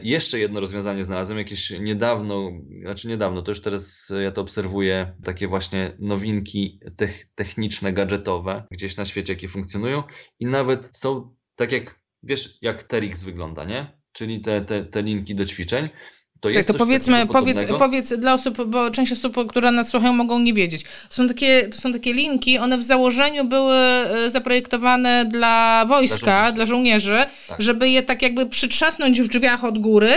Jeszcze 0.03 0.39
jedno 0.39 0.61
rozwiązanie 0.61 1.03
znalazłem, 1.03 1.39
jakieś 1.39 1.71
niedawno, 1.71 2.51
znaczy 2.85 3.09
niedawno, 3.09 3.43
to 3.43 3.51
już 3.51 3.61
teraz 3.61 4.13
ja 4.23 4.33
to 4.33 4.41
obserwuję, 4.41 5.17
takie 5.25 5.49
właśnie 5.49 5.97
nowinki 5.99 6.81
techniczne, 7.35 7.93
gadżetowe, 7.93 8.65
gdzieś 8.71 8.97
na 8.97 9.05
świecie, 9.05 9.33
jakie 9.33 9.49
funkcjonują 9.49 10.03
i 10.41 10.47
nawet 10.47 10.91
są, 10.93 11.35
tak 11.57 11.73
jak, 11.73 12.01
wiesz, 12.23 12.59
jak 12.63 12.83
Terix 12.83 13.23
wygląda, 13.23 13.65
nie? 13.65 13.99
Czyli 14.13 14.41
te, 14.41 14.61
te, 14.61 14.85
te 14.85 15.03
linki 15.03 15.35
do 15.35 15.45
ćwiczeń, 15.45 15.89
to 16.41 16.49
tak, 16.55 16.65
to 16.65 16.75
powiedzmy, 16.75 17.27
powiedz, 17.27 17.65
powiedz 17.79 18.13
dla 18.13 18.35
osób, 18.35 18.65
bo 18.65 18.91
część 18.91 19.13
osób, 19.13 19.49
które 19.49 19.71
nas 19.71 19.89
słuchają, 19.89 20.13
mogą 20.13 20.39
nie 20.39 20.55
wiedzieć. 20.55 20.83
To 20.83 21.15
są 21.15 21.29
takie, 21.29 21.69
to 21.69 21.79
są 21.79 21.93
takie 21.93 22.13
linki, 22.13 22.59
one 22.59 22.79
w 22.79 22.83
założeniu 22.83 23.45
były 23.45 23.77
e, 23.77 24.31
zaprojektowane 24.31 25.25
dla 25.25 25.85
wojska, 25.89 26.53
dla 26.53 26.67
żołnierzy, 26.67 27.09
dla 27.09 27.19
żołnierzy 27.19 27.25
tak. 27.49 27.63
żeby 27.63 27.89
je 27.89 28.03
tak 28.03 28.23
jakby 28.23 28.47
przytrzasnąć 28.47 29.23
w 29.23 29.29
drzwiach 29.29 29.65
od 29.65 29.79
góry 29.79 30.13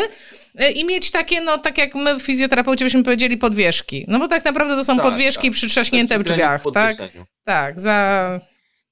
e, 0.55 0.71
i 0.71 0.85
mieć 0.85 1.11
takie, 1.11 1.41
no 1.41 1.57
tak 1.57 1.77
jak 1.77 1.95
my 1.95 2.19
fizjoterapeuci 2.19 2.83
byśmy 2.83 3.03
powiedzieli, 3.03 3.37
podwieszki. 3.37 4.05
No 4.07 4.19
bo 4.19 4.27
tak 4.27 4.45
naprawdę 4.45 4.75
to 4.75 4.83
są 4.83 4.95
tak, 4.95 5.05
podwieszki 5.05 5.47
tak. 5.47 5.55
przytrzaśnięte 5.55 6.19
w 6.19 6.23
drzwiach, 6.23 6.63
tak? 6.73 6.95
Tak, 7.45 7.79
za 7.79 8.39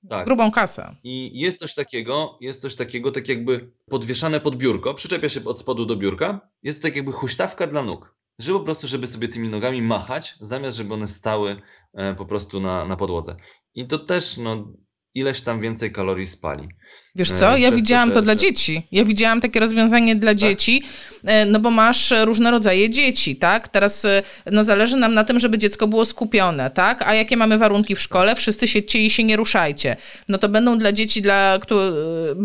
tak. 0.10 0.26
grubą 0.26 0.52
kasę. 0.52 0.96
I 1.04 1.40
jest 1.40 1.60
coś 1.60 1.74
takiego, 1.74 2.38
jest 2.42 2.62
coś 2.62 2.76
takiego, 2.76 3.12
tak 3.12 3.28
jakby 3.28 3.72
podwieszane 3.90 4.40
pod 4.40 4.56
biurko, 4.56 4.94
przyczepia 4.94 5.30
się 5.30 5.46
od 5.46 5.60
spodu 5.60 5.86
do 5.86 5.96
biurka, 5.96 6.50
jest 6.64 6.82
to 6.82 6.88
tak 6.88 6.96
jakby 6.96 7.12
huśtawka 7.12 7.68
dla 7.68 7.84
nóg. 7.84 8.16
Żeby 8.40 8.60
po 8.60 8.66
prostu, 8.66 8.88
żeby 8.88 9.08
sobie 9.08 9.28
tymi 9.28 9.50
nogami 9.50 9.82
machać, 9.82 10.36
zamiast 10.42 10.78
żeby 10.78 10.94
one 10.94 11.08
stały 11.08 11.62
e, 11.94 12.16
po 12.16 12.26
prostu 12.26 12.60
na, 12.60 12.86
na 12.86 12.96
podłodze. 12.96 13.36
I 13.76 13.88
to 13.88 14.00
też, 14.00 14.38
no, 14.38 14.74
ileś 15.14 15.42
tam 15.42 15.62
więcej 15.62 15.92
kalorii 15.92 16.28
spali. 16.28 16.70
Wiesz 17.16 17.32
co, 17.32 17.58
ja 17.58 17.72
widziałam 17.72 18.12
to, 18.12 18.22
dla 18.22 18.36
dzieci. 18.36 18.88
Ja 18.92 19.06
widziałam 19.06 19.42
takie 19.42 19.60
rozwiązanie 19.60 20.16
dla 20.16 20.32
tak? 20.32 20.38
dzieci, 20.38 20.84
e, 21.26 21.46
no 21.46 21.60
bo 21.60 21.72
masz 21.72 22.14
różne 22.24 22.52
rodzaje 22.52 22.90
dzieci, 22.90 23.36
tak? 23.36 23.68
Teraz 23.68 24.06
e, 24.06 24.24
no 24.52 24.64
zależy 24.64 24.98
nam 24.98 25.14
na 25.14 25.24
tym, 25.24 25.40
żeby 25.40 25.58
dziecko 25.58 25.88
było 25.88 26.06
skupione, 26.06 26.72
tak? 26.72 27.02
A 27.08 27.14
jakie 27.14 27.38
mamy 27.38 27.58
warunki 27.58 27.96
w 27.96 28.02
szkole? 28.02 28.36
Wszyscy 28.36 28.68
siedźcie 28.68 29.06
i 29.06 29.10
się 29.10 29.24
nie 29.24 29.36
ruszajcie. 29.36 29.96
No 30.28 30.38
to 30.38 30.50
będą 30.50 30.78
dla 30.78 30.92
dzieci, 30.92 31.22
dla, 31.22 31.60
które, 31.62 31.92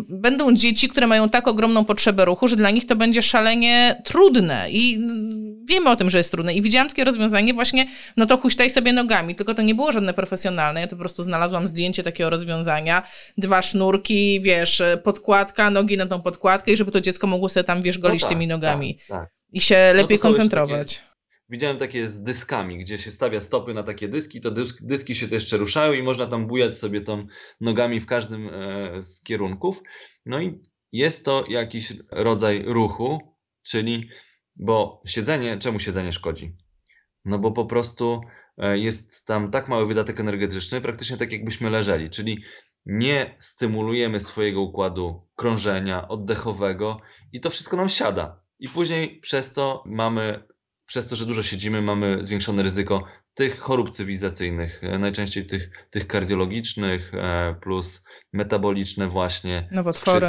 będą 0.09 0.55
dzieci, 0.55 0.88
które 0.88 1.07
mają 1.07 1.29
tak 1.29 1.48
ogromną 1.48 1.85
potrzebę 1.85 2.24
ruchu, 2.24 2.48
że 2.48 2.57
dla 2.57 2.70
nich 2.70 2.87
to 2.87 2.96
będzie 2.96 3.22
szalenie 3.22 4.03
trudne 4.05 4.70
i 4.70 4.98
wiemy 5.64 5.90
o 5.90 5.96
tym, 5.96 6.11
że 6.11 6.18
jest 6.18 6.31
trudne. 6.31 6.55
I 6.55 6.62
widziałam 6.62 6.88
takie 6.88 7.05
rozwiązanie 7.05 7.55
właśnie, 7.55 7.87
no 8.16 8.27
to 8.27 8.37
huśtaj 8.37 8.70
sobie 8.70 8.92
nogami, 8.92 9.35
tylko 9.35 9.55
to 9.55 9.62
nie 9.62 9.74
było 9.74 9.92
żadne 9.92 10.14
profesjonalne, 10.14 10.81
ja 10.81 10.87
to 10.87 10.96
po 10.96 11.00
prostu 11.00 11.22
znalazłam 11.22 11.68
zdjęcie 11.68 12.03
takiego 12.03 12.31
rozwiązania, 12.31 13.03
dwa 13.38 13.62
sznurki, 13.62 14.40
wiesz, 14.40 14.63
wiesz, 14.64 14.83
podkładka, 15.03 15.70
nogi 15.70 15.96
na 15.96 16.07
tą 16.07 16.22
podkładkę 16.22 16.72
i 16.72 16.77
żeby 16.77 16.90
to 16.90 17.00
dziecko 17.00 17.27
mogło 17.27 17.48
sobie 17.48 17.64
tam, 17.64 17.83
wiesz, 17.83 17.98
golić 17.98 18.22
no 18.22 18.29
tak, 18.29 18.35
tymi 18.35 18.46
nogami. 18.46 18.96
Tak, 18.96 19.07
tak. 19.09 19.31
I 19.53 19.61
się 19.61 19.92
no 19.94 20.03
lepiej 20.03 20.18
no 20.18 20.22
koncentrować. 20.22 20.96
Takie, 20.96 21.14
widziałem 21.48 21.79
takie 21.79 22.07
z 22.07 22.22
dyskami, 22.22 22.79
gdzie 22.79 22.98
się 22.98 23.11
stawia 23.11 23.40
stopy 23.40 23.74
na 23.74 23.83
takie 23.83 24.09
dyski, 24.09 24.40
to 24.40 24.50
dysk, 24.50 24.79
dyski 24.83 25.14
się 25.14 25.29
to 25.29 25.35
jeszcze 25.35 25.57
ruszają 25.57 25.92
i 25.92 26.03
można 26.03 26.27
tam 26.27 26.46
bujać 26.46 26.79
sobie 26.79 27.00
tą 27.00 27.27
nogami 27.61 28.00
w 28.00 28.07
każdym 28.07 28.48
e, 28.48 29.03
z 29.03 29.22
kierunków. 29.22 29.83
No 30.27 30.40
i 30.40 30.62
jest 30.92 31.24
to 31.24 31.44
jakiś 31.48 31.92
rodzaj 32.11 32.62
ruchu, 32.66 33.18
czyli, 33.62 34.09
bo 34.57 35.03
siedzenie, 35.07 35.59
czemu 35.59 35.79
siedzenie 35.79 36.12
szkodzi? 36.12 36.57
No 37.24 37.38
bo 37.38 37.50
po 37.50 37.64
prostu 37.64 38.20
e, 38.59 38.79
jest 38.79 39.27
tam 39.27 39.50
tak 39.50 39.68
mały 39.68 39.87
wydatek 39.87 40.20
energetyczny, 40.20 40.81
praktycznie 40.81 41.16
tak 41.16 41.33
jakbyśmy 41.33 41.70
leżeli, 41.70 42.11
czyli 42.11 42.44
nie 42.87 43.37
stymulujemy 43.38 44.20
swojego 44.20 44.62
układu 44.62 45.29
krążenia, 45.37 46.09
oddechowego 46.09 47.01
i 47.33 47.40
to 47.40 47.51
wszystko 47.51 47.77
nam 47.77 47.88
siada. 47.88 48.44
I 48.59 48.68
później 48.68 49.20
przez 49.20 49.53
to 49.53 49.83
mamy, 49.87 50.49
przez 50.87 51.09
to, 51.09 51.16
że 51.16 51.27
dużo 51.27 51.42
siedzimy, 51.42 51.83
mamy 51.83 52.25
zwiększone 52.25 52.62
ryzyko 52.62 53.05
tych 53.35 53.59
chorób 53.59 53.90
cywilizacyjnych, 53.90 54.85
e, 54.85 54.99
najczęściej 54.99 55.47
tych, 55.47 55.87
tych 55.90 56.07
kardiologicznych, 56.07 57.14
e, 57.14 57.57
plus 57.61 58.09
metaboliczne 58.33 59.09
właśnie, 59.09 59.68
Nowotwory. 59.73 60.29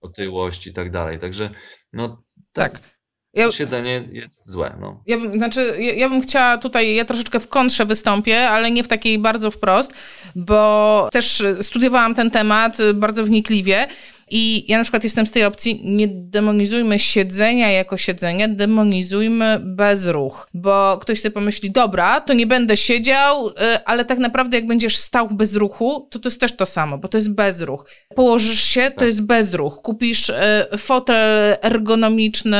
otyłość 0.00 0.66
i 0.66 0.72
tak 0.72 0.90
dalej. 0.90 1.18
Także 1.18 1.50
no 1.92 2.24
tak. 2.52 2.72
tak. 2.72 2.95
Ja, 3.36 3.52
siedzenie 3.52 4.02
jest 4.12 4.50
złe. 4.50 4.76
No. 4.80 5.00
Ja, 5.06 5.18
bym, 5.18 5.32
znaczy, 5.32 5.60
ja, 5.78 5.92
ja, 5.92 6.08
bym 6.08 6.20
chciała 6.20 6.58
tutaj, 6.58 6.94
ja 6.94 7.04
troszeczkę 7.04 7.40
w 7.40 7.48
kontrze 7.48 7.86
wystąpię, 7.86 8.48
ale 8.48 8.70
nie 8.70 8.84
w 8.84 8.88
takiej 8.88 9.18
bardzo 9.18 9.50
wprost, 9.50 9.90
bo 10.36 11.08
też 11.12 11.42
studiowałam 11.62 12.14
ten 12.14 12.30
temat 12.30 12.76
bardzo 12.94 13.24
wnikliwie 13.24 13.86
i 14.30 14.64
ja 14.68 14.78
na 14.78 14.84
przykład 14.84 15.04
jestem 15.04 15.26
z 15.26 15.32
tej 15.32 15.44
opcji, 15.44 15.80
nie 15.84 16.08
demonizujmy 16.08 16.98
siedzenia 16.98 17.70
jako 17.70 17.96
siedzenia, 17.96 18.48
demonizujmy 18.48 19.58
bezruch, 19.60 20.48
bo 20.54 20.98
ktoś 21.00 21.20
sobie 21.20 21.32
pomyśli, 21.32 21.70
dobra, 21.70 22.20
to 22.20 22.32
nie 22.32 22.46
będę 22.46 22.76
siedział, 22.76 23.48
y, 23.48 23.52
ale 23.84 24.04
tak 24.04 24.18
naprawdę 24.18 24.56
jak 24.56 24.66
będziesz 24.66 24.96
stał 24.96 25.28
w 25.28 25.34
bezruchu, 25.34 26.08
to 26.10 26.18
to 26.18 26.28
jest 26.28 26.40
też 26.40 26.56
to 26.56 26.66
samo, 26.66 26.98
bo 26.98 27.08
to 27.08 27.18
jest 27.18 27.30
bezruch. 27.30 27.90
Położysz 28.14 28.64
się, 28.64 28.90
to 28.90 28.96
tak. 28.96 29.06
jest 29.06 29.22
bezruch. 29.22 29.74
Kupisz 29.82 30.28
y, 30.28 30.78
fotel 30.78 31.56
ergonomiczny, 31.62 32.58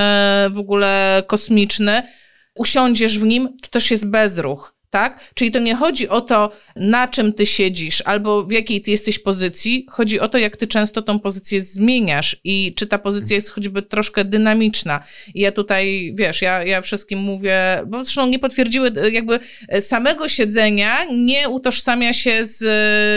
w 0.50 0.58
ogóle 0.58 1.22
kosmiczny, 1.26 2.02
usiądziesz 2.54 3.18
w 3.18 3.22
nim, 3.22 3.48
to 3.62 3.68
też 3.70 3.90
jest 3.90 4.06
bezruch 4.06 4.75
tak? 4.96 5.30
Czyli 5.34 5.50
to 5.50 5.58
nie 5.58 5.74
chodzi 5.74 6.08
o 6.08 6.20
to, 6.20 6.52
na 6.76 7.08
czym 7.08 7.32
ty 7.32 7.46
siedzisz 7.46 8.00
albo 8.00 8.44
w 8.44 8.52
jakiej 8.52 8.80
ty 8.80 8.90
jesteś 8.90 9.18
pozycji, 9.18 9.86
chodzi 9.90 10.20
o 10.20 10.28
to, 10.28 10.38
jak 10.38 10.56
ty 10.56 10.66
często 10.66 11.02
tą 11.02 11.18
pozycję 11.18 11.60
zmieniasz 11.60 12.36
i 12.44 12.74
czy 12.74 12.86
ta 12.86 12.98
pozycja 12.98 13.36
jest 13.36 13.50
choćby 13.50 13.82
troszkę 13.82 14.24
dynamiczna. 14.24 15.04
I 15.34 15.40
ja 15.40 15.52
tutaj, 15.52 16.14
wiesz, 16.18 16.42
ja, 16.42 16.64
ja 16.64 16.80
wszystkim 16.80 17.18
mówię, 17.18 17.82
bo 17.86 18.04
zresztą 18.04 18.26
nie 18.26 18.38
potwierdziły 18.38 18.92
jakby 19.12 19.38
samego 19.80 20.28
siedzenia, 20.28 21.04
nie 21.04 21.48
utożsamia 21.48 22.12
się 22.12 22.44
z, 22.44 22.64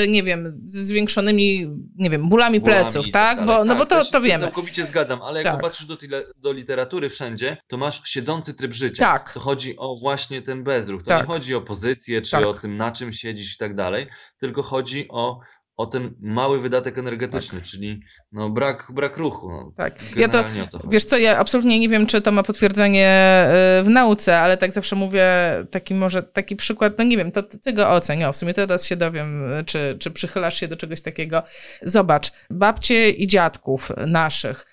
nie 0.09 0.23
wiem, 0.23 0.61
z 0.65 0.77
zwiększonymi, 0.77 1.67
nie 1.95 2.09
wiem, 2.09 2.29
bólami, 2.29 2.59
bólami 2.59 2.83
pleców, 2.83 3.05
tak? 3.11 3.37
tak? 3.37 3.47
Bo, 3.47 3.65
no 3.65 3.75
bo 3.75 3.85
tak, 3.85 4.05
to, 4.05 4.11
to 4.11 4.21
wiemy. 4.21 4.43
Całkowicie 4.43 4.85
zgadzam, 4.85 5.21
ale 5.21 5.39
jak 5.39 5.47
tak. 5.47 5.55
popatrzysz 5.55 5.85
do, 5.85 5.97
do 6.37 6.51
literatury 6.51 7.09
wszędzie, 7.09 7.57
to 7.67 7.77
masz 7.77 8.01
siedzący 8.05 8.53
tryb 8.53 8.73
życia. 8.73 9.05
Tak. 9.05 9.33
To 9.33 9.39
chodzi 9.39 9.77
o 9.77 9.95
właśnie 9.95 10.41
ten 10.41 10.63
bezruch. 10.63 11.03
To 11.03 11.09
tak. 11.09 11.21
nie 11.21 11.33
chodzi 11.33 11.55
o 11.55 11.61
pozycję, 11.69 12.21
czy 12.21 12.31
tak. 12.31 12.45
o 12.45 12.53
tym, 12.53 12.77
na 12.77 12.91
czym 12.91 13.13
siedzisz 13.13 13.55
i 13.55 13.57
tak 13.57 13.73
dalej, 13.73 14.07
tylko 14.39 14.63
chodzi 14.63 15.07
o, 15.09 15.39
o 15.77 15.85
ten 15.85 16.15
mały 16.19 16.59
wydatek 16.59 16.97
energetyczny, 16.97 17.59
tak. 17.59 17.67
czyli 17.67 18.01
no, 18.31 18.49
brak, 18.49 18.87
brak 18.93 19.17
ruchu. 19.17 19.49
No, 19.49 19.71
tak. 19.75 19.99
Ja 20.15 20.29
to, 20.29 20.43
to 20.71 20.79
wiesz 20.89 21.05
co, 21.05 21.17
ja 21.17 21.37
absolutnie 21.37 21.79
nie 21.79 21.89
wiem, 21.89 22.07
czy 22.07 22.21
to 22.21 22.31
ma 22.31 22.43
potwierdzenie 22.43 23.07
e, 23.07 23.83
w 23.83 23.89
nauce, 23.89 24.39
ale 24.39 24.57
tak 24.57 24.73
zawsze 24.73 24.95
mówię, 24.95 25.25
taki 25.71 25.93
może, 25.93 26.23
taki 26.23 26.55
przykład, 26.55 26.97
no 26.97 27.03
nie 27.03 27.17
wiem, 27.17 27.31
to 27.31 27.43
ty 27.43 27.73
go 27.73 27.89
oceń, 27.89 28.23
o, 28.23 28.33
w 28.33 28.37
sumie 28.37 28.53
teraz 28.53 28.85
się 28.85 28.95
dowiem, 28.95 29.43
czy, 29.65 29.97
czy 29.99 30.11
przychylasz 30.11 30.59
się 30.59 30.67
do 30.67 30.77
czegoś 30.77 31.01
takiego. 31.01 31.43
Zobacz, 31.81 32.31
babcie 32.49 33.09
i 33.09 33.27
dziadków 33.27 33.91
naszych, 34.07 34.65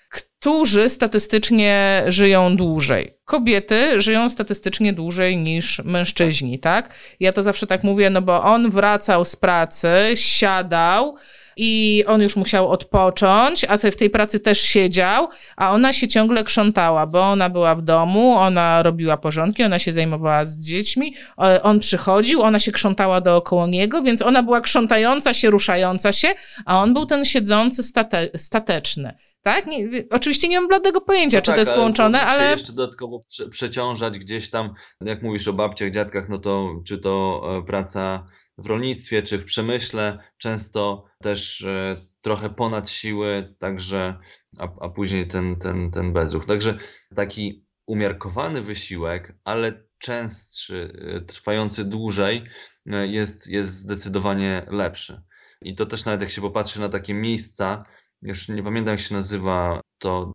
którzy 0.47 0.89
statystycznie 0.89 2.03
żyją 2.07 2.55
dłużej. 2.55 3.13
Kobiety 3.25 4.01
żyją 4.01 4.29
statystycznie 4.29 4.93
dłużej 4.93 5.37
niż 5.37 5.81
mężczyźni, 5.85 6.59
tak? 6.59 6.93
Ja 7.19 7.33
to 7.33 7.43
zawsze 7.43 7.67
tak 7.67 7.83
mówię, 7.83 8.09
no 8.09 8.21
bo 8.21 8.43
on 8.43 8.71
wracał 8.71 9.25
z 9.25 9.35
pracy, 9.35 9.87
siadał, 10.15 11.15
i 11.57 12.03
on 12.07 12.21
już 12.21 12.35
musiał 12.35 12.69
odpocząć, 12.69 13.65
a 13.69 13.77
w 13.77 13.95
tej 13.95 14.09
pracy 14.09 14.39
też 14.39 14.61
siedział, 14.61 15.29
a 15.57 15.71
ona 15.71 15.93
się 15.93 16.07
ciągle 16.07 16.43
krzątała, 16.43 17.07
bo 17.07 17.21
ona 17.21 17.49
była 17.49 17.75
w 17.75 17.81
domu, 17.81 18.33
ona 18.37 18.83
robiła 18.83 19.17
porządki, 19.17 19.63
ona 19.63 19.79
się 19.79 19.93
zajmowała 19.93 20.45
z 20.45 20.59
dziećmi, 20.59 21.15
on 21.63 21.79
przychodził, 21.79 22.41
ona 22.41 22.59
się 22.59 22.71
krzątała 22.71 23.21
dookoła 23.21 23.67
niego, 23.67 24.01
więc 24.01 24.21
ona 24.21 24.43
była 24.43 24.61
krzątająca 24.61 25.33
się, 25.33 25.49
ruszająca 25.49 26.11
się, 26.11 26.27
a 26.65 26.81
on 26.81 26.93
był 26.93 27.05
ten 27.05 27.25
siedzący 27.25 27.83
state 27.83 28.29
stateczny. 28.35 29.13
Tak? 29.41 29.67
Nie, 29.67 29.87
oczywiście 30.09 30.47
nie 30.47 30.59
mam 30.59 30.67
bladego 30.67 31.01
pojęcia, 31.01 31.37
no 31.37 31.41
czy 31.41 31.45
tak, 31.45 31.55
to 31.55 31.61
jest 31.61 31.71
połączone, 31.71 32.21
ale... 32.21 32.41
ale... 32.41 32.51
jeszcze 32.51 32.73
dodatkowo 32.73 33.19
prze, 33.19 33.49
przeciążać 33.49 34.19
gdzieś 34.19 34.49
tam, 34.49 34.73
jak 35.01 35.23
mówisz 35.23 35.47
o 35.47 35.53
babciach, 35.53 35.91
dziadkach, 35.91 36.29
no 36.29 36.37
to 36.37 36.69
czy 36.85 36.97
to 36.97 37.41
e, 37.57 37.63
praca 37.63 38.27
w 38.57 38.65
rolnictwie, 38.65 39.21
czy 39.21 39.37
w 39.37 39.45
przemyśle, 39.45 40.19
często 40.37 41.05
też 41.21 41.61
e, 41.61 41.95
trochę 42.21 42.49
ponad 42.49 42.89
siły, 42.89 43.55
także, 43.59 44.19
a, 44.59 44.63
a 44.81 44.89
później 44.89 45.27
ten, 45.27 45.55
ten, 45.55 45.91
ten 45.91 46.13
bezruch. 46.13 46.45
Także 46.45 46.77
taki 47.15 47.65
umiarkowany 47.85 48.61
wysiłek, 48.61 49.37
ale 49.43 49.87
częstszy, 49.97 50.91
e, 51.01 51.21
trwający 51.21 51.85
dłużej, 51.85 52.43
jest, 52.85 53.47
jest 53.47 53.69
zdecydowanie 53.69 54.65
lepszy. 54.69 55.21
I 55.61 55.75
to 55.75 55.85
też 55.85 56.05
nawet 56.05 56.21
jak 56.21 56.29
się 56.29 56.41
popatrzy 56.41 56.79
na 56.79 56.89
takie 56.89 57.13
miejsca, 57.13 57.85
już 58.21 58.49
nie 58.49 58.63
pamiętam 58.63 58.91
jak 58.91 58.99
się 58.99 59.15
nazywa 59.15 59.81
to, 59.97 60.33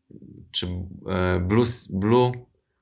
czy 0.51 0.67
e, 1.09 1.41
Blue, 1.41 1.67
Blue 1.91 2.33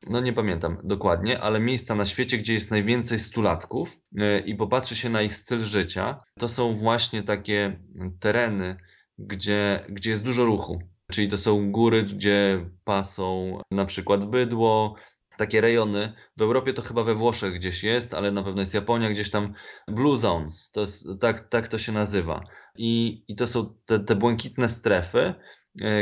no 0.09 0.21
nie 0.21 0.33
pamiętam 0.33 0.79
dokładnie, 0.85 1.41
ale 1.41 1.61
miejsca 1.61 1.95
na 1.95 2.07
świecie, 2.07 2.39
gdzie 2.39 2.55
jest 2.55 2.71
najwięcej 2.71 3.19
stulatków 3.19 4.01
e, 4.19 4.41
i 4.41 4.55
popatrzy 4.55 4.97
się 4.97 5.09
na 5.09 5.23
ich 5.23 5.35
styl 5.35 5.61
życia, 5.61 6.19
to 6.39 6.49
są 6.49 6.73
właśnie 6.73 7.23
takie 7.23 7.81
tereny, 8.21 8.77
gdzie, 9.19 9.87
gdzie 9.89 10.11
jest 10.11 10.25
dużo 10.25 10.45
ruchu. 10.45 10.83
Czyli 11.11 11.29
to 11.29 11.39
są 11.39 11.73
góry, 11.73 12.03
gdzie 12.03 12.71
pasą 12.85 13.59
na 13.71 13.85
przykład 13.85 14.25
bydło, 14.25 14.97
takie 15.41 15.61
rejony. 15.61 16.13
W 16.37 16.43
Europie 16.43 16.73
to 16.73 16.83
chyba 16.83 17.03
we 17.03 17.15
Włoszech 17.15 17.55
gdzieś 17.55 17.85
jest, 17.85 18.15
ale 18.15 18.31
na 18.31 18.43
pewno 18.43 18.61
jest 18.61 18.75
Japonia, 18.75 19.11
gdzieś 19.11 19.31
tam 19.31 19.53
Blue 19.89 20.17
Zones, 20.17 20.71
to 20.71 20.81
jest, 20.81 21.09
tak, 21.21 21.49
tak 21.49 21.69
to 21.69 21.79
się 21.79 21.93
nazywa. 21.93 22.45
I, 22.77 23.25
i 23.29 23.37
to 23.37 23.47
są 23.47 23.75
te, 23.87 24.01
te 24.01 24.17
błękitne 24.17 24.69
strefy, 24.69 25.35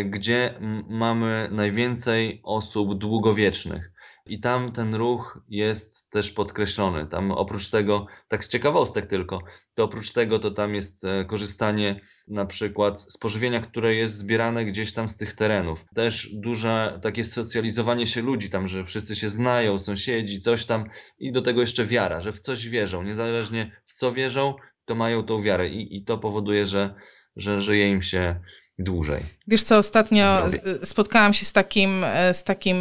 gdzie 0.04 0.54
mamy 0.88 1.48
najwięcej 1.52 2.40
osób 2.44 2.98
długowiecznych 2.98 3.92
i 4.28 4.40
tam 4.40 4.72
ten 4.72 4.94
ruch 4.94 5.40
jest 5.48 6.10
też 6.10 6.32
podkreślony. 6.32 7.06
Tam 7.06 7.30
oprócz 7.30 7.70
tego, 7.70 8.06
tak 8.28 8.44
z 8.44 8.48
ciekawostek 8.48 9.06
tylko, 9.06 9.42
to 9.74 9.84
oprócz 9.84 10.12
tego 10.12 10.38
to 10.38 10.50
tam 10.50 10.74
jest 10.74 11.04
e, 11.04 11.24
korzystanie 11.24 12.00
na 12.28 12.46
przykład 12.46 13.00
z 13.00 13.18
pożywienia, 13.18 13.60
które 13.60 13.94
jest 13.94 14.18
zbierane 14.18 14.64
gdzieś 14.64 14.92
tam 14.92 15.08
z 15.08 15.16
tych 15.16 15.32
terenów. 15.32 15.84
Też 15.94 16.30
duże 16.32 16.98
takie 17.02 17.24
socjalizowanie 17.24 18.06
się 18.06 18.22
ludzi 18.22 18.50
tam, 18.50 18.68
że 18.68 18.84
wszyscy 18.84 19.16
się 19.16 19.28
znają, 19.28 19.78
sąsiedzi, 19.78 20.40
coś 20.40 20.64
tam 20.64 20.84
i 21.18 21.32
do 21.32 21.42
tego 21.42 21.60
jeszcze 21.60 21.86
wiara, 21.86 22.20
że 22.20 22.32
w 22.32 22.40
coś 22.40 22.68
wierzą. 22.68 23.02
Niezależnie 23.02 23.80
w 23.86 23.92
co 23.92 24.12
wierzą, 24.12 24.54
to 24.84 24.94
mają 24.94 25.22
tą 25.22 25.42
wiarę 25.42 25.68
i, 25.68 25.96
i 25.96 26.04
to 26.04 26.18
powoduje, 26.18 26.66
że, 26.66 26.94
że 27.36 27.60
żyje 27.60 27.88
im 27.88 28.02
się 28.02 28.40
dłużej. 28.78 29.22
Wiesz 29.46 29.62
co, 29.62 29.78
ostatnio 29.78 30.46
spotkałam 30.84 31.34
się 31.34 31.44
z 31.44 31.52
takim, 31.52 32.04
e, 32.04 32.34
z 32.34 32.44
takim, 32.44 32.76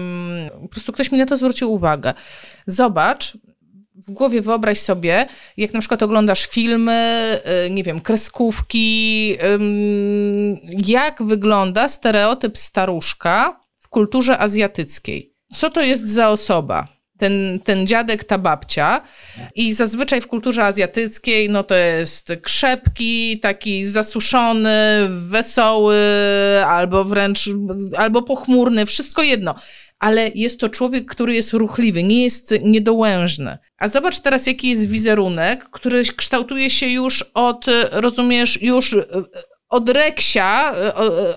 po 0.61 0.67
prostu 0.67 0.91
ktoś 0.91 1.11
mi 1.11 1.17
na 1.17 1.25
to 1.25 1.37
zwrócił 1.37 1.73
uwagę. 1.73 2.13
Zobacz, 2.67 3.37
w 3.95 4.11
głowie 4.11 4.41
wyobraź 4.41 4.79
sobie, 4.79 5.25
jak 5.57 5.73
na 5.73 5.79
przykład 5.79 6.03
oglądasz 6.03 6.47
filmy, 6.47 6.93
e, 7.43 7.69
nie 7.69 7.83
wiem, 7.83 8.01
kreskówki, 8.01 9.37
jak 10.85 11.23
wygląda 11.23 11.89
stereotyp 11.89 12.57
staruszka 12.57 13.59
w 13.77 13.87
kulturze 13.87 14.37
azjatyckiej. 14.37 15.33
Co 15.53 15.69
to 15.69 15.81
jest 15.81 16.09
za 16.09 16.29
osoba? 16.29 16.96
Ten, 17.17 17.59
ten 17.63 17.87
dziadek, 17.87 18.23
ta 18.23 18.37
babcia. 18.37 19.01
I 19.55 19.73
zazwyczaj 19.73 20.21
w 20.21 20.27
kulturze 20.27 20.63
azjatyckiej, 20.63 21.49
no 21.49 21.63
to 21.63 21.75
jest 21.75 22.33
krzepki, 22.41 23.39
taki 23.39 23.83
zasuszony, 23.83 25.07
wesoły, 25.09 25.97
albo 26.65 27.03
wręcz, 27.03 27.49
albo 27.97 28.21
pochmurny, 28.21 28.85
wszystko 28.85 29.23
jedno. 29.23 29.55
Ale 29.99 30.29
jest 30.35 30.59
to 30.59 30.69
człowiek, 30.69 31.05
który 31.05 31.35
jest 31.35 31.53
ruchliwy, 31.53 32.03
nie 32.03 32.23
jest 32.23 32.53
niedołężny. 32.61 33.57
A 33.77 33.87
zobacz 33.87 34.19
teraz, 34.19 34.47
jaki 34.47 34.69
jest 34.69 34.89
wizerunek, 34.89 35.63
który 35.63 36.03
kształtuje 36.03 36.69
się 36.69 36.87
już 36.87 37.25
od, 37.33 37.65
rozumiesz, 37.91 38.61
już 38.61 38.95
od 39.69 39.89
Reksia, 39.89 40.75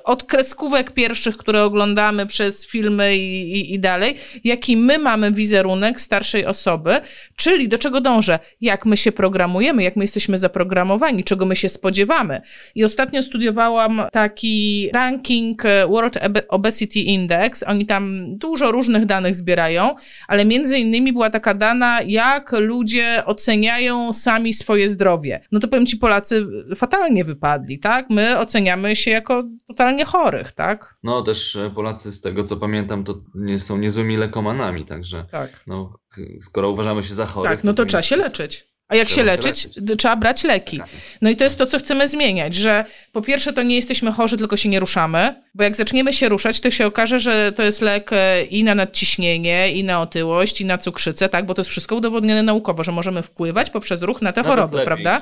od 0.04 0.24
kreskówek 0.24 0.90
pierwszych, 0.90 1.36
które 1.36 1.62
oglądamy 1.62 2.26
przez 2.26 2.66
filmy 2.66 3.16
i, 3.16 3.52
i, 3.52 3.74
i, 3.74 3.80
dalej, 3.80 4.14
jaki 4.44 4.76
my 4.76 4.98
mamy 4.98 5.32
wizerunek 5.32 6.00
starszej 6.00 6.46
osoby, 6.46 7.00
czyli 7.36 7.68
do 7.68 7.78
czego 7.78 8.00
dążę, 8.00 8.38
jak 8.60 8.86
my 8.86 8.96
się 8.96 9.12
programujemy, 9.12 9.82
jak 9.82 9.96
my 9.96 10.04
jesteśmy 10.04 10.38
zaprogramowani, 10.38 11.24
czego 11.24 11.46
my 11.46 11.56
się 11.56 11.68
spodziewamy. 11.68 12.40
I 12.74 12.84
ostatnio 12.84 13.22
studiowałam 13.22 14.02
taki 14.12 14.90
ranking 14.92 15.64
e, 15.64 15.86
World 15.86 16.18
Obesity 16.48 16.98
Index, 16.98 17.62
oni 17.62 17.86
tam 17.86 18.24
dużo 18.38 18.72
różnych 18.72 19.06
danych 19.06 19.34
zbierają, 19.34 19.94
ale 20.28 20.44
między 20.44 20.78
innymi 20.78 21.12
była 21.12 21.30
taka 21.30 21.54
dana, 21.54 21.98
jak 22.06 22.52
ludzie 22.52 23.22
oceniają 23.26 24.12
sami 24.12 24.52
swoje 24.52 24.88
zdrowie. 24.88 25.40
No 25.52 25.60
to 25.60 25.68
powiem 25.68 25.86
ci, 25.86 25.96
Polacy 25.96 26.46
fatalnie 26.76 27.24
wypadli, 27.24 27.78
tak? 27.78 28.10
My 28.10 28.19
my 28.20 28.38
oceniamy 28.38 28.96
się 28.96 29.10
jako 29.10 29.44
totalnie 29.68 30.04
chorych, 30.04 30.52
tak? 30.52 30.94
No 31.02 31.22
też 31.22 31.56
e, 31.56 31.70
Polacy 31.70 32.12
z 32.12 32.20
tego 32.20 32.44
co 32.44 32.56
pamiętam 32.56 33.04
to 33.04 33.20
nie 33.34 33.58
są 33.58 33.78
niezłymi 33.78 34.16
lekomanami, 34.16 34.84
także 34.84 35.24
tak. 35.30 35.62
no, 35.66 35.98
skoro 36.40 36.70
uważamy 36.70 37.02
się 37.02 37.14
za 37.14 37.26
chorych... 37.26 37.50
Tak, 37.50 37.64
no 37.64 37.74
to, 37.74 37.82
to 37.82 37.88
trzeba 37.88 38.02
się 38.02 38.16
leczyć. 38.16 38.70
A 38.88 38.96
jak 38.96 39.08
się 39.08 39.22
leczyć, 39.22 39.64
leczyć, 39.64 39.98
trzeba 39.98 40.16
brać 40.16 40.44
leki. 40.44 40.78
Tak. 40.78 40.88
No 41.22 41.30
i 41.30 41.36
to 41.36 41.44
jest 41.44 41.58
to, 41.58 41.66
co 41.66 41.78
chcemy 41.78 42.08
zmieniać, 42.08 42.54
że 42.54 42.84
po 43.12 43.22
pierwsze 43.22 43.52
to 43.52 43.62
nie 43.62 43.76
jesteśmy 43.76 44.12
chorzy, 44.12 44.36
tylko 44.36 44.56
się 44.56 44.68
nie 44.68 44.80
ruszamy, 44.80 45.42
bo 45.54 45.64
jak 45.64 45.76
zaczniemy 45.76 46.12
się 46.12 46.28
ruszać, 46.28 46.60
to 46.60 46.70
się 46.70 46.86
okaże, 46.86 47.20
że 47.20 47.52
to 47.52 47.62
jest 47.62 47.80
lek 47.80 48.10
e, 48.12 48.44
i 48.44 48.64
na 48.64 48.74
nadciśnienie, 48.74 49.72
i 49.72 49.84
na 49.84 50.02
otyłość, 50.02 50.60
i 50.60 50.64
na 50.64 50.78
cukrzycę, 50.78 51.28
tak, 51.28 51.46
bo 51.46 51.54
to 51.54 51.60
jest 51.60 51.70
wszystko 51.70 51.96
udowodnione 51.96 52.42
naukowo, 52.42 52.84
że 52.84 52.92
możemy 52.92 53.22
wpływać 53.22 53.70
poprzez 53.70 54.02
ruch 54.02 54.22
na 54.22 54.32
te 54.32 54.42
nawet 54.42 54.50
choroby, 54.50 54.76
lepiej, 54.76 54.86
prawda? 54.86 55.20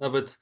Nawet 0.00 0.38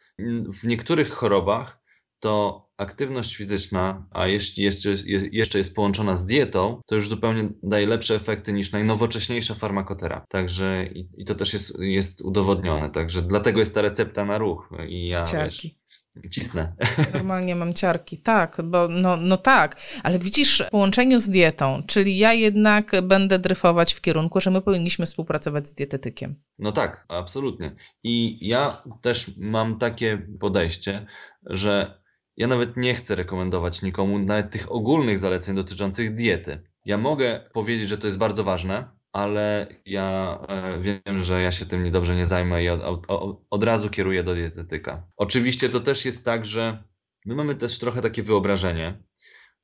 w 0.61 0.67
niektórych 0.67 1.11
chorobach 1.11 1.82
to 2.23 2.67
aktywność 2.77 3.37
fizyczna, 3.37 4.07
a 4.11 4.27
jeśli 4.27 4.65
jeszcze, 4.65 4.89
jeszcze 5.33 5.59
jest 5.59 5.75
połączona 5.75 6.17
z 6.17 6.27
dietą, 6.27 6.81
to 6.87 6.95
już 6.95 7.09
zupełnie 7.09 7.49
daje 7.63 7.87
lepsze 7.87 8.15
efekty 8.15 8.53
niż 8.53 8.73
najnowocześniejsza 8.73 9.55
farmakoterapia. 9.55 10.27
Także 10.29 10.87
i, 10.87 11.09
i 11.17 11.25
to 11.25 11.35
też 11.35 11.53
jest, 11.53 11.79
jest 11.79 12.23
udowodnione. 12.23 12.91
Także 12.91 13.23
dlatego 13.23 13.59
jest 13.59 13.75
ta 13.75 13.83
recepta 13.83 14.25
na 14.25 14.39
ruch. 14.39 14.71
I 14.89 15.09
ja 15.09 15.25
ciarki. 15.25 15.79
wiesz, 16.17 16.31
cisnę. 16.31 16.73
Normalnie 17.15 17.57
mam 17.57 17.75
ciarki, 17.75 18.19
tak, 18.19 18.57
bo 18.65 18.89
no, 18.89 19.17
no 19.17 19.37
tak, 19.37 19.81
ale 20.03 20.19
widzisz 20.19 20.63
w 20.67 20.71
połączeniu 20.71 21.21
z 21.21 21.29
dietą, 21.29 21.83
czyli 21.87 22.19
ja 22.19 22.33
jednak 22.33 22.93
będę 23.03 23.39
dryfować 23.39 23.95
w 23.95 24.01
kierunku, 24.01 24.41
że 24.41 24.51
my 24.51 24.63
powinniśmy 24.63 25.07
współpracować 25.07 25.69
z 25.69 25.75
dietetykiem. 25.75 26.43
No 26.59 26.73
tak, 26.73 27.05
absolutnie. 27.09 27.75
I 28.03 28.49
ja 28.49 28.83
też 29.03 29.31
mam 29.39 29.79
takie 29.79 30.27
podejście, 30.41 31.07
że 31.47 32.02
ja 32.37 32.47
nawet 32.47 32.77
nie 32.77 32.95
chcę 32.95 33.15
rekomendować 33.15 33.83
nikomu 33.83 34.19
nawet 34.19 34.51
tych 34.51 34.73
ogólnych 34.73 35.19
zaleceń 35.19 35.57
dotyczących 35.57 36.15
diety. 36.15 36.63
Ja 36.85 36.99
mogę 36.99 37.51
powiedzieć, 37.53 37.89
że 37.89 37.99
to 37.99 38.07
jest 38.07 38.19
bardzo 38.19 38.45
ważne, 38.45 38.89
ale 39.13 39.67
ja 39.87 40.39
e, 40.49 40.79
wiem, 40.81 41.19
że 41.19 41.43
ja 41.43 41.53
się 41.53 41.67
tym 41.67 41.85
niedobrze 41.85 42.17
nie 42.17 42.27
zajmę 42.27 42.65
i 42.65 42.69
od, 42.69 43.07
od, 43.09 43.41
od 43.51 43.63
razu 43.63 43.91
kieruję 43.91 44.23
do 44.23 44.35
dietetyka. 44.35 45.07
Oczywiście 45.17 45.69
to 45.69 45.81
też 45.81 46.05
jest 46.05 46.25
tak, 46.25 46.45
że 46.45 46.85
my 47.27 47.35
mamy 47.35 47.55
też 47.55 47.79
trochę 47.79 48.03
takie 48.03 48.23
wyobrażenie, 48.23 49.03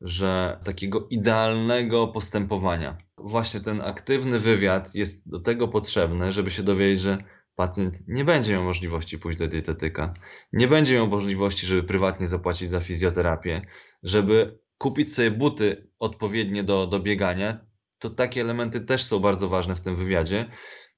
że 0.01 0.59
takiego 0.64 1.07
idealnego 1.11 2.09
postępowania. 2.09 2.99
Właśnie 3.19 3.61
ten 3.61 3.81
aktywny 3.81 4.39
wywiad 4.39 4.95
jest 4.95 5.31
do 5.31 5.41
tego 5.41 5.69
potrzebny, 5.69 6.33
żeby 6.33 6.51
się 6.51 6.62
dowiedzieć, 6.62 7.01
że 7.01 7.19
pacjent 7.59 8.09
nie 8.09 8.25
będzie 8.25 8.53
miał 8.53 8.65
możliwości 8.65 9.19
pójść 9.19 9.39
do 9.39 9.49
dietetyka, 9.49 10.15
nie 10.53 10.69
będzie 10.69 10.95
miał 10.95 11.09
możliwości, 11.09 11.67
żeby 11.67 11.83
prywatnie 11.83 12.27
zapłacić 12.27 12.69
za 12.69 12.81
fizjoterapię, 12.81 13.63
żeby 14.03 14.59
kupić 14.79 15.15
sobie 15.15 15.31
buty 15.31 15.91
odpowiednie 15.99 16.65
do, 16.65 16.87
do 16.87 17.01
biegania, 17.01 17.67
to 17.99 18.11
takie 18.11 18.41
elementy 18.41 18.81
też 18.81 19.05
są 19.05 19.19
bardzo 19.19 19.49
ważne 19.49 19.77
w 19.77 19.81
tym 19.81 19.97
wywiadzie, 19.97 20.51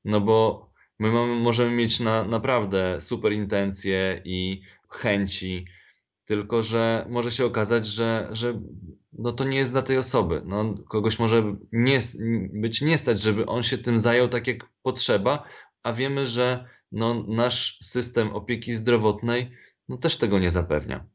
no 0.04 0.20
bo 0.20 0.70
my 0.98 1.12
mamy, 1.12 1.34
możemy 1.34 1.70
mieć 1.70 2.00
na, 2.00 2.24
naprawdę 2.24 3.00
super 3.00 3.32
intencje 3.32 4.22
i 4.24 4.62
chęci, 4.90 5.66
tylko 6.24 6.62
że 6.62 7.06
może 7.10 7.30
się 7.30 7.44
okazać, 7.44 7.86
że, 7.86 8.28
że 8.30 8.60
no 9.12 9.32
to 9.32 9.44
nie 9.44 9.58
jest 9.58 9.72
dla 9.72 9.82
tej 9.82 9.98
osoby. 9.98 10.42
No, 10.44 10.74
kogoś 10.88 11.18
może 11.18 11.56
nie, 11.72 11.98
być 12.52 12.82
nie 12.82 12.98
stać, 12.98 13.20
żeby 13.20 13.46
on 13.46 13.62
się 13.62 13.78
tym 13.78 13.98
zajął 13.98 14.28
tak 14.28 14.46
jak 14.46 14.70
potrzeba, 14.82 15.44
a 15.82 15.92
wiemy, 15.92 16.26
że 16.26 16.64
no, 16.92 17.24
nasz 17.28 17.78
system 17.82 18.32
opieki 18.32 18.72
zdrowotnej 18.72 19.50
no, 19.88 19.96
też 19.96 20.16
tego 20.16 20.38
nie 20.38 20.50
zapewnia. 20.50 21.06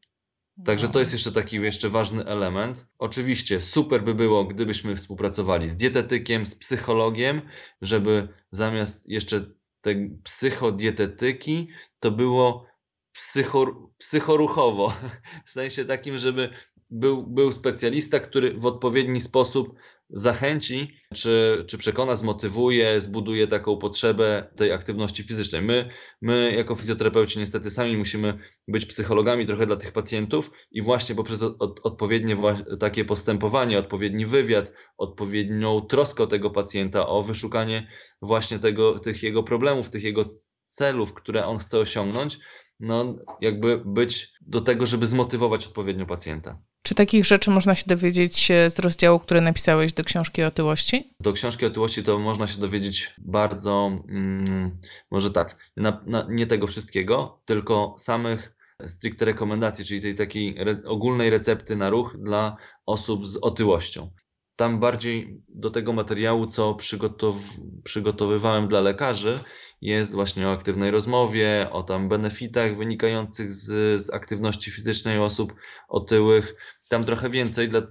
Także 0.66 0.90
to 0.90 1.00
jest 1.00 1.14
jeszcze 1.14 1.32
taki 1.32 1.56
jeszcze 1.56 1.90
ważny 1.90 2.26
element. 2.26 2.88
Oczywiście 2.98 3.62
super 3.62 4.04
by 4.04 4.16
było, 4.16 4.46
gdybyśmy 4.46 4.96
współpracowali 4.96 5.70
z 5.70 5.76
dietetykiem, 5.76 6.46
z 6.46 6.56
psychologiem, 6.56 7.42
żeby 7.82 8.28
zamiast 8.52 9.10
jeszcze 9.10 9.46
tej 9.82 10.20
psychodietetyki 10.24 11.68
to 12.00 12.12
było 12.12 12.66
psycho, 13.12 13.92
psychoruchowo. 13.98 14.94
W 15.46 15.50
sensie 15.50 15.86
takim, 15.86 16.18
żeby 16.18 16.50
był, 16.90 17.28
był 17.28 17.52
specjalista, 17.52 18.20
który 18.20 18.54
w 18.54 18.66
odpowiedni 18.66 19.22
sposób 19.22 19.74
zachęci, 20.10 21.00
czy, 21.14 21.64
czy 21.68 21.78
przekona, 21.78 22.16
zmotywuje, 22.16 23.02
zbuduje 23.02 23.48
taką 23.48 23.78
potrzebę 23.78 24.48
tej 24.56 24.72
aktywności 24.72 25.24
fizycznej. 25.24 25.62
My, 25.62 25.90
my 26.22 26.54
jako 26.58 26.76
fizjoterapeuci 26.76 27.40
niestety 27.40 27.70
sami 27.70 27.98
musimy 27.98 28.40
być 28.68 28.86
psychologami 28.86 29.46
trochę 29.46 29.66
dla 29.66 29.76
tych 29.76 29.92
pacjentów 29.92 30.52
i 30.72 30.82
właśnie 30.82 31.16
poprzez 31.16 31.44
od, 31.44 31.80
odpowiednie 31.84 32.38
takie 32.80 33.06
postępowanie, 33.06 33.80
odpowiedni 33.80 34.26
wywiad, 34.26 34.72
odpowiednią 34.98 35.82
troskę 35.82 36.28
tego 36.28 36.50
pacjenta, 36.50 37.08
o 37.08 37.22
wyszukanie 37.22 37.88
właśnie 38.22 38.60
tego, 38.60 39.00
tych 39.00 39.24
jego 39.24 39.44
problemów, 39.44 39.90
tych 39.90 40.04
jego 40.04 40.26
celów, 40.66 41.14
które 41.14 41.46
on 41.46 41.58
chce 41.58 41.80
osiągnąć, 41.80 42.40
no 42.80 43.16
jakby 43.42 43.82
być 43.86 44.34
do 44.42 44.62
tego, 44.62 44.86
żeby 44.86 45.08
zmotywować 45.08 45.68
odpowiednio 45.68 46.06
pacjenta. 46.06 46.62
Czy 46.84 46.96
takich 46.96 47.26
rzeczy 47.26 47.52
można 47.52 47.76
się 47.76 47.84
dowiedzieć 47.88 48.48
z 48.70 48.80
rozdziału, 48.80 49.20
który 49.20 49.42
napisałeś 49.42 49.94
do 49.94 50.04
książki 50.04 50.44
o 50.44 50.48
otyłości? 50.48 51.14
Do 51.20 51.34
książki 51.34 51.66
o 51.66 51.68
otyłości 51.68 52.04
to 52.04 52.20
można 52.20 52.48
się 52.48 52.60
dowiedzieć 52.60 53.14
bardzo, 53.18 53.92
mm, 54.10 54.78
może 55.12 55.32
tak, 55.32 55.72
na, 55.78 56.04
na, 56.06 56.28
nie 56.30 56.48
tego 56.48 56.68
wszystkiego, 56.68 57.42
tylko 57.46 57.96
samych 57.98 58.56
stricte 58.88 59.26
rekomendacji, 59.26 59.86
czyli 59.86 60.02
tej 60.02 60.16
takiej 60.16 60.56
re, 60.58 60.82
ogólnej 60.86 61.30
recepty 61.30 61.76
na 61.76 61.90
ruch 61.90 62.18
dla 62.20 62.58
osób 62.86 63.28
z 63.28 63.38
otyłością. 63.38 64.12
Tam 64.56 64.80
bardziej 64.80 65.42
do 65.50 65.70
tego 65.70 65.94
materiału, 65.94 66.48
co 66.48 66.74
przygotow 66.74 67.36
przygotowywałem 67.84 68.68
dla 68.68 68.82
lekarzy, 68.82 69.40
jest 69.82 70.16
właśnie 70.16 70.48
o 70.48 70.52
aktywnej 70.52 70.92
rozmowie, 70.92 71.68
o 71.72 71.84
tam 71.84 72.10
benefitach 72.10 72.78
wynikających 72.78 73.52
z, 73.52 74.02
z 74.02 74.10
aktywności 74.10 74.72
fizycznej 74.72 75.20
osób 75.20 75.56
otyłych. 75.88 76.56
Tam 76.90 77.04
trochę 77.04 77.30
więcej 77.30 77.70
dla, 77.70 77.82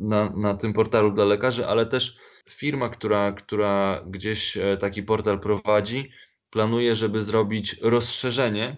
na, 0.00 0.30
na 0.30 0.54
tym 0.54 0.72
portalu 0.72 1.12
dla 1.12 1.24
lekarzy, 1.24 1.66
ale 1.66 1.86
też 1.86 2.18
firma, 2.48 2.88
która, 2.88 3.32
która 3.32 4.04
gdzieś 4.06 4.56
e, 4.56 4.76
taki 4.76 5.02
portal 5.02 5.40
prowadzi, 5.40 6.10
planuje, 6.50 6.94
żeby 6.94 7.20
zrobić 7.20 7.76
rozszerzenie 7.82 8.76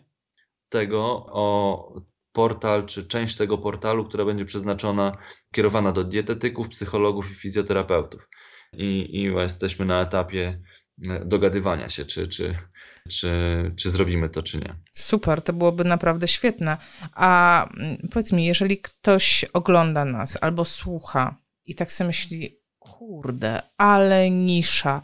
tego 0.68 1.26
o 1.28 2.00
portal, 2.36 2.86
czy 2.86 3.08
część 3.08 3.36
tego 3.36 3.58
portalu, 3.58 4.04
która 4.04 4.24
będzie 4.24 4.44
przeznaczona, 4.44 5.16
kierowana 5.54 5.92
do 5.92 6.04
dietetyków, 6.04 6.68
psychologów 6.68 7.30
i 7.30 7.34
fizjoterapeutów. 7.34 8.28
I, 8.72 9.20
i 9.20 9.22
jesteśmy 9.22 9.86
na 9.86 10.00
etapie 10.00 10.60
dogadywania 11.24 11.88
się, 11.88 12.04
czy, 12.04 12.28
czy, 12.28 12.54
czy, 13.08 13.30
czy 13.76 13.90
zrobimy 13.90 14.28
to, 14.28 14.42
czy 14.42 14.58
nie. 14.58 14.74
Super, 14.92 15.42
to 15.42 15.52
byłoby 15.52 15.84
naprawdę 15.84 16.28
świetne. 16.28 16.76
A 17.12 17.68
mm, 17.78 17.96
powiedz 18.12 18.32
mi, 18.32 18.44
jeżeli 18.44 18.78
ktoś 18.78 19.44
ogląda 19.52 20.04
nas 20.04 20.38
albo 20.40 20.64
słucha 20.64 21.36
i 21.66 21.74
tak 21.74 21.92
sobie 21.92 22.06
myśli, 22.08 22.60
kurde, 22.78 23.62
ale 23.78 24.30
nisza. 24.30 25.02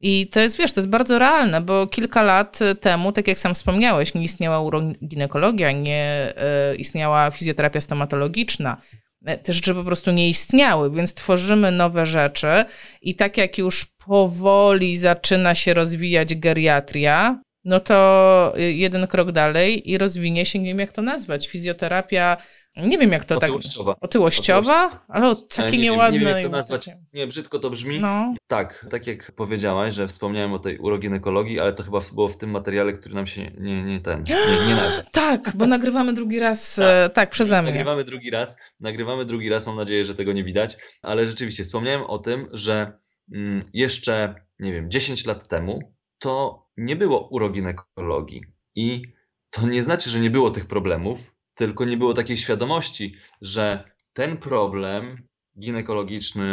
I 0.00 0.26
to 0.26 0.40
jest, 0.40 0.58
wiesz, 0.58 0.72
to 0.72 0.80
jest 0.80 0.88
bardzo 0.88 1.18
realne, 1.18 1.60
bo 1.60 1.86
kilka 1.86 2.22
lat 2.22 2.58
temu, 2.80 3.12
tak 3.12 3.28
jak 3.28 3.38
sam 3.38 3.54
wspomniałeś, 3.54 4.14
nie 4.14 4.22
istniała 4.22 4.60
uroginekologia, 4.60 5.72
nie 5.72 6.32
y, 6.72 6.76
istniała 6.76 7.30
fizjoterapia 7.30 7.80
stomatologiczna. 7.80 8.80
E, 9.26 9.36
te 9.36 9.52
rzeczy 9.52 9.74
po 9.74 9.84
prostu 9.84 10.10
nie 10.10 10.28
istniały, 10.28 10.90
więc 10.90 11.14
tworzymy 11.14 11.70
nowe 11.70 12.06
rzeczy 12.06 12.64
i 13.02 13.14
tak 13.14 13.36
jak 13.36 13.58
już 13.58 13.86
powoli 14.06 14.96
zaczyna 14.96 15.54
się 15.54 15.74
rozwijać 15.74 16.34
geriatria, 16.34 17.40
no 17.64 17.80
to 17.80 18.54
jeden 18.56 19.06
krok 19.06 19.32
dalej 19.32 19.90
i 19.90 19.98
rozwinie 19.98 20.46
się, 20.46 20.58
nie 20.58 20.66
wiem 20.66 20.78
jak 20.78 20.92
to 20.92 21.02
nazwać, 21.02 21.48
fizjoterapia 21.48 22.36
nie 22.76 22.98
wiem, 22.98 23.12
jak 23.12 23.24
to 23.24 23.36
Otyłościowa. 23.36 23.94
tak. 23.94 24.04
Otyłościowa? 24.04 25.04
Ale 25.08 25.34
takie 25.56 25.78
nie 25.78 25.82
nieładne. 25.82 26.18
Nie 26.18 26.24
wiem, 26.24 26.36
jak 26.36 26.46
to 26.46 26.56
nazwać. 26.56 26.90
Nie, 27.12 27.26
brzydko 27.26 27.58
to 27.58 27.70
brzmi. 27.70 28.00
No. 28.00 28.34
Tak, 28.46 28.86
tak 28.90 29.06
jak 29.06 29.32
powiedziałaś, 29.32 29.94
że 29.94 30.06
wspomniałem 30.06 30.52
o 30.52 30.58
tej 30.58 30.78
uroginekologii, 30.78 31.60
ale 31.60 31.72
to 31.72 31.82
chyba 31.82 32.00
było 32.14 32.28
w 32.28 32.36
tym 32.36 32.50
materiale, 32.50 32.92
który 32.92 33.14
nam 33.14 33.26
się 33.26 33.50
nie, 33.58 33.84
nie 33.84 34.00
ten, 34.00 34.22
nie, 34.22 34.34
nie 34.34 34.76
Tak, 35.12 35.52
bo 35.54 35.66
nagrywamy 35.66 36.12
drugi 36.12 36.38
raz, 36.38 36.74
tak, 36.74 36.84
e, 36.86 37.10
tak 37.10 37.30
przeze 37.30 37.62
mnie. 37.62 37.70
Nagrywamy 37.70 38.04
drugi 38.04 38.30
raz, 38.30 38.56
nagrywamy 38.80 39.24
drugi 39.24 39.48
raz, 39.48 39.66
mam 39.66 39.76
nadzieję, 39.76 40.04
że 40.04 40.14
tego 40.14 40.32
nie 40.32 40.44
widać, 40.44 40.76
ale 41.02 41.26
rzeczywiście 41.26 41.64
wspomniałem 41.64 42.02
o 42.02 42.18
tym, 42.18 42.48
że 42.52 42.98
mm, 43.34 43.62
jeszcze, 43.72 44.34
nie 44.58 44.72
wiem, 44.72 44.90
10 44.90 45.26
lat 45.26 45.48
temu 45.48 45.80
to 46.18 46.66
nie 46.76 46.96
było 46.96 47.28
uroginekologii 47.28 48.42
i 48.74 49.02
to 49.50 49.66
nie 49.66 49.82
znaczy, 49.82 50.10
że 50.10 50.20
nie 50.20 50.30
było 50.30 50.50
tych 50.50 50.66
problemów, 50.66 51.35
tylko 51.56 51.84
nie 51.84 51.96
było 51.96 52.14
takiej 52.14 52.36
świadomości, 52.36 53.14
że 53.40 53.90
ten 54.12 54.36
problem 54.36 55.28
ginekologiczny, 55.60 56.46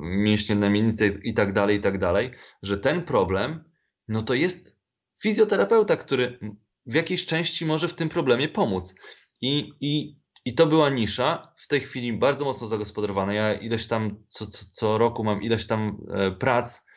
mięśnie 0.00 0.56
na 0.56 0.70
mienicy 0.70 1.20
i 1.24 1.34
tak 1.34 1.52
dalej, 1.52 1.76
i 1.76 1.80
tak 1.80 1.98
dalej, 1.98 2.30
że 2.62 2.78
ten 2.78 3.02
problem, 3.02 3.64
no 4.08 4.22
to 4.22 4.34
jest 4.34 4.80
fizjoterapeuta, 5.22 5.96
który 5.96 6.38
w 6.86 6.94
jakiejś 6.94 7.26
części 7.26 7.66
może 7.66 7.88
w 7.88 7.94
tym 7.94 8.08
problemie 8.08 8.48
pomóc. 8.48 8.94
I, 9.40 9.72
i, 9.80 10.16
i 10.44 10.54
to 10.54 10.66
była 10.66 10.90
nisza, 10.90 11.52
w 11.56 11.66
tej 11.66 11.80
chwili 11.80 12.12
bardzo 12.12 12.44
mocno 12.44 12.66
zagospodarowana. 12.66 13.34
Ja 13.34 13.54
ileś 13.54 13.86
tam, 13.86 14.24
co, 14.28 14.46
co, 14.46 14.64
co 14.70 14.98
roku 14.98 15.24
mam 15.24 15.42
ileś 15.42 15.66
tam 15.66 16.06
e, 16.10 16.30
prac, 16.30 16.90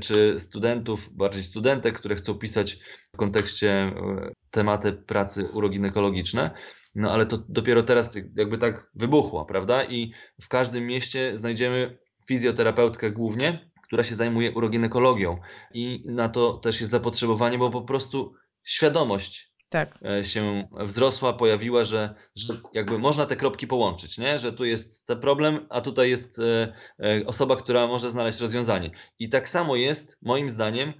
czy 0.00 0.40
studentów, 0.40 1.16
bardziej 1.16 1.44
studentek, 1.44 1.98
które 1.98 2.16
chcą 2.16 2.34
pisać 2.34 2.78
w 3.14 3.16
kontekście 3.16 3.70
e, 3.70 4.32
tematy 4.50 4.92
pracy 4.92 5.44
uroginekologiczne. 5.52 6.50
No 6.96 7.12
ale 7.12 7.26
to 7.26 7.38
dopiero 7.48 7.82
teraz 7.82 8.14
jakby 8.36 8.58
tak 8.58 8.90
wybuchło, 8.94 9.44
prawda? 9.44 9.84
I 9.84 10.12
w 10.40 10.48
każdym 10.48 10.86
mieście 10.86 11.38
znajdziemy 11.38 11.98
fizjoterapeutkę 12.26 13.10
głównie, 13.10 13.70
która 13.82 14.02
się 14.02 14.14
zajmuje 14.14 14.52
uroginekologią. 14.52 15.38
I 15.74 16.02
na 16.06 16.28
to 16.28 16.52
też 16.52 16.80
jest 16.80 16.90
zapotrzebowanie, 16.90 17.58
bo 17.58 17.70
po 17.70 17.82
prostu 17.82 18.34
świadomość 18.62 19.52
tak. 19.68 19.98
E, 20.04 20.24
się 20.24 20.66
wzrosła, 20.80 21.32
pojawiła, 21.32 21.84
że, 21.84 22.14
że 22.34 22.54
jakby 22.72 22.98
można 22.98 23.26
te 23.26 23.36
kropki 23.36 23.66
połączyć, 23.66 24.18
nie? 24.18 24.38
że 24.38 24.52
tu 24.52 24.64
jest 24.64 25.06
ten 25.06 25.20
problem, 25.20 25.66
a 25.70 25.80
tutaj 25.80 26.10
jest 26.10 26.38
e, 26.38 26.72
e, 26.98 27.26
osoba, 27.26 27.56
która 27.56 27.86
może 27.86 28.10
znaleźć 28.10 28.40
rozwiązanie. 28.40 28.90
I 29.18 29.28
tak 29.28 29.48
samo 29.48 29.76
jest, 29.76 30.18
moim 30.22 30.50
zdaniem, 30.50 30.92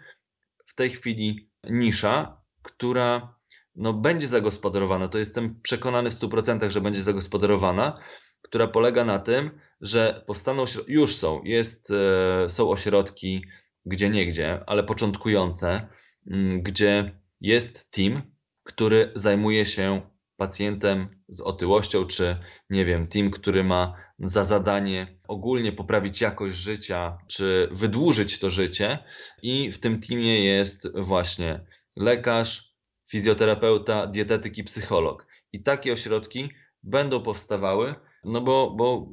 w 0.66 0.74
tej 0.74 0.90
chwili 0.90 1.50
nisza, 1.64 2.42
która 2.62 3.35
no, 3.76 3.92
będzie 3.92 4.26
zagospodarowana. 4.26 5.08
To 5.08 5.18
jestem 5.18 5.60
przekonany 5.62 6.10
w 6.10 6.14
100%, 6.14 6.70
że 6.70 6.80
będzie 6.80 7.02
zagospodarowana, 7.02 7.98
która 8.42 8.68
polega 8.68 9.04
na 9.04 9.18
tym, 9.18 9.50
że 9.80 10.24
powstaną, 10.26 10.64
już 10.88 11.16
są, 11.16 11.42
jest, 11.44 11.90
e, 11.90 12.50
są 12.50 12.70
ośrodki 12.70 13.42
gdzie 13.86 14.10
niegdzie, 14.10 14.60
ale 14.66 14.84
początkujące, 14.84 15.88
mm, 16.30 16.62
gdzie 16.62 17.20
jest 17.40 17.90
team, 17.90 18.22
który 18.62 19.12
zajmuje 19.14 19.66
się 19.66 20.00
pacjentem 20.36 21.22
z 21.28 21.40
otyłością, 21.40 22.04
czy 22.04 22.36
nie 22.70 22.84
wiem, 22.84 23.06
team, 23.06 23.30
który 23.30 23.64
ma 23.64 23.94
za 24.18 24.44
zadanie 24.44 25.18
ogólnie 25.28 25.72
poprawić 25.72 26.20
jakość 26.20 26.56
życia, 26.56 27.18
czy 27.26 27.68
wydłużyć 27.72 28.38
to 28.38 28.50
życie, 28.50 28.98
i 29.42 29.72
w 29.72 29.78
tym 29.78 30.00
teamie 30.00 30.44
jest 30.44 30.88
właśnie 30.94 31.66
lekarz, 31.96 32.65
fizjoterapeuta, 33.08 34.06
dietetyk 34.06 34.58
i 34.58 34.64
psycholog. 34.64 35.26
I 35.52 35.62
takie 35.62 35.92
ośrodki 35.92 36.50
będą 36.82 37.22
powstawały, 37.22 37.94
no 38.24 38.40
bo, 38.40 38.70
bo 38.70 39.08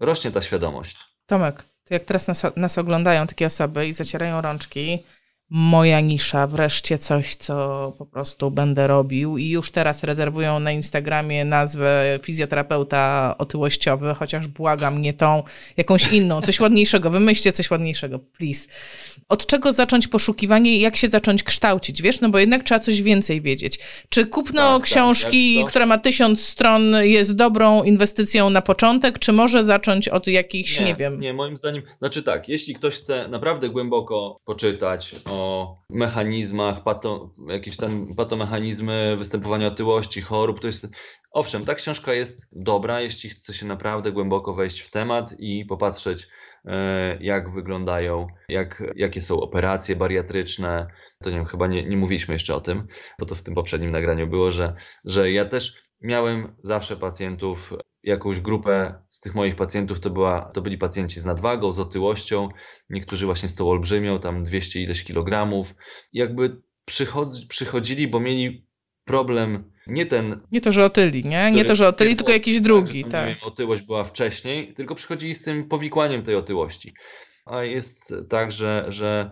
rośnie 0.00 0.30
ta 0.30 0.40
świadomość. 0.40 0.96
Tomek, 1.26 1.62
to 1.84 1.94
jak 1.94 2.04
teraz 2.04 2.28
nas, 2.28 2.42
nas 2.56 2.78
oglądają 2.78 3.26
takie 3.26 3.46
osoby 3.46 3.86
i 3.86 3.92
zacierają 3.92 4.40
rączki, 4.40 5.04
moja 5.56 6.00
nisza, 6.00 6.46
wreszcie 6.46 6.98
coś, 6.98 7.34
co 7.36 7.92
po 7.98 8.06
prostu 8.06 8.50
będę 8.50 8.86
robił 8.86 9.38
i 9.38 9.48
już 9.48 9.70
teraz 9.70 10.02
rezerwują 10.02 10.60
na 10.60 10.72
Instagramie 10.72 11.44
nazwę 11.44 12.18
fizjoterapeuta 12.22 13.34
otyłościowy, 13.38 14.14
chociaż 14.14 14.48
błagam, 14.48 15.02
nie 15.02 15.12
tą, 15.12 15.42
jakąś 15.76 16.12
inną, 16.12 16.42
coś 16.42 16.60
ładniejszego, 16.60 17.10
wymyślcie 17.10 17.52
coś 17.52 17.70
ładniejszego, 17.70 18.18
please. 18.18 18.68
Od 19.28 19.46
czego 19.46 19.72
zacząć 19.72 20.08
poszukiwanie 20.08 20.76
i 20.76 20.80
jak 20.80 20.96
się 20.96 21.08
zacząć 21.08 21.42
kształcić, 21.42 22.02
wiesz, 22.02 22.20
no 22.20 22.28
bo 22.28 22.38
jednak 22.38 22.62
trzeba 22.62 22.80
coś 22.80 23.02
więcej 23.02 23.40
wiedzieć. 23.40 23.78
Czy 24.08 24.26
kupno 24.26 24.62
tak, 24.62 24.76
tak 24.76 24.82
książki, 24.82 25.56
tak, 25.60 25.68
która 25.68 25.86
ma 25.86 25.98
tysiąc 25.98 26.46
stron 26.46 26.82
jest 27.02 27.34
dobrą 27.34 27.82
inwestycją 27.82 28.50
na 28.50 28.62
początek, 28.62 29.18
czy 29.18 29.32
może 29.32 29.64
zacząć 29.64 30.08
od 30.08 30.26
jakichś, 30.26 30.80
nie, 30.80 30.86
nie 30.86 30.94
wiem... 30.94 31.20
Nie, 31.20 31.32
moim 31.32 31.56
zdaniem, 31.56 31.82
znaczy 31.98 32.22
tak, 32.22 32.48
jeśli 32.48 32.74
ktoś 32.74 32.94
chce 32.94 33.28
naprawdę 33.28 33.68
głęboko 33.68 34.36
poczytać 34.44 35.16
o 35.24 35.43
mechanizmach, 35.90 36.82
pato, 36.82 37.30
jakieś 37.48 37.76
tam 37.76 38.06
patomechanizmy 38.16 39.16
występowania 39.16 39.66
otyłości, 39.66 40.20
chorób. 40.20 40.60
To 40.60 40.66
jest, 40.66 40.88
owszem, 41.30 41.64
ta 41.64 41.74
książka 41.74 42.14
jest 42.14 42.46
dobra, 42.52 43.00
jeśli 43.00 43.30
chce 43.30 43.54
się 43.54 43.66
naprawdę 43.66 44.12
głęboko 44.12 44.54
wejść 44.54 44.80
w 44.80 44.90
temat 44.90 45.34
i 45.38 45.64
popatrzeć, 45.64 46.28
e, 46.64 47.18
jak 47.20 47.50
wyglądają, 47.50 48.26
jak, 48.48 48.82
jakie 48.96 49.20
są 49.20 49.40
operacje 49.40 49.96
bariatryczne. 49.96 50.86
To 51.22 51.30
nie 51.30 51.36
wiem, 51.36 51.44
chyba 51.44 51.66
nie, 51.66 51.88
nie 51.88 51.96
mówiliśmy 51.96 52.34
jeszcze 52.34 52.54
o 52.54 52.60
tym, 52.60 52.86
bo 53.18 53.26
to 53.26 53.34
w 53.34 53.42
tym 53.42 53.54
poprzednim 53.54 53.90
nagraniu 53.90 54.26
było, 54.26 54.50
że, 54.50 54.74
że 55.04 55.30
ja 55.30 55.44
też 55.44 55.82
miałem 56.00 56.56
zawsze 56.62 56.96
pacjentów 56.96 57.72
jakąś 58.04 58.40
grupę 58.40 58.94
z 59.08 59.20
tych 59.20 59.34
moich 59.34 59.56
pacjentów 59.56 60.00
to, 60.00 60.10
była, 60.10 60.50
to 60.54 60.62
byli 60.62 60.78
pacjenci 60.78 61.20
z 61.20 61.24
nadwagą, 61.24 61.72
z 61.72 61.80
otyłością, 61.80 62.48
niektórzy 62.90 63.26
właśnie 63.26 63.48
z 63.48 63.54
tą 63.54 63.70
olbrzymią, 63.70 64.18
tam 64.18 64.42
200 64.42 64.82
ileś 64.82 65.04
kilogramów. 65.04 65.74
Jakby 66.12 66.62
przychodzi, 66.84 67.46
przychodzili, 67.46 68.08
bo 68.08 68.20
mieli 68.20 68.66
problem, 69.04 69.72
nie 69.86 70.06
ten... 70.06 70.40
Nie 70.52 70.60
to, 70.60 70.72
że 70.72 70.84
otyli, 70.84 71.24
nie? 71.24 71.52
Nie 71.52 71.64
to, 71.64 71.74
że 71.74 71.88
otyli, 71.88 72.16
tylko 72.16 72.32
jakiś 72.32 72.60
drugi. 72.60 73.02
Tak, 73.02 73.12
tak. 73.12 73.26
Wiem, 73.26 73.36
otyłość 73.42 73.82
była 73.82 74.04
wcześniej, 74.04 74.74
tylko 74.74 74.94
przychodzili 74.94 75.34
z 75.34 75.42
tym 75.42 75.68
powikłaniem 75.68 76.22
tej 76.22 76.34
otyłości. 76.34 76.94
A 77.46 77.62
jest 77.62 78.14
tak, 78.28 78.52
że, 78.52 78.84
że 78.88 79.30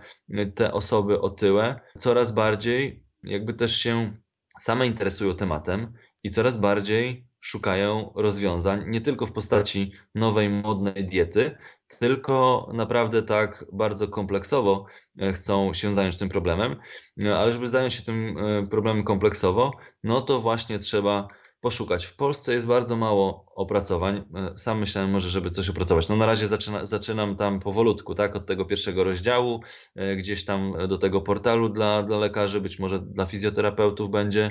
te 0.54 0.72
osoby 0.72 1.20
otyłe 1.20 1.80
coraz 1.98 2.32
bardziej 2.32 3.04
jakby 3.24 3.54
też 3.54 3.76
się 3.76 4.12
same 4.60 4.86
interesują 4.86 5.34
tematem 5.34 5.92
i 6.22 6.30
coraz 6.30 6.56
bardziej 6.56 7.26
szukają 7.42 8.12
rozwiązań, 8.14 8.84
nie 8.86 9.00
tylko 9.00 9.26
w 9.26 9.32
postaci 9.32 9.92
nowej, 10.14 10.50
modnej 10.50 11.06
diety, 11.06 11.58
tylko 11.98 12.68
naprawdę 12.74 13.22
tak 13.22 13.64
bardzo 13.72 14.08
kompleksowo 14.08 14.86
e, 15.18 15.32
chcą 15.32 15.74
się 15.74 15.92
zająć 15.94 16.16
tym 16.16 16.28
problemem. 16.28 16.76
No, 17.16 17.38
ale 17.38 17.52
żeby 17.52 17.68
zająć 17.68 17.94
się 17.94 18.02
tym 18.02 18.38
e, 18.38 18.66
problemem 18.66 19.04
kompleksowo, 19.04 19.72
no 20.04 20.20
to 20.20 20.40
właśnie 20.40 20.78
trzeba 20.78 21.28
poszukać. 21.62 22.04
W 22.04 22.16
Polsce 22.16 22.54
jest 22.54 22.66
bardzo 22.66 22.96
mało 22.96 23.52
opracowań. 23.54 24.24
E, 24.34 24.58
sam 24.58 24.78
myślałem 24.78 25.10
może, 25.10 25.30
żeby 25.30 25.50
coś 25.50 25.70
opracować. 25.70 26.08
No 26.08 26.16
na 26.16 26.26
razie 26.26 26.46
zaczyna, 26.46 26.86
zaczynam 26.86 27.36
tam 27.36 27.60
powolutku, 27.60 28.14
tak, 28.14 28.36
od 28.36 28.46
tego 28.46 28.64
pierwszego 28.64 29.04
rozdziału, 29.04 29.60
e, 29.94 30.16
gdzieś 30.16 30.44
tam 30.44 30.74
do 30.88 30.98
tego 30.98 31.20
portalu 31.20 31.68
dla, 31.68 32.02
dla 32.02 32.18
lekarzy, 32.18 32.60
być 32.60 32.78
może 32.78 33.00
dla 33.00 33.26
fizjoterapeutów 33.26 34.10
będzie 34.10 34.50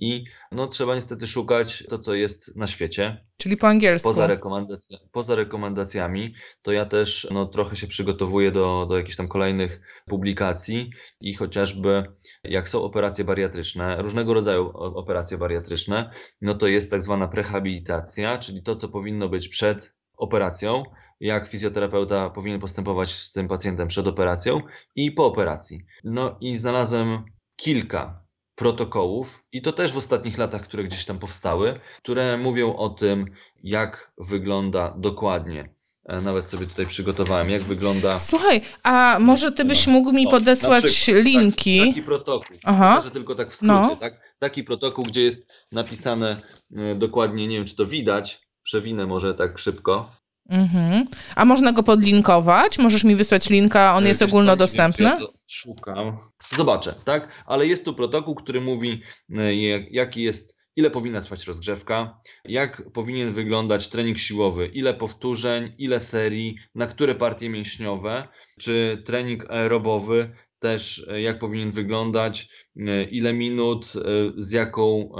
i 0.00 0.24
no 0.52 0.68
trzeba 0.68 0.94
niestety 0.94 1.26
szukać 1.26 1.84
to, 1.88 1.98
co 1.98 2.14
jest 2.14 2.56
na 2.56 2.66
świecie. 2.66 3.26
Czyli 3.36 3.56
po 3.56 3.68
angielsku. 3.68 4.08
Poza, 4.08 4.26
rekomendacja, 4.26 4.98
poza 5.12 5.34
rekomendacjami, 5.34 6.34
to 6.62 6.72
ja 6.72 6.84
też 6.84 7.28
no, 7.30 7.46
trochę 7.46 7.76
się 7.76 7.86
przygotowuję 7.86 8.52
do, 8.52 8.86
do 8.88 8.96
jakichś 8.96 9.16
tam 9.16 9.28
kolejnych 9.28 9.80
publikacji 10.06 10.90
i 11.20 11.34
chociażby 11.34 12.04
jak 12.44 12.68
są 12.68 12.82
operacje 12.82 13.24
bariatryczne, 13.24 13.96
różnego 14.02 14.34
rodzaju 14.34 14.70
operacje 14.74 15.38
bariatryczne, 15.38 16.10
no 16.40 16.54
to 16.54 16.66
jest 16.66 16.90
tak 16.90 17.02
zwana 17.02 17.28
prehabilitacja, 17.28 18.38
czyli 18.38 18.62
to, 18.62 18.76
co 18.76 18.88
powinno 18.88 19.28
być 19.28 19.48
przed 19.48 19.94
operacją, 20.16 20.82
jak 21.20 21.48
fizjoterapeuta 21.48 22.30
powinien 22.30 22.60
postępować 22.60 23.10
z 23.10 23.32
tym 23.32 23.48
pacjentem 23.48 23.88
przed 23.88 24.06
operacją 24.06 24.60
i 24.94 25.12
po 25.12 25.26
operacji. 25.26 25.86
No 26.04 26.36
i 26.40 26.56
znalazłem 26.56 27.24
kilka 27.56 28.26
protokołów, 28.54 29.44
i 29.52 29.62
to 29.62 29.72
też 29.72 29.92
w 29.92 29.96
ostatnich 29.96 30.38
latach, 30.38 30.62
które 30.62 30.84
gdzieś 30.84 31.04
tam 31.04 31.18
powstały, 31.18 31.80
które 31.96 32.38
mówią 32.38 32.76
o 32.76 32.88
tym, 32.88 33.26
jak 33.62 34.12
wygląda 34.18 34.94
dokładnie 34.98 35.75
nawet 36.22 36.44
sobie 36.44 36.66
tutaj 36.66 36.86
przygotowałem, 36.86 37.50
jak 37.50 37.62
wygląda. 37.62 38.18
Słuchaj, 38.18 38.60
a 38.82 39.18
może 39.20 39.52
ty 39.52 39.64
byś 39.64 39.86
mógł 39.86 40.12
mi 40.12 40.28
podesłać 40.28 40.84
przykład, 40.84 41.24
linki? 41.24 41.78
Taki, 41.78 41.90
taki 41.90 42.02
protokół. 42.02 42.56
Aha. 42.64 42.94
Pokażę 42.96 43.10
tylko 43.10 43.34
tak 43.34 43.50
w 43.50 43.54
skrócie, 43.54 43.72
no. 43.74 43.96
tak? 43.96 44.36
Taki 44.38 44.64
protokół, 44.64 45.04
gdzie 45.04 45.22
jest 45.22 45.66
napisane 45.72 46.36
e, 46.76 46.94
dokładnie, 46.94 47.46
nie 47.46 47.56
wiem 47.56 47.66
czy 47.66 47.76
to 47.76 47.86
widać, 47.86 48.40
przewinę 48.62 49.06
może 49.06 49.34
tak 49.34 49.58
szybko. 49.58 50.10
Mhm. 50.48 51.06
A 51.36 51.44
można 51.44 51.72
go 51.72 51.82
podlinkować? 51.82 52.78
Możesz 52.78 53.04
mi 53.04 53.16
wysłać 53.16 53.50
linka, 53.50 53.94
on 53.94 54.06
jest 54.06 54.22
ogólnodostępny? 54.22 55.04
Ja 55.04 55.16
to 55.16 55.30
szukam. 55.48 56.18
Zobaczę, 56.56 56.94
tak? 57.04 57.28
Ale 57.46 57.66
jest 57.66 57.84
tu 57.84 57.94
protokół, 57.94 58.34
który 58.34 58.60
mówi, 58.60 59.02
e, 59.38 59.54
jaki 59.90 60.22
jest, 60.22 60.56
ile 60.76 60.90
powinna 60.90 61.20
trwać 61.20 61.46
rozgrzewka, 61.46 62.20
jak 62.44 62.82
powinien 62.92 63.32
wyglądać 63.32 63.88
trening 63.88 64.18
siłowy, 64.18 64.66
ile 64.66 64.94
powtórzeń, 64.94 65.72
ile 65.78 66.00
serii, 66.00 66.56
na 66.74 66.86
które 66.86 67.14
partie 67.14 67.48
mięśniowe, 67.48 68.28
czy 68.58 69.02
trening 69.04 69.50
aerobowy, 69.50 70.32
też 70.58 71.06
e, 71.08 71.20
jak 71.20 71.38
powinien 71.38 71.70
wyglądać, 71.70 72.48
e, 72.76 73.04
ile 73.04 73.32
minut, 73.32 73.92
e, 73.96 74.00
z 74.36 74.52
jaką 74.52 75.10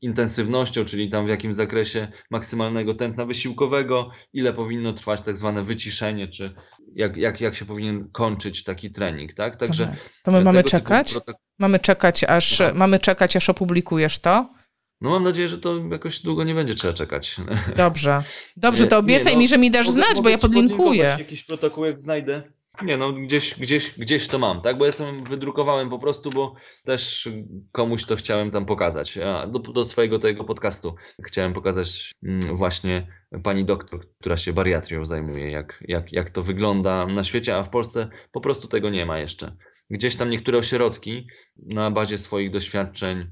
intensywnością, 0.00 0.84
czyli 0.84 1.10
tam 1.10 1.26
w 1.26 1.28
jakim 1.28 1.54
zakresie 1.54 2.08
maksymalnego 2.30 2.94
tętna 2.94 3.24
wysiłkowego, 3.24 4.10
ile 4.32 4.52
powinno 4.52 4.92
trwać 4.92 5.20
tak 5.20 5.36
zwane 5.36 5.62
wyciszenie, 5.62 6.28
czy 6.28 6.54
jak, 6.94 7.16
jak, 7.16 7.40
jak 7.40 7.56
się 7.56 7.64
powinien 7.64 8.08
kończyć 8.12 8.64
taki 8.64 8.90
trening, 8.90 9.32
tak? 9.32 9.56
Także 9.56 9.96
to 10.22 10.32
my 10.32 10.44
mamy 10.44 10.64
czekać? 10.64 11.14
Mamy 11.58 11.78
czekać, 11.78 12.24
aż, 12.24 12.62
mamy 12.74 12.98
czekać, 12.98 13.36
aż 13.36 13.50
opublikujesz 13.50 14.18
to? 14.18 14.55
No 15.00 15.10
mam 15.10 15.22
nadzieję, 15.22 15.48
że 15.48 15.58
to 15.58 15.80
jakoś 15.90 16.22
długo 16.22 16.44
nie 16.44 16.54
będzie 16.54 16.74
trzeba 16.74 16.94
czekać. 16.94 17.36
Dobrze. 17.76 18.22
Dobrze, 18.56 18.86
to 18.86 18.98
obiecaj 18.98 19.32
nie, 19.32 19.36
no, 19.36 19.40
mi, 19.40 19.48
że 19.48 19.58
mi 19.58 19.70
dasz 19.70 19.86
mogę, 19.86 19.94
znać, 19.94 20.10
mogę 20.10 20.22
bo 20.22 20.28
ja 20.28 20.38
podlinkuję. 20.38 21.16
Jakiś 21.18 21.44
protokół, 21.44 21.84
jak 21.84 22.00
znajdę. 22.00 22.42
Nie, 22.82 22.96
no 22.96 23.12
gdzieś, 23.12 23.54
gdzieś, 23.58 23.98
gdzieś 23.98 24.28
to 24.28 24.38
mam, 24.38 24.62
tak? 24.62 24.78
Bo 24.78 24.86
ja 24.86 24.92
to 24.92 25.12
wydrukowałem 25.12 25.90
po 25.90 25.98
prostu, 25.98 26.30
bo 26.30 26.54
też 26.84 27.28
komuś 27.72 28.04
to 28.04 28.16
chciałem 28.16 28.50
tam 28.50 28.66
pokazać. 28.66 29.16
Ja 29.16 29.46
do, 29.46 29.58
do 29.58 29.84
swojego 29.84 30.18
tego 30.18 30.44
podcastu 30.44 30.94
chciałem 31.24 31.52
pokazać 31.52 32.14
mm, 32.22 32.56
właśnie 32.56 33.06
pani 33.42 33.64
doktor, 33.64 34.00
która 34.20 34.36
się 34.36 34.52
bariatrią 34.52 35.04
zajmuje, 35.04 35.50
jak, 35.50 35.84
jak, 35.88 36.12
jak 36.12 36.30
to 36.30 36.42
wygląda 36.42 37.06
na 37.06 37.24
świecie, 37.24 37.56
a 37.56 37.62
w 37.62 37.70
Polsce 37.70 38.08
po 38.32 38.40
prostu 38.40 38.68
tego 38.68 38.90
nie 38.90 39.06
ma 39.06 39.18
jeszcze. 39.18 39.56
Gdzieś 39.90 40.16
tam 40.16 40.30
niektóre 40.30 40.58
ośrodki 40.58 41.26
na 41.56 41.90
bazie 41.90 42.18
swoich 42.18 42.50
doświadczeń 42.50 43.26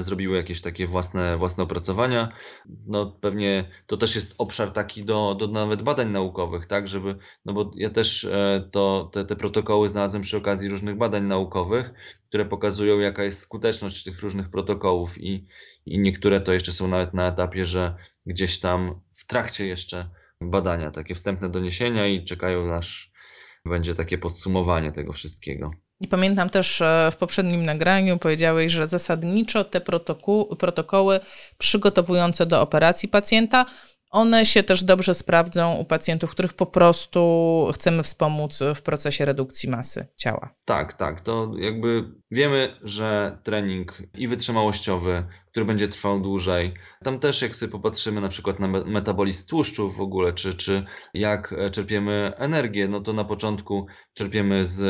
zrobiły 0.00 0.36
jakieś 0.36 0.60
takie 0.60 0.86
własne, 0.86 1.36
własne 1.36 1.64
opracowania. 1.64 2.32
No 2.86 3.06
pewnie 3.20 3.70
to 3.86 3.96
też 3.96 4.14
jest 4.14 4.34
obszar 4.38 4.70
taki 4.70 5.04
do, 5.04 5.34
do 5.34 5.46
nawet 5.46 5.82
badań 5.82 6.10
naukowych, 6.10 6.66
tak, 6.66 6.88
żeby, 6.88 7.16
no 7.44 7.52
bo 7.52 7.70
ja 7.74 7.90
też 7.90 8.24
e, 8.24 8.68
to, 8.72 9.10
te, 9.12 9.24
te 9.24 9.36
protokoły 9.36 9.88
znalazłem 9.88 10.22
przy 10.22 10.36
okazji 10.36 10.68
różnych 10.68 10.96
badań 10.96 11.24
naukowych, 11.24 11.92
które 12.24 12.44
pokazują 12.44 12.98
jaka 12.98 13.24
jest 13.24 13.40
skuteczność 13.40 14.04
tych 14.04 14.20
różnych 14.20 14.50
protokołów 14.50 15.20
i, 15.20 15.46
i 15.86 15.98
niektóre 15.98 16.40
to 16.40 16.52
jeszcze 16.52 16.72
są 16.72 16.88
nawet 16.88 17.14
na 17.14 17.28
etapie, 17.28 17.66
że 17.66 17.94
gdzieś 18.26 18.60
tam 18.60 19.00
w 19.14 19.26
trakcie 19.26 19.66
jeszcze 19.66 20.10
badania, 20.40 20.90
takie 20.90 21.14
wstępne 21.14 21.48
doniesienia 21.48 22.06
i 22.06 22.24
czekają 22.24 22.74
aż 22.74 23.12
będzie 23.64 23.94
takie 23.94 24.18
podsumowanie 24.18 24.92
tego 24.92 25.12
wszystkiego. 25.12 25.70
I 26.00 26.08
pamiętam 26.08 26.50
też 26.50 26.82
w 27.12 27.16
poprzednim 27.16 27.64
nagraniu 27.64 28.18
powiedziałeś, 28.18 28.72
że 28.72 28.86
zasadniczo 28.86 29.64
te 29.64 29.80
protokoły 30.58 31.20
przygotowujące 31.58 32.46
do 32.46 32.62
operacji 32.62 33.08
pacjenta 33.08 33.66
one 34.10 34.46
się 34.46 34.62
też 34.62 34.84
dobrze 34.84 35.14
sprawdzą 35.14 35.76
u 35.76 35.84
pacjentów, 35.84 36.30
których 36.30 36.54
po 36.54 36.66
prostu 36.66 37.20
chcemy 37.74 38.02
wspomóc 38.02 38.58
w 38.74 38.82
procesie 38.82 39.24
redukcji 39.24 39.68
masy 39.68 40.06
ciała. 40.16 40.54
Tak, 40.64 40.92
tak. 40.92 41.20
To 41.20 41.52
jakby 41.58 42.12
wiemy, 42.30 42.76
że 42.82 43.38
trening 43.42 44.02
i 44.14 44.28
wytrzymałościowy, 44.28 45.26
który 45.50 45.66
będzie 45.66 45.88
trwał 45.88 46.20
dłużej, 46.20 46.74
tam 47.04 47.18
też 47.18 47.42
jak 47.42 47.56
sobie 47.56 47.72
popatrzymy 47.72 48.20
na 48.20 48.28
przykład 48.28 48.60
na 48.60 48.68
metabolizm 48.68 49.48
tłuszczów 49.48 49.96
w 49.96 50.00
ogóle, 50.00 50.32
czy, 50.32 50.54
czy 50.54 50.84
jak 51.14 51.54
czerpiemy 51.72 52.32
energię, 52.36 52.88
no 52.88 53.00
to 53.00 53.12
na 53.12 53.24
początku 53.24 53.86
czerpiemy 54.14 54.66
z 54.66 54.82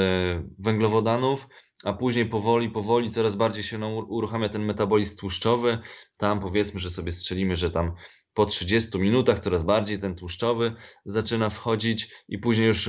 węglowodanów, 0.59 1.47
a 1.85 1.93
później 1.93 2.27
powoli, 2.27 2.71
powoli 2.71 3.11
coraz 3.11 3.35
bardziej 3.35 3.62
się 3.62 3.87
uruchamia 3.87 4.49
ten 4.49 4.64
metabolizm 4.64 5.18
tłuszczowy. 5.18 5.79
Tam 6.16 6.41
powiedzmy, 6.41 6.81
że 6.81 6.91
sobie 6.91 7.12
strzelimy, 7.12 7.57
że 7.57 7.71
tam 7.71 7.93
po 8.41 8.47
30 8.47 8.99
minutach 8.99 9.38
coraz 9.38 9.62
bardziej 9.62 9.99
ten 9.99 10.14
tłuszczowy 10.14 10.72
zaczyna 11.05 11.51
wchodzić 11.51 12.09
i 12.28 12.38
później 12.38 12.66
już 12.66 12.88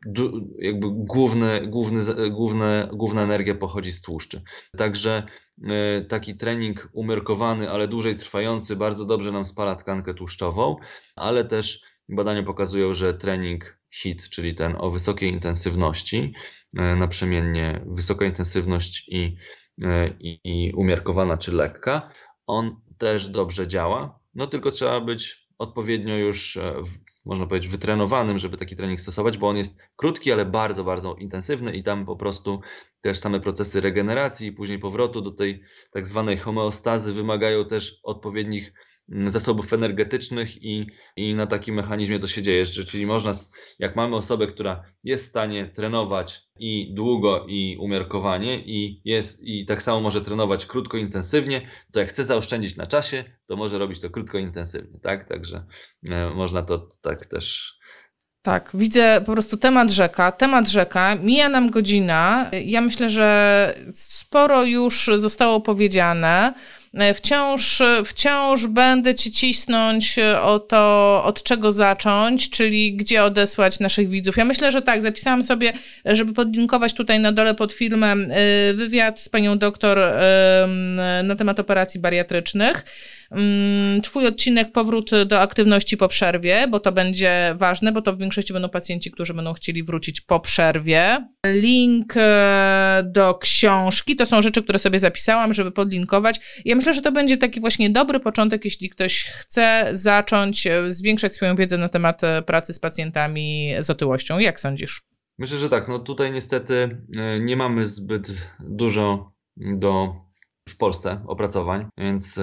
jakby 0.59 0.87
główne, 0.91 1.61
główny, 1.61 2.01
główne, 2.29 2.89
główna 2.93 3.21
energia 3.21 3.55
pochodzi 3.55 3.91
z 3.91 4.01
tłuszczy. 4.01 4.41
Także 4.77 5.23
e, 5.63 6.05
taki 6.05 6.35
trening 6.35 6.89
umiarkowany, 6.93 7.69
ale 7.69 7.87
dłużej 7.87 8.15
trwający 8.15 8.75
bardzo 8.75 9.05
dobrze 9.05 9.31
nam 9.31 9.45
spala 9.45 9.75
tkankę 9.75 10.13
tłuszczową, 10.13 10.75
ale 11.15 11.45
też 11.45 11.81
badania 12.09 12.43
pokazują, 12.43 12.93
że 12.93 13.13
trening 13.13 13.79
HIT, 13.93 14.29
czyli 14.29 14.55
ten 14.55 14.75
o 14.79 14.91
wysokiej 14.91 15.31
intensywności, 15.31 16.33
e, 16.77 16.95
naprzemiennie 16.95 17.85
wysoka 17.85 18.25
intensywność 18.25 19.09
i, 19.09 19.37
e, 19.83 20.09
i, 20.19 20.39
i 20.43 20.73
umiarkowana 20.73 21.37
czy 21.37 21.51
lekka, 21.51 22.11
on 22.47 22.81
też 22.97 23.27
dobrze 23.27 23.67
działa, 23.67 24.20
no 24.35 24.47
tylko 24.47 24.71
trzeba 24.71 25.01
być 25.01 25.47
odpowiednio 25.57 26.17
już, 26.17 26.57
e, 26.57 26.81
można 27.25 27.45
powiedzieć, 27.45 27.71
wytrenowanym, 27.71 28.37
żeby 28.37 28.57
taki 28.57 28.75
trening 28.75 29.01
stosować, 29.01 29.37
bo 29.37 29.49
on 29.49 29.57
jest 29.57 29.81
krótki, 29.97 30.31
ale 30.31 30.45
bardzo, 30.45 30.83
bardzo 30.83 31.15
intensywny 31.15 31.71
i 31.71 31.83
tam 31.83 32.05
po 32.05 32.15
prostu 32.15 32.61
też 33.01 33.19
same 33.19 33.39
procesy 33.39 33.81
regeneracji 33.81 34.47
i 34.47 34.51
później 34.51 34.79
powrotu 34.79 35.21
do 35.21 35.31
tej 35.31 35.63
tak 35.91 36.07
zwanej 36.07 36.37
homeostazy 36.37 37.13
wymagają 37.13 37.65
też 37.65 37.99
odpowiednich 38.03 38.73
zasobów 39.27 39.73
energetycznych 39.73 40.63
i, 40.63 40.87
i 41.15 41.35
na 41.35 41.47
takim 41.47 41.75
mechanizmie 41.75 42.19
to 42.19 42.27
się 42.27 42.41
dzieje. 42.41 42.65
Czyli 42.65 43.05
można, 43.05 43.33
jak 43.79 43.95
mamy 43.95 44.15
osobę, 44.15 44.47
która 44.47 44.83
jest 45.03 45.25
w 45.25 45.29
stanie 45.29 45.65
trenować 45.65 46.41
i 46.59 46.93
długo 46.93 47.45
i 47.47 47.77
umiarkowanie 47.79 48.59
i, 48.59 49.01
jest, 49.05 49.43
i 49.43 49.65
tak 49.65 49.81
samo 49.81 50.01
może 50.01 50.21
trenować 50.21 50.65
krótko, 50.65 50.97
intensywnie, 50.97 51.61
to 51.93 51.99
jak 51.99 52.09
chce 52.09 52.25
zaoszczędzić 52.25 52.75
na 52.75 52.87
czasie, 52.87 53.23
to 53.45 53.55
może 53.55 53.77
robić 53.77 54.01
to 54.01 54.09
krótko, 54.09 54.37
intensywnie, 54.37 54.99
tak? 54.99 55.29
Także 55.29 55.65
e, 56.09 56.29
można 56.29 56.63
to 56.63 56.83
tak 57.01 57.25
też 57.25 57.77
tak, 58.41 58.71
widzę 58.73 59.21
po 59.25 59.31
prostu 59.31 59.57
temat 59.57 59.91
rzeka, 59.91 60.31
temat 60.31 60.69
rzeka, 60.69 61.15
mija 61.15 61.49
nam 61.49 61.69
godzina. 61.69 62.51
Ja 62.65 62.81
myślę, 62.81 63.09
że 63.09 63.73
sporo 63.93 64.63
już 64.63 65.09
zostało 65.17 65.61
powiedziane. 65.61 66.53
Wciąż, 67.13 67.81
wciąż 68.05 68.67
będę 68.67 69.15
ci 69.15 69.31
cisnąć 69.31 70.19
o 70.43 70.59
to, 70.59 71.21
od 71.25 71.43
czego 71.43 71.71
zacząć, 71.71 72.49
czyli 72.49 72.93
gdzie 72.93 73.23
odesłać 73.23 73.79
naszych 73.79 74.09
widzów. 74.09 74.37
Ja 74.37 74.45
myślę, 74.45 74.71
że 74.71 74.81
tak, 74.81 75.01
zapisałam 75.01 75.43
sobie, 75.43 75.73
żeby 76.05 76.33
podlinkować 76.33 76.93
tutaj 76.93 77.19
na 77.19 77.31
dole 77.31 77.55
pod 77.55 77.73
filmem 77.73 78.31
wywiad 78.73 79.21
z 79.21 79.29
panią 79.29 79.57
doktor 79.57 79.99
na 81.23 81.35
temat 81.35 81.59
operacji 81.59 81.99
bariatrycznych. 81.99 82.85
Mm, 83.31 84.01
twój 84.01 84.27
odcinek 84.27 84.71
powrót 84.71 85.11
do 85.25 85.39
aktywności 85.39 85.97
po 85.97 86.07
przerwie, 86.07 86.67
bo 86.69 86.79
to 86.79 86.91
będzie 86.91 87.55
ważne, 87.57 87.91
bo 87.91 88.01
to 88.01 88.13
w 88.13 88.17
większości 88.17 88.53
będą 88.53 88.69
pacjenci, 88.69 89.11
którzy 89.11 89.33
będą 89.33 89.53
chcieli 89.53 89.83
wrócić 89.83 90.21
po 90.21 90.39
przerwie. 90.39 91.27
Link 91.45 92.13
e, 92.17 93.03
do 93.05 93.33
książki, 93.33 94.15
to 94.15 94.25
są 94.25 94.41
rzeczy, 94.41 94.63
które 94.63 94.79
sobie 94.79 94.99
zapisałam, 94.99 95.53
żeby 95.53 95.71
podlinkować. 95.71 96.61
Ja 96.65 96.75
myślę, 96.75 96.93
że 96.93 97.01
to 97.01 97.11
będzie 97.11 97.37
taki 97.37 97.59
właśnie 97.59 97.89
dobry 97.89 98.19
początek, 98.19 98.65
jeśli 98.65 98.89
ktoś 98.89 99.23
chce 99.23 99.89
zacząć 99.93 100.67
e, 100.67 100.91
zwiększać 100.91 101.35
swoją 101.35 101.55
wiedzę 101.55 101.77
na 101.77 101.89
temat 101.89 102.23
e, 102.23 102.41
pracy 102.41 102.73
z 102.73 102.79
pacjentami 102.79 103.73
z 103.79 103.89
otyłością. 103.89 104.39
Jak 104.39 104.59
sądzisz? 104.59 105.01
Myślę, 105.39 105.57
że 105.57 105.69
tak. 105.69 105.87
No 105.87 105.99
tutaj 105.99 106.31
niestety 106.31 107.01
nie 107.39 107.57
mamy 107.57 107.85
zbyt 107.85 108.51
dużo 108.59 109.31
do 109.57 110.15
w 110.69 110.77
Polsce 110.77 111.23
opracowań, 111.27 111.85
więc 111.97 112.39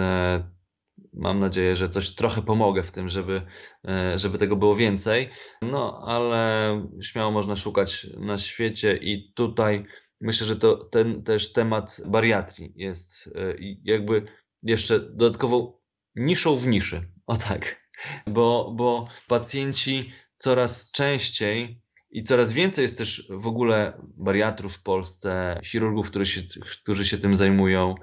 mam 1.18 1.38
nadzieję, 1.38 1.76
że 1.76 1.88
coś 1.88 2.14
trochę 2.14 2.42
pomogę 2.42 2.82
w 2.82 2.92
tym, 2.92 3.08
żeby, 3.08 3.42
e, 3.88 4.18
żeby 4.18 4.38
tego 4.38 4.56
było 4.56 4.76
więcej. 4.76 5.28
No, 5.62 6.02
ale 6.06 6.70
śmiało 7.02 7.30
można 7.30 7.56
szukać 7.56 8.06
na 8.16 8.38
świecie 8.38 8.96
i 8.96 9.32
tutaj 9.32 9.84
myślę, 10.20 10.46
że 10.46 10.56
to 10.56 10.76
ten 10.76 11.22
też 11.22 11.52
temat 11.52 12.00
bariatrii 12.06 12.72
jest 12.76 13.26
e, 13.26 13.54
jakby 13.84 14.22
jeszcze 14.62 15.00
dodatkową 15.00 15.78
niszą 16.16 16.56
w 16.56 16.66
niszy. 16.66 17.12
O 17.26 17.36
tak. 17.36 17.88
Bo, 18.26 18.72
bo 18.76 19.08
pacjenci 19.28 20.12
coraz 20.36 20.90
częściej 20.90 21.82
i 22.10 22.22
coraz 22.22 22.52
więcej 22.52 22.82
jest 22.82 22.98
też 22.98 23.28
w 23.30 23.46
ogóle 23.46 24.00
bariatrów 24.16 24.76
w 24.76 24.82
Polsce, 24.82 25.60
chirurgów, 25.64 26.10
którzy 26.10 26.26
się, 26.32 26.42
którzy 26.82 27.04
się 27.04 27.18
tym 27.18 27.36
zajmują. 27.36 27.94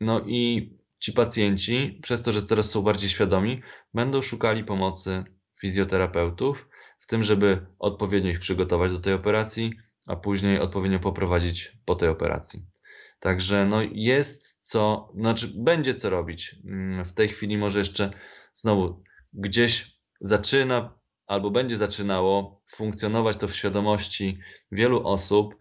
No 0.00 0.20
i 0.26 0.72
ci 1.04 1.12
pacjenci, 1.12 1.98
przez 2.02 2.22
to, 2.22 2.32
że 2.32 2.42
coraz 2.42 2.70
są 2.70 2.82
bardziej 2.82 3.10
świadomi, 3.10 3.62
będą 3.94 4.22
szukali 4.22 4.64
pomocy 4.64 5.24
fizjoterapeutów, 5.58 6.68
w 6.98 7.06
tym, 7.06 7.22
żeby 7.22 7.66
odpowiednio 7.78 8.30
ich 8.30 8.38
przygotować 8.38 8.92
do 8.92 9.00
tej 9.00 9.14
operacji, 9.14 9.72
a 10.06 10.16
później 10.16 10.60
odpowiednio 10.60 10.98
poprowadzić 10.98 11.78
po 11.84 11.94
tej 11.94 12.08
operacji. 12.08 12.66
Także 13.20 13.66
no 13.66 13.82
jest 13.92 14.68
co, 14.70 15.12
znaczy 15.16 15.52
będzie 15.56 15.94
co 15.94 16.10
robić. 16.10 16.56
Mm, 16.64 17.04
w 17.04 17.12
tej 17.12 17.28
chwili 17.28 17.58
może 17.58 17.78
jeszcze 17.78 18.10
znowu 18.54 19.02
gdzieś 19.32 19.98
zaczyna 20.20 20.98
albo 21.26 21.50
będzie 21.50 21.76
zaczynało 21.76 22.62
funkcjonować 22.66 23.36
to 23.36 23.48
w 23.48 23.54
świadomości 23.54 24.38
wielu 24.72 25.08
osób, 25.08 25.54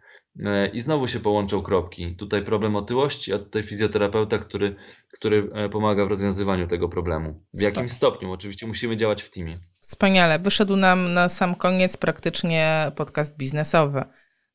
I 0.73 0.79
znowu 0.79 1.07
się 1.07 1.19
połączą 1.19 1.61
kropki. 1.61 2.15
Tutaj 2.15 2.43
problem 2.43 2.75
otyłości, 2.75 3.33
a 3.33 3.37
tutaj 3.37 3.63
fizjoterapeuta, 3.63 4.37
który, 4.37 4.75
który 5.11 5.49
e, 5.53 5.69
pomaga 5.69 6.05
w 6.05 6.07
rozwiązywaniu 6.07 6.67
tego 6.67 6.89
problemu. 6.89 7.39
W 7.53 7.61
jakim 7.61 7.89
stopniu? 7.89 8.31
Oczywiście 8.31 8.67
musimy 8.67 8.97
działać 8.97 9.21
w 9.21 9.29
teamie. 9.29 9.59
Wspaniale. 9.81 10.39
Wyszedł 10.39 10.75
nam 10.75 11.13
na 11.13 11.29
sam 11.29 11.55
koniec 11.55 11.97
praktycznie 11.97 12.91
podcast 12.95 13.37
biznesowy, 13.37 14.03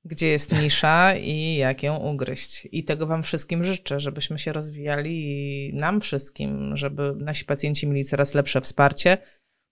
gdzie 0.05 0.27
jest 0.27 0.53
nisza 0.63 1.15
i 1.17 1.57
jak 1.57 1.83
ją 1.83 1.97
ugryźć. 1.97 2.69
I 2.73 2.85
tego 2.85 3.07
Wam 3.07 3.23
wszystkim 3.23 3.65
życzę, 3.65 4.01
żebyśmy 4.01 4.39
się 4.39 4.53
rozwijali 4.53 5.11
i 5.11 5.75
nam 5.75 6.01
wszystkim, 6.01 6.77
żeby 6.77 7.15
nasi 7.17 7.45
pacjenci 7.45 7.87
mieli 7.87 8.05
coraz 8.05 8.35
lepsze 8.35 8.61
wsparcie. 8.61 9.19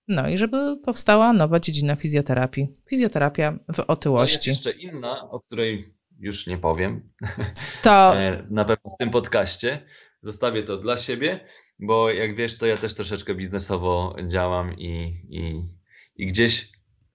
No 0.09 0.29
i 0.29 0.39
żeby 0.39 0.77
powstała 0.85 1.33
nowa 1.33 1.61
dziedzina 1.61 1.97
fizjoterapii. 1.97 2.69
Fizjoterapia 2.89 3.59
w 3.75 3.81
otyłości. 3.81 4.51
No 4.51 4.51
jest 4.51 4.67
jeszcze 4.67 4.81
inna, 4.81 5.31
o 5.31 5.41
której 5.41 5.85
już 6.19 6.47
nie 6.47 6.59
powiem. 6.59 7.13
To 7.83 7.91
e, 8.21 8.43
na 8.51 8.65
pewno 8.65 8.91
w 8.91 8.99
tym 8.99 9.11
podcaście. 9.11 9.87
Zostawię 10.21 10.63
to 10.63 10.77
dla 10.77 10.97
siebie, 10.97 11.47
bo 11.79 12.11
jak 12.11 12.37
wiesz, 12.37 12.59
to 12.59 12.67
ja 12.67 12.77
też 12.77 12.95
troszeczkę 12.95 13.35
biznesowo 13.35 14.17
działam 14.25 14.79
i, 14.79 15.23
i, 15.29 15.63
i 16.17 16.27
gdzieś 16.27 16.69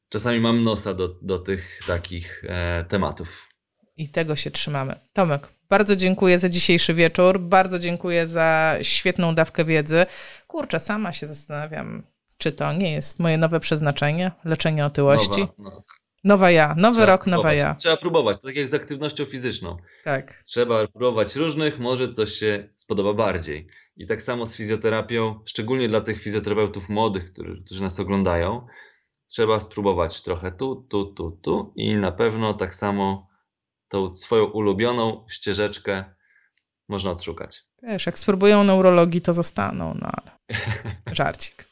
czasami 0.09 0.39
mam 0.39 0.63
nosa 0.63 0.93
do, 0.93 1.07
do 1.07 1.39
tych 1.39 1.79
takich 1.87 2.43
e, 2.47 2.85
tematów. 2.85 3.49
I 3.97 4.09
tego 4.09 4.35
się 4.35 4.51
trzymamy. 4.51 4.99
Tomek, 5.13 5.49
bardzo 5.69 5.95
dziękuję 5.95 6.39
za 6.39 6.49
dzisiejszy 6.49 6.93
wieczór. 6.93 7.39
Bardzo 7.39 7.79
dziękuję 7.79 8.27
za 8.27 8.77
świetną 8.81 9.35
dawkę 9.35 9.65
wiedzy. 9.65 10.05
Kurczę, 10.47 10.79
sama 10.79 11.13
się 11.13 11.27
zastanawiam, 11.27 12.03
czy 12.41 12.51
to 12.51 12.73
nie 12.73 12.91
jest 12.91 13.19
moje 13.19 13.37
nowe 13.37 13.59
przeznaczenie, 13.59 14.31
leczenie 14.45 14.85
otyłości. 14.85 15.39
Nowa, 15.39 15.53
no. 15.57 15.81
Nowa 16.23 16.51
ja, 16.51 16.75
nowy 16.77 16.95
Trzeba 16.97 17.05
rok, 17.11 17.23
próbować. 17.23 17.43
nowa 17.43 17.53
ja. 17.53 17.75
Trzeba 17.75 17.97
próbować, 17.97 18.37
to 18.37 18.47
tak 18.47 18.55
jak 18.55 18.67
z 18.67 18.73
aktywnością 18.73 19.25
fizyczną. 19.25 19.77
Tak. 20.03 20.39
Trzeba 20.43 20.87
próbować 20.87 21.35
różnych, 21.35 21.79
może 21.79 22.11
coś 22.11 22.31
się 22.31 22.69
spodoba 22.75 23.13
bardziej. 23.13 23.67
I 23.97 24.07
tak 24.07 24.21
samo 24.21 24.45
z 24.45 24.55
fizjoterapią, 24.55 25.39
szczególnie 25.45 25.89
dla 25.89 26.01
tych 26.01 26.21
fizjoterapeutów 26.21 26.89
młodych, 26.89 27.33
którzy, 27.33 27.63
którzy 27.65 27.81
nas 27.81 27.99
oglądają, 27.99 28.67
trzeba 29.25 29.59
spróbować 29.59 30.21
trochę 30.21 30.51
tu, 30.51 30.75
tu, 30.89 31.05
tu, 31.05 31.39
tu 31.43 31.73
i 31.75 31.97
na 31.97 32.11
pewno 32.11 32.53
tak 32.53 32.75
samo 32.75 33.27
tą 33.87 34.09
swoją 34.09 34.45
ulubioną 34.45 35.25
ścieżeczkę 35.29 36.03
można 36.89 37.11
odszukać. 37.11 37.63
Wiesz, 37.83 38.05
jak 38.05 38.19
spróbują 38.19 38.63
neurologii, 38.63 39.21
to 39.21 39.33
zostaną, 39.33 39.93
no 40.01 40.11
ale 40.13 40.37
żarcik. 41.15 41.70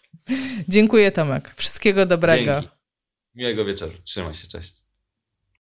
Dziękuję 0.68 1.12
Tomek. 1.12 1.54
Wszystkiego 1.58 2.06
dobrego. 2.06 2.62
Dzięki. 2.62 2.70
Miłego 3.36 3.66
wieczoru. 3.66 3.94
Trzymaj 4.06 4.34
się, 4.34 4.48
cześć. 4.48 4.84